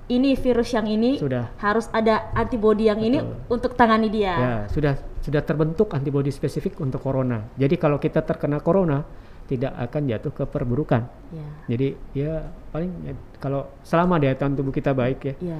ini 0.07 0.39
virus 0.39 0.71
yang 0.71 0.87
ini 0.87 1.19
sudah 1.19 1.51
harus 1.59 1.91
ada 1.91 2.31
antibodi 2.31 2.87
yang 2.87 3.03
ini 3.03 3.19
Betul. 3.19 3.35
untuk 3.51 3.71
tangani 3.75 4.07
dia. 4.07 4.33
Ya, 4.33 4.53
sudah 4.71 4.95
sudah 5.19 5.43
terbentuk 5.43 5.91
antibodi 5.91 6.31
spesifik 6.31 6.79
untuk 6.79 7.03
corona. 7.03 7.43
Jadi 7.59 7.75
kalau 7.75 7.99
kita 7.99 8.23
terkena 8.23 8.63
corona 8.63 9.03
tidak 9.45 9.75
akan 9.75 10.01
jatuh 10.07 10.31
ke 10.31 10.43
perburukan. 10.47 11.11
Ya. 11.29 11.47
Jadi 11.67 11.87
ya 12.15 12.33
paling 12.71 12.91
ya, 13.03 13.13
kalau 13.35 13.67
selama 13.83 14.15
daya 14.15 14.31
tahan 14.31 14.55
tubuh 14.55 14.71
kita 14.71 14.95
baik 14.95 15.19
ya, 15.27 15.35
Ya. 15.43 15.59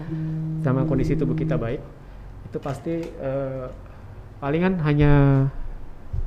sama 0.64 0.88
kondisi 0.88 1.20
tubuh 1.20 1.36
kita 1.36 1.60
baik, 1.60 1.84
itu 2.48 2.58
pasti 2.58 3.04
eh, 3.04 3.66
palingan 4.40 4.80
hanya 4.82 5.12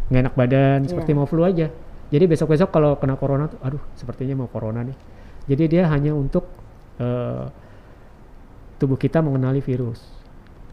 nggak 0.08 0.20
enak 0.20 0.34
badan 0.34 0.78
Iya. 0.84 0.88
seperti 0.90 1.10
mau 1.12 1.24
flu 1.24 1.42
aja. 1.42 1.68
Jadi 2.08 2.24
besok-besok 2.26 2.68
kalau 2.68 2.94
kena 2.96 3.16
corona 3.16 3.48
tuh, 3.48 3.58
aduh 3.60 3.82
sepertinya 3.94 4.36
mau 4.36 4.48
corona 4.48 4.84
nih. 4.84 4.96
Jadi 5.46 5.64
dia 5.68 5.88
hanya 5.88 6.12
untuk 6.12 6.44
eh, 6.96 7.44
tubuh 8.76 8.94
kita 8.94 9.18
mengenali 9.18 9.58
virus. 9.58 10.02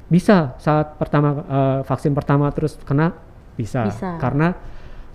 Bisa 0.06 0.60
saat 0.60 1.00
pertama 1.00 1.30
eh, 1.42 1.80
vaksin 1.82 2.12
pertama 2.12 2.52
terus 2.52 2.76
kena 2.82 3.16
bisa, 3.56 3.88
Bisa. 3.88 4.18
karena 4.18 4.52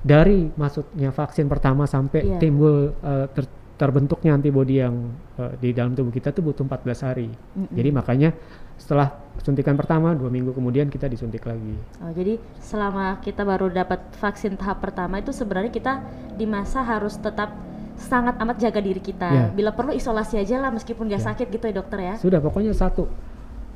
dari 0.01 0.49
masuknya 0.55 1.11
vaksin 1.11 1.47
pertama 1.47 1.85
sampai 1.85 2.25
Iya. 2.25 2.39
timbul 2.39 2.95
eh, 2.97 3.27
ter- 3.31 3.53
terbentuknya 3.77 4.33
antibodi 4.33 4.81
yang 4.81 5.13
eh, 5.37 5.53
di 5.61 5.71
dalam 5.71 5.93
tubuh 5.93 6.11
kita 6.11 6.33
tuh 6.33 6.41
butuh 6.43 6.65
14 6.65 7.05
hari. 7.05 7.29
Mm-mm. 7.29 7.69
Jadi 7.71 7.89
makanya 7.93 8.31
setelah 8.77 9.09
suntikan 9.41 9.77
pertama 9.77 10.13
dua 10.13 10.29
minggu 10.29 10.53
kemudian 10.53 10.89
kita 10.89 11.07
disuntik 11.07 11.45
lagi. 11.45 11.77
Oh, 12.01 12.11
jadi 12.11 12.37
selama 12.59 13.21
kita 13.21 13.43
baru 13.43 13.69
dapat 13.69 14.01
vaksin 14.17 14.57
tahap 14.57 14.81
pertama 14.81 15.19
itu 15.19 15.31
sebenarnya 15.31 15.71
kita 15.71 15.93
di 16.35 16.45
masa 16.45 16.83
harus 16.83 17.17
tetap 17.17 17.53
sangat 17.97 18.37
amat 18.37 18.57
jaga 18.61 18.81
diri 18.81 19.01
kita. 19.01 19.29
Ya. 19.29 19.47
Bila 19.49 19.73
perlu 19.73 19.93
isolasi 19.93 20.37
aja 20.37 20.61
lah 20.61 20.69
meskipun 20.69 21.09
nggak 21.09 21.23
Ya. 21.23 21.27
sakit 21.33 21.47
gitu 21.49 21.65
ya 21.65 21.75
dokter 21.75 21.99
ya. 22.03 22.15
Sudah 22.21 22.41
pokoknya 22.41 22.75
satu 22.75 23.09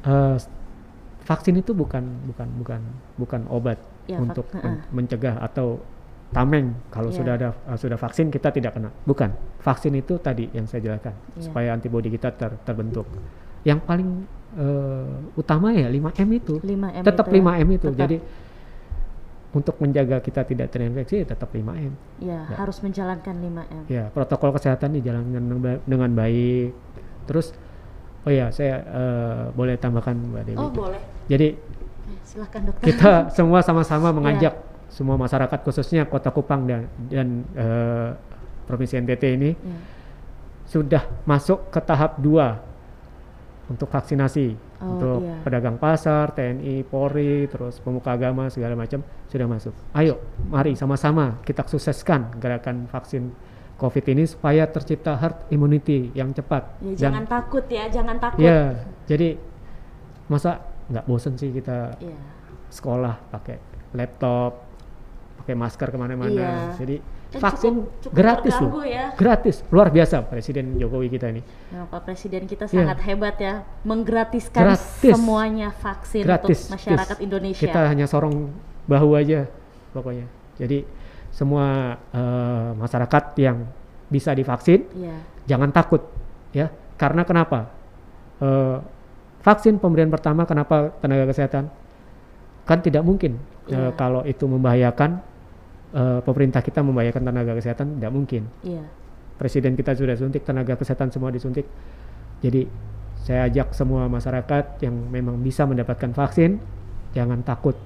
eh, 0.05 0.37
vaksin 1.25 1.57
itu 1.57 1.73
bukan 1.73 2.03
bukan 2.29 2.49
bukan 2.61 2.81
bukan 3.17 3.41
obat. 3.49 3.79
Ya, 4.11 4.19
untuk 4.19 4.43
men- 4.51 4.83
mencegah 4.91 5.39
atau 5.39 5.79
tameng 6.35 6.75
kalau 6.91 7.15
Iya. 7.15 7.19
sudah 7.23 7.33
ada 7.39 7.49
uh, 7.71 7.79
sudah 7.79 7.95
vaksin 7.95 8.27
kita 8.29 8.51
tidak 8.51 8.75
kena. 8.75 8.91
Bukan. 9.07 9.31
Vaksin 9.63 9.95
itu 9.95 10.19
tadi 10.19 10.51
yang 10.51 10.67
saya 10.67 10.83
jelaskan 10.83 11.15
Iya. 11.39 11.47
supaya 11.47 11.69
antibodi 11.71 12.11
kita 12.11 12.35
ter- 12.35 12.59
terbentuk. 12.67 13.07
Yang 13.63 13.79
paling 13.87 14.09
uh, 14.55 15.07
utama 15.35 15.71
ya 15.71 15.87
5M 15.87 16.29
itu. 16.35 16.55
5M 16.59 17.03
tetap 17.03 17.27
itu 17.27 17.35
ya. 17.35 17.43
5M 17.43 17.69
itu. 17.71 17.87
Tetap. 17.87 18.01
Jadi 18.01 18.17
untuk 19.51 19.75
menjaga 19.79 20.19
kita 20.19 20.43
tidak 20.45 20.71
terinfeksi 20.71 21.21
ya 21.21 21.27
tetap 21.27 21.51
5M. 21.51 21.93
Ya, 22.23 22.47
Ya. 22.47 22.55
harus 22.55 22.79
menjalankan 22.79 23.35
5M. 23.35 23.83
Ya, 23.87 24.05
protokol 24.09 24.55
kesehatan 24.55 24.95
dijalankan 24.95 25.31
dengan 25.37 25.59
ba- 25.59 25.83
dengan 25.83 26.11
baik. 26.13 26.71
Terus 27.27 27.51
oh 28.21 28.31
ya, 28.31 28.51
saya 28.51 28.79
uh, 28.85 29.43
boleh 29.51 29.75
tambahkan 29.75 30.15
Mbak 30.15 30.43
Dewi. 30.45 30.57
Oh, 30.57 30.71
boleh. 30.71 31.03
Jadi 31.27 31.59
Eh, 32.11 32.19
Silahkan 32.23 32.63
dokter. 32.65 32.85
kita 32.87 33.11
semua 33.37 33.59
sama-sama 33.61 34.11
Iya. 34.11 34.15
mengajak 34.15 34.55
semua 34.87 35.15
masyarakat 35.15 35.59
khususnya 35.61 36.03
Kota 36.05 36.31
Kupang 36.31 36.67
dan 36.67 36.87
dan 37.07 37.29
eh, 37.53 38.11
Provinsi 38.67 38.99
NTT 38.99 39.25
ini 39.35 39.51
Ya. 39.53 39.79
sudah 40.65 41.03
masuk 41.23 41.71
ke 41.71 41.81
tahap 41.81 42.19
2 42.19 42.70
untuk 43.71 43.87
vaksinasi 43.87 44.47
Oh, 44.81 44.97
untuk 44.97 45.19
iya. 45.23 45.37
pedagang 45.45 45.77
pasar, 45.77 46.33
TNI, 46.33 46.83
Polri, 46.83 47.47
terus 47.47 47.79
pemuka 47.79 48.17
agama 48.17 48.49
segala 48.49 48.75
macam 48.75 48.99
sudah 49.29 49.47
masuk. 49.47 49.71
Ayo, 49.93 50.19
mari 50.49 50.75
sama-sama 50.75 51.39
kita 51.45 51.63
sukseskan 51.63 52.35
gerakan 52.41 52.89
vaksin 52.89 53.31
COVID 53.77 54.05
ini 54.11 54.25
supaya 54.25 54.65
tercipta 54.67 55.15
herd 55.15 55.47
immunity 55.49 56.11
yang 56.13 56.33
cepat. 56.33 56.81
Ya, 56.81 56.93
Dan- 56.93 56.97
jangan 56.97 57.25
takut 57.29 57.65
ya, 57.69 57.85
jangan 57.89 58.17
takut. 58.19 58.41
Ya, 58.41 58.89
jadi 59.05 59.37
masa 60.27 60.65
nggak 60.89 61.05
bosen 61.07 61.37
sih 61.37 61.53
kita 61.53 61.95
Iya. 61.97 62.17
sekolah 62.69 63.15
pakai 63.31 63.57
laptop, 63.93 64.65
pakai 65.45 65.55
masker 65.55 65.89
ke 65.89 65.99
mana-mana. 66.01 66.33
Iya. 66.33 66.53
Jadi 66.77 66.97
Dan 67.31 67.41
vaksin 67.41 67.73
cukup- 67.79 67.91
cukup 68.03 68.13
gratis 68.13 68.55
loh, 68.59 68.83
ya. 68.83 69.07
gratis, 69.15 69.57
luar 69.71 69.89
biasa 69.89 70.27
Presiden 70.27 70.75
Jokowi 70.75 71.07
kita 71.09 71.31
ini. 71.31 71.43
Memang 71.71 71.87
Pak 71.87 72.01
Presiden 72.03 72.43
kita 72.45 72.67
Iya. 72.67 72.75
sangat 72.83 72.99
hebat 73.07 73.37
ya, 73.39 73.55
menggratiskan 73.83 74.67
Gratis. 74.67 75.15
semuanya 75.15 75.71
vaksin 75.71 76.23
gratis. 76.23 76.67
untuk 76.67 76.75
masyarakat 76.75 77.17
Yes. 77.17 77.25
Indonesia. 77.25 77.63
Kita 77.63 77.81
hanya 77.87 78.05
sorong 78.05 78.51
bahu 78.85 79.15
aja 79.15 79.47
pokoknya. 79.91 80.27
Jadi 80.59 80.83
semua 81.31 81.67
eh, 82.11 82.71
masyarakat 82.75 83.25
yang 83.39 83.63
bisa 84.07 84.35
divaksin 84.35 84.91
Iya. 84.91 85.17
jangan 85.47 85.71
takut 85.71 86.03
ya. 86.51 86.67
Karena 86.97 87.23
kenapa? 87.23 87.71
Eh, 88.39 88.77
vaksin 89.41 89.79
pemberian 89.79 90.11
pertama 90.11 90.43
kenapa 90.43 90.91
tenaga 90.99 91.31
kesehatan 91.31 91.71
kan 92.65 92.79
tidak 92.81 93.01
mungkin 93.01 93.39
eh, 93.67 93.79
Iya. 93.79 93.95
kalau 93.95 94.27
itu 94.27 94.45
membahayakan 94.45 95.23
eh, 95.95 96.21
pemerintah 96.23 96.61
kita 96.63 96.81
membahayakan 96.83 97.23
tenaga 97.23 97.53
kesehatan 97.59 97.99
tidak 97.99 98.13
mungkin. 98.13 98.43
Iya. 98.63 98.85
Presiden 99.41 99.73
kita 99.75 99.97
sudah 99.97 100.17
suntik, 100.19 100.45
tenaga 100.45 100.77
kesehatan 100.77 101.09
semua 101.09 101.33
disuntik. 101.33 101.65
Jadi 102.45 102.69
saya 103.21 103.49
ajak 103.49 103.77
semua 103.77 104.09
masyarakat 104.09 104.81
yang 104.81 104.97
memang 105.13 105.41
bisa 105.41 105.69
mendapatkan 105.69 106.13
vaksin 106.13 106.61
jangan 107.13 107.45
takut. 107.45 107.77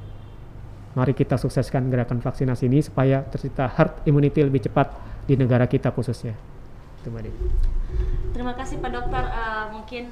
Mari 0.94 1.10
kita 1.10 1.34
sukseskan 1.34 1.90
gerakan 1.90 2.22
vaksinasi 2.22 2.70
ini 2.70 2.78
supaya 2.78 3.26
tercipta 3.26 3.66
herd 3.66 4.06
immunity 4.06 4.46
lebih 4.46 4.62
cepat 4.62 4.94
di 5.26 5.34
negara 5.34 5.66
kita 5.66 5.90
khususnya. 5.90 6.38
Itu 7.02 7.10
Mbak 7.10 7.22
Dewi. 7.26 7.38
Terima 8.30 8.54
kasih 8.54 8.78
Pak 8.78 8.90
Dokter. 8.94 9.24
Eh, 9.26 9.64
mungkin 9.74 10.04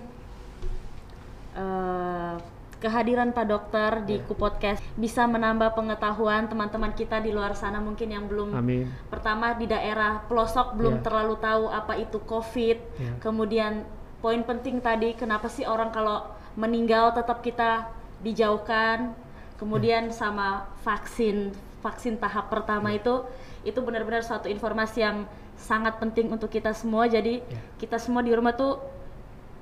eh, 1.54 2.34
kehadiran 2.82 3.30
Pak 3.30 3.46
Dokter 3.46 4.02
di 4.02 4.18
Ya. 4.18 4.26
Ku 4.26 4.34
Podcast 4.34 4.82
bisa 4.98 5.22
menambah 5.24 5.72
pengetahuan 5.72 6.50
teman-teman 6.50 6.90
kita 6.92 7.22
di 7.22 7.30
luar 7.30 7.54
sana 7.54 7.78
mungkin 7.78 8.10
yang 8.10 8.26
belum 8.26 8.50
Amin. 8.52 8.90
pertama 9.06 9.54
di 9.54 9.70
daerah 9.70 10.26
pelosok 10.26 10.74
belum 10.74 10.98
Ya. 10.98 11.02
terlalu 11.06 11.34
tahu 11.38 11.70
apa 11.70 11.94
itu 11.94 12.18
COVID. 12.18 12.76
Ya. 12.98 13.12
Kemudian 13.22 13.86
poin 14.18 14.42
penting 14.42 14.82
tadi 14.82 15.14
kenapa 15.14 15.46
sih 15.46 15.62
orang 15.62 15.94
kalau 15.94 16.26
meninggal 16.58 17.14
tetap 17.14 17.38
kita 17.40 17.86
dijauhkan. 18.20 19.14
Kemudian 19.54 20.10
sama 20.10 20.66
vaksin 20.82 21.54
vaksin 21.82 22.14
tahap 22.18 22.46
pertama 22.50 22.94
itu 22.94 23.22
itu 23.62 23.78
benar-benar 23.78 24.22
suatu 24.22 24.46
informasi 24.46 25.02
yang 25.02 25.26
sangat 25.54 25.98
penting 26.02 26.30
untuk 26.30 26.50
kita 26.50 26.74
semua. 26.74 27.06
Jadi 27.06 27.38
Ya. 27.42 27.58
kita 27.78 27.98
semua 28.02 28.22
di 28.22 28.34
rumah 28.34 28.54
tuh 28.54 28.82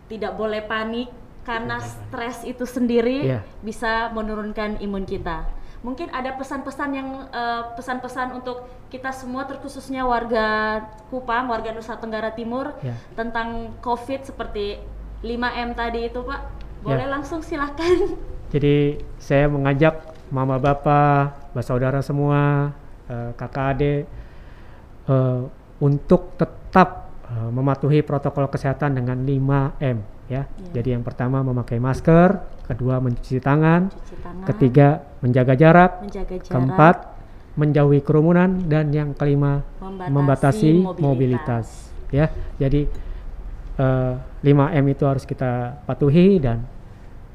tidak 0.08 0.34
boleh 0.34 0.64
panik 0.64 1.08
karena 1.42 1.80
stres 1.80 2.44
itu 2.44 2.64
sendiri 2.68 3.24
Iya. 3.26 3.40
bisa 3.64 4.12
menurunkan 4.12 4.78
imun 4.78 5.08
kita. 5.08 5.48
Mungkin 5.80 6.12
ada 6.12 6.36
pesan-pesan 6.36 6.90
yang 6.92 7.08
eh, 7.32 7.62
pesan-pesan 7.72 8.36
untuk 8.36 8.68
kita 8.92 9.08
semua 9.10 9.48
terkhususnya 9.48 10.04
warga 10.04 10.76
Kupang, 11.08 11.48
warga 11.48 11.72
Nusa 11.72 11.96
Tenggara 11.96 12.36
Timur 12.36 12.76
Ya. 12.84 12.92
tentang 13.16 13.72
COVID 13.80 14.28
seperti 14.28 14.76
5M 15.24 15.72
tadi 15.72 16.12
itu, 16.12 16.20
Pak. 16.20 16.40
Boleh 16.84 17.08
Ya. 17.08 17.12
langsung 17.12 17.40
silakan. 17.40 18.16
Jadi 18.52 19.00
saya 19.16 19.48
mengajak 19.48 20.00
mama 20.28 20.60
bapak, 20.60 21.54
saudara 21.62 22.04
semua, 22.04 22.72
eh, 23.08 23.30
kakak 23.36 23.66
adik 23.76 24.02
eh, 25.08 25.40
untuk 25.80 26.36
tetap 26.36 27.08
eh, 27.24 27.50
mematuhi 27.50 28.04
protokol 28.04 28.52
kesehatan 28.52 29.00
dengan 29.00 29.16
5M 29.24 30.19
ya. 30.30 30.46
Iya. 30.46 30.72
Jadi 30.78 30.88
yang 30.94 31.02
pertama 31.02 31.42
memakai 31.42 31.82
masker, 31.82 32.38
kedua 32.70 33.02
mencuci 33.02 33.42
tangan, 33.42 33.90
Cuci 33.90 34.16
tangan, 34.22 34.46
ketiga 34.46 34.88
menjaga 35.18 35.54
jarak, 35.58 35.92
menjaga 36.06 36.34
jarak, 36.38 36.46
keempat 36.46 36.96
menjauhi 37.58 38.00
kerumunan 38.06 38.62
dan 38.70 38.94
yang 38.94 39.10
kelima 39.12 39.66
membatasi, 39.82 40.14
membatasi 40.14 40.72
mobilitas. 40.86 41.02
mobilitas 41.02 41.66
ya. 42.14 42.26
Jadi 42.62 42.86
eh, 43.76 44.14
5M 44.46 44.84
itu 44.86 45.04
harus 45.04 45.26
kita 45.26 45.82
patuhi 45.82 46.38
dan 46.38 46.62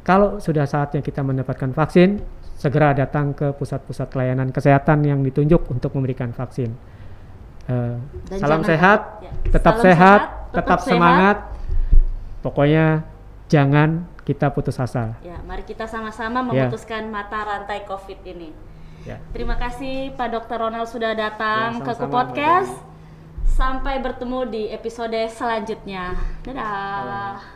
kalau 0.07 0.39
sudah 0.39 0.63
saatnya 0.63 1.03
kita 1.03 1.25
mendapatkan 1.25 1.73
vaksin, 1.75 2.21
segera 2.55 2.93
datang 2.95 3.33
ke 3.33 3.51
pusat-pusat 3.57 4.13
layanan 4.15 4.53
kesehatan 4.53 5.01
yang 5.03 5.19
ditunjuk 5.25 5.65
untuk 5.67 5.91
memberikan 5.97 6.29
vaksin. 6.31 6.71
Dan 7.65 8.37
salam 8.37 8.61
sehat, 8.61 9.25
ya. 9.25 9.31
tetap 9.49 9.81
Salam 9.81 9.85
sehat, 9.89 10.19
sehat, 10.21 10.53
tetap, 10.53 10.77
tetap 10.77 10.79
sehat. 10.85 11.37
Pokoknya 12.45 13.01
jangan 13.49 14.05
kita 14.21 14.53
putus 14.53 14.77
asa. 14.77 15.17
Ya, 15.25 15.41
mari 15.45 15.65
kita 15.65 15.89
sama-sama 15.89 16.45
Ya. 16.53 16.69
memutuskan 16.69 17.09
mata 17.09 17.41
rantai 17.41 17.85
COVID 17.89 18.21
ini. 18.25 18.53
Ya. 19.05 19.21
Terima 19.33 19.57
kasih 19.57 20.13
Pak 20.17 20.29
Dr. 20.33 20.65
Ronald 20.65 20.89
sudah 20.89 21.13
datang 21.13 21.77
Ya, 21.77 21.85
ke 21.85 21.93
Ku 21.93 22.05
Podcast. 22.09 22.73
Sampai 23.45 24.01
bertemu 24.01 24.49
di 24.49 24.63
episode 24.73 25.17
selanjutnya. 25.29 26.17
Dadah. 26.41 27.53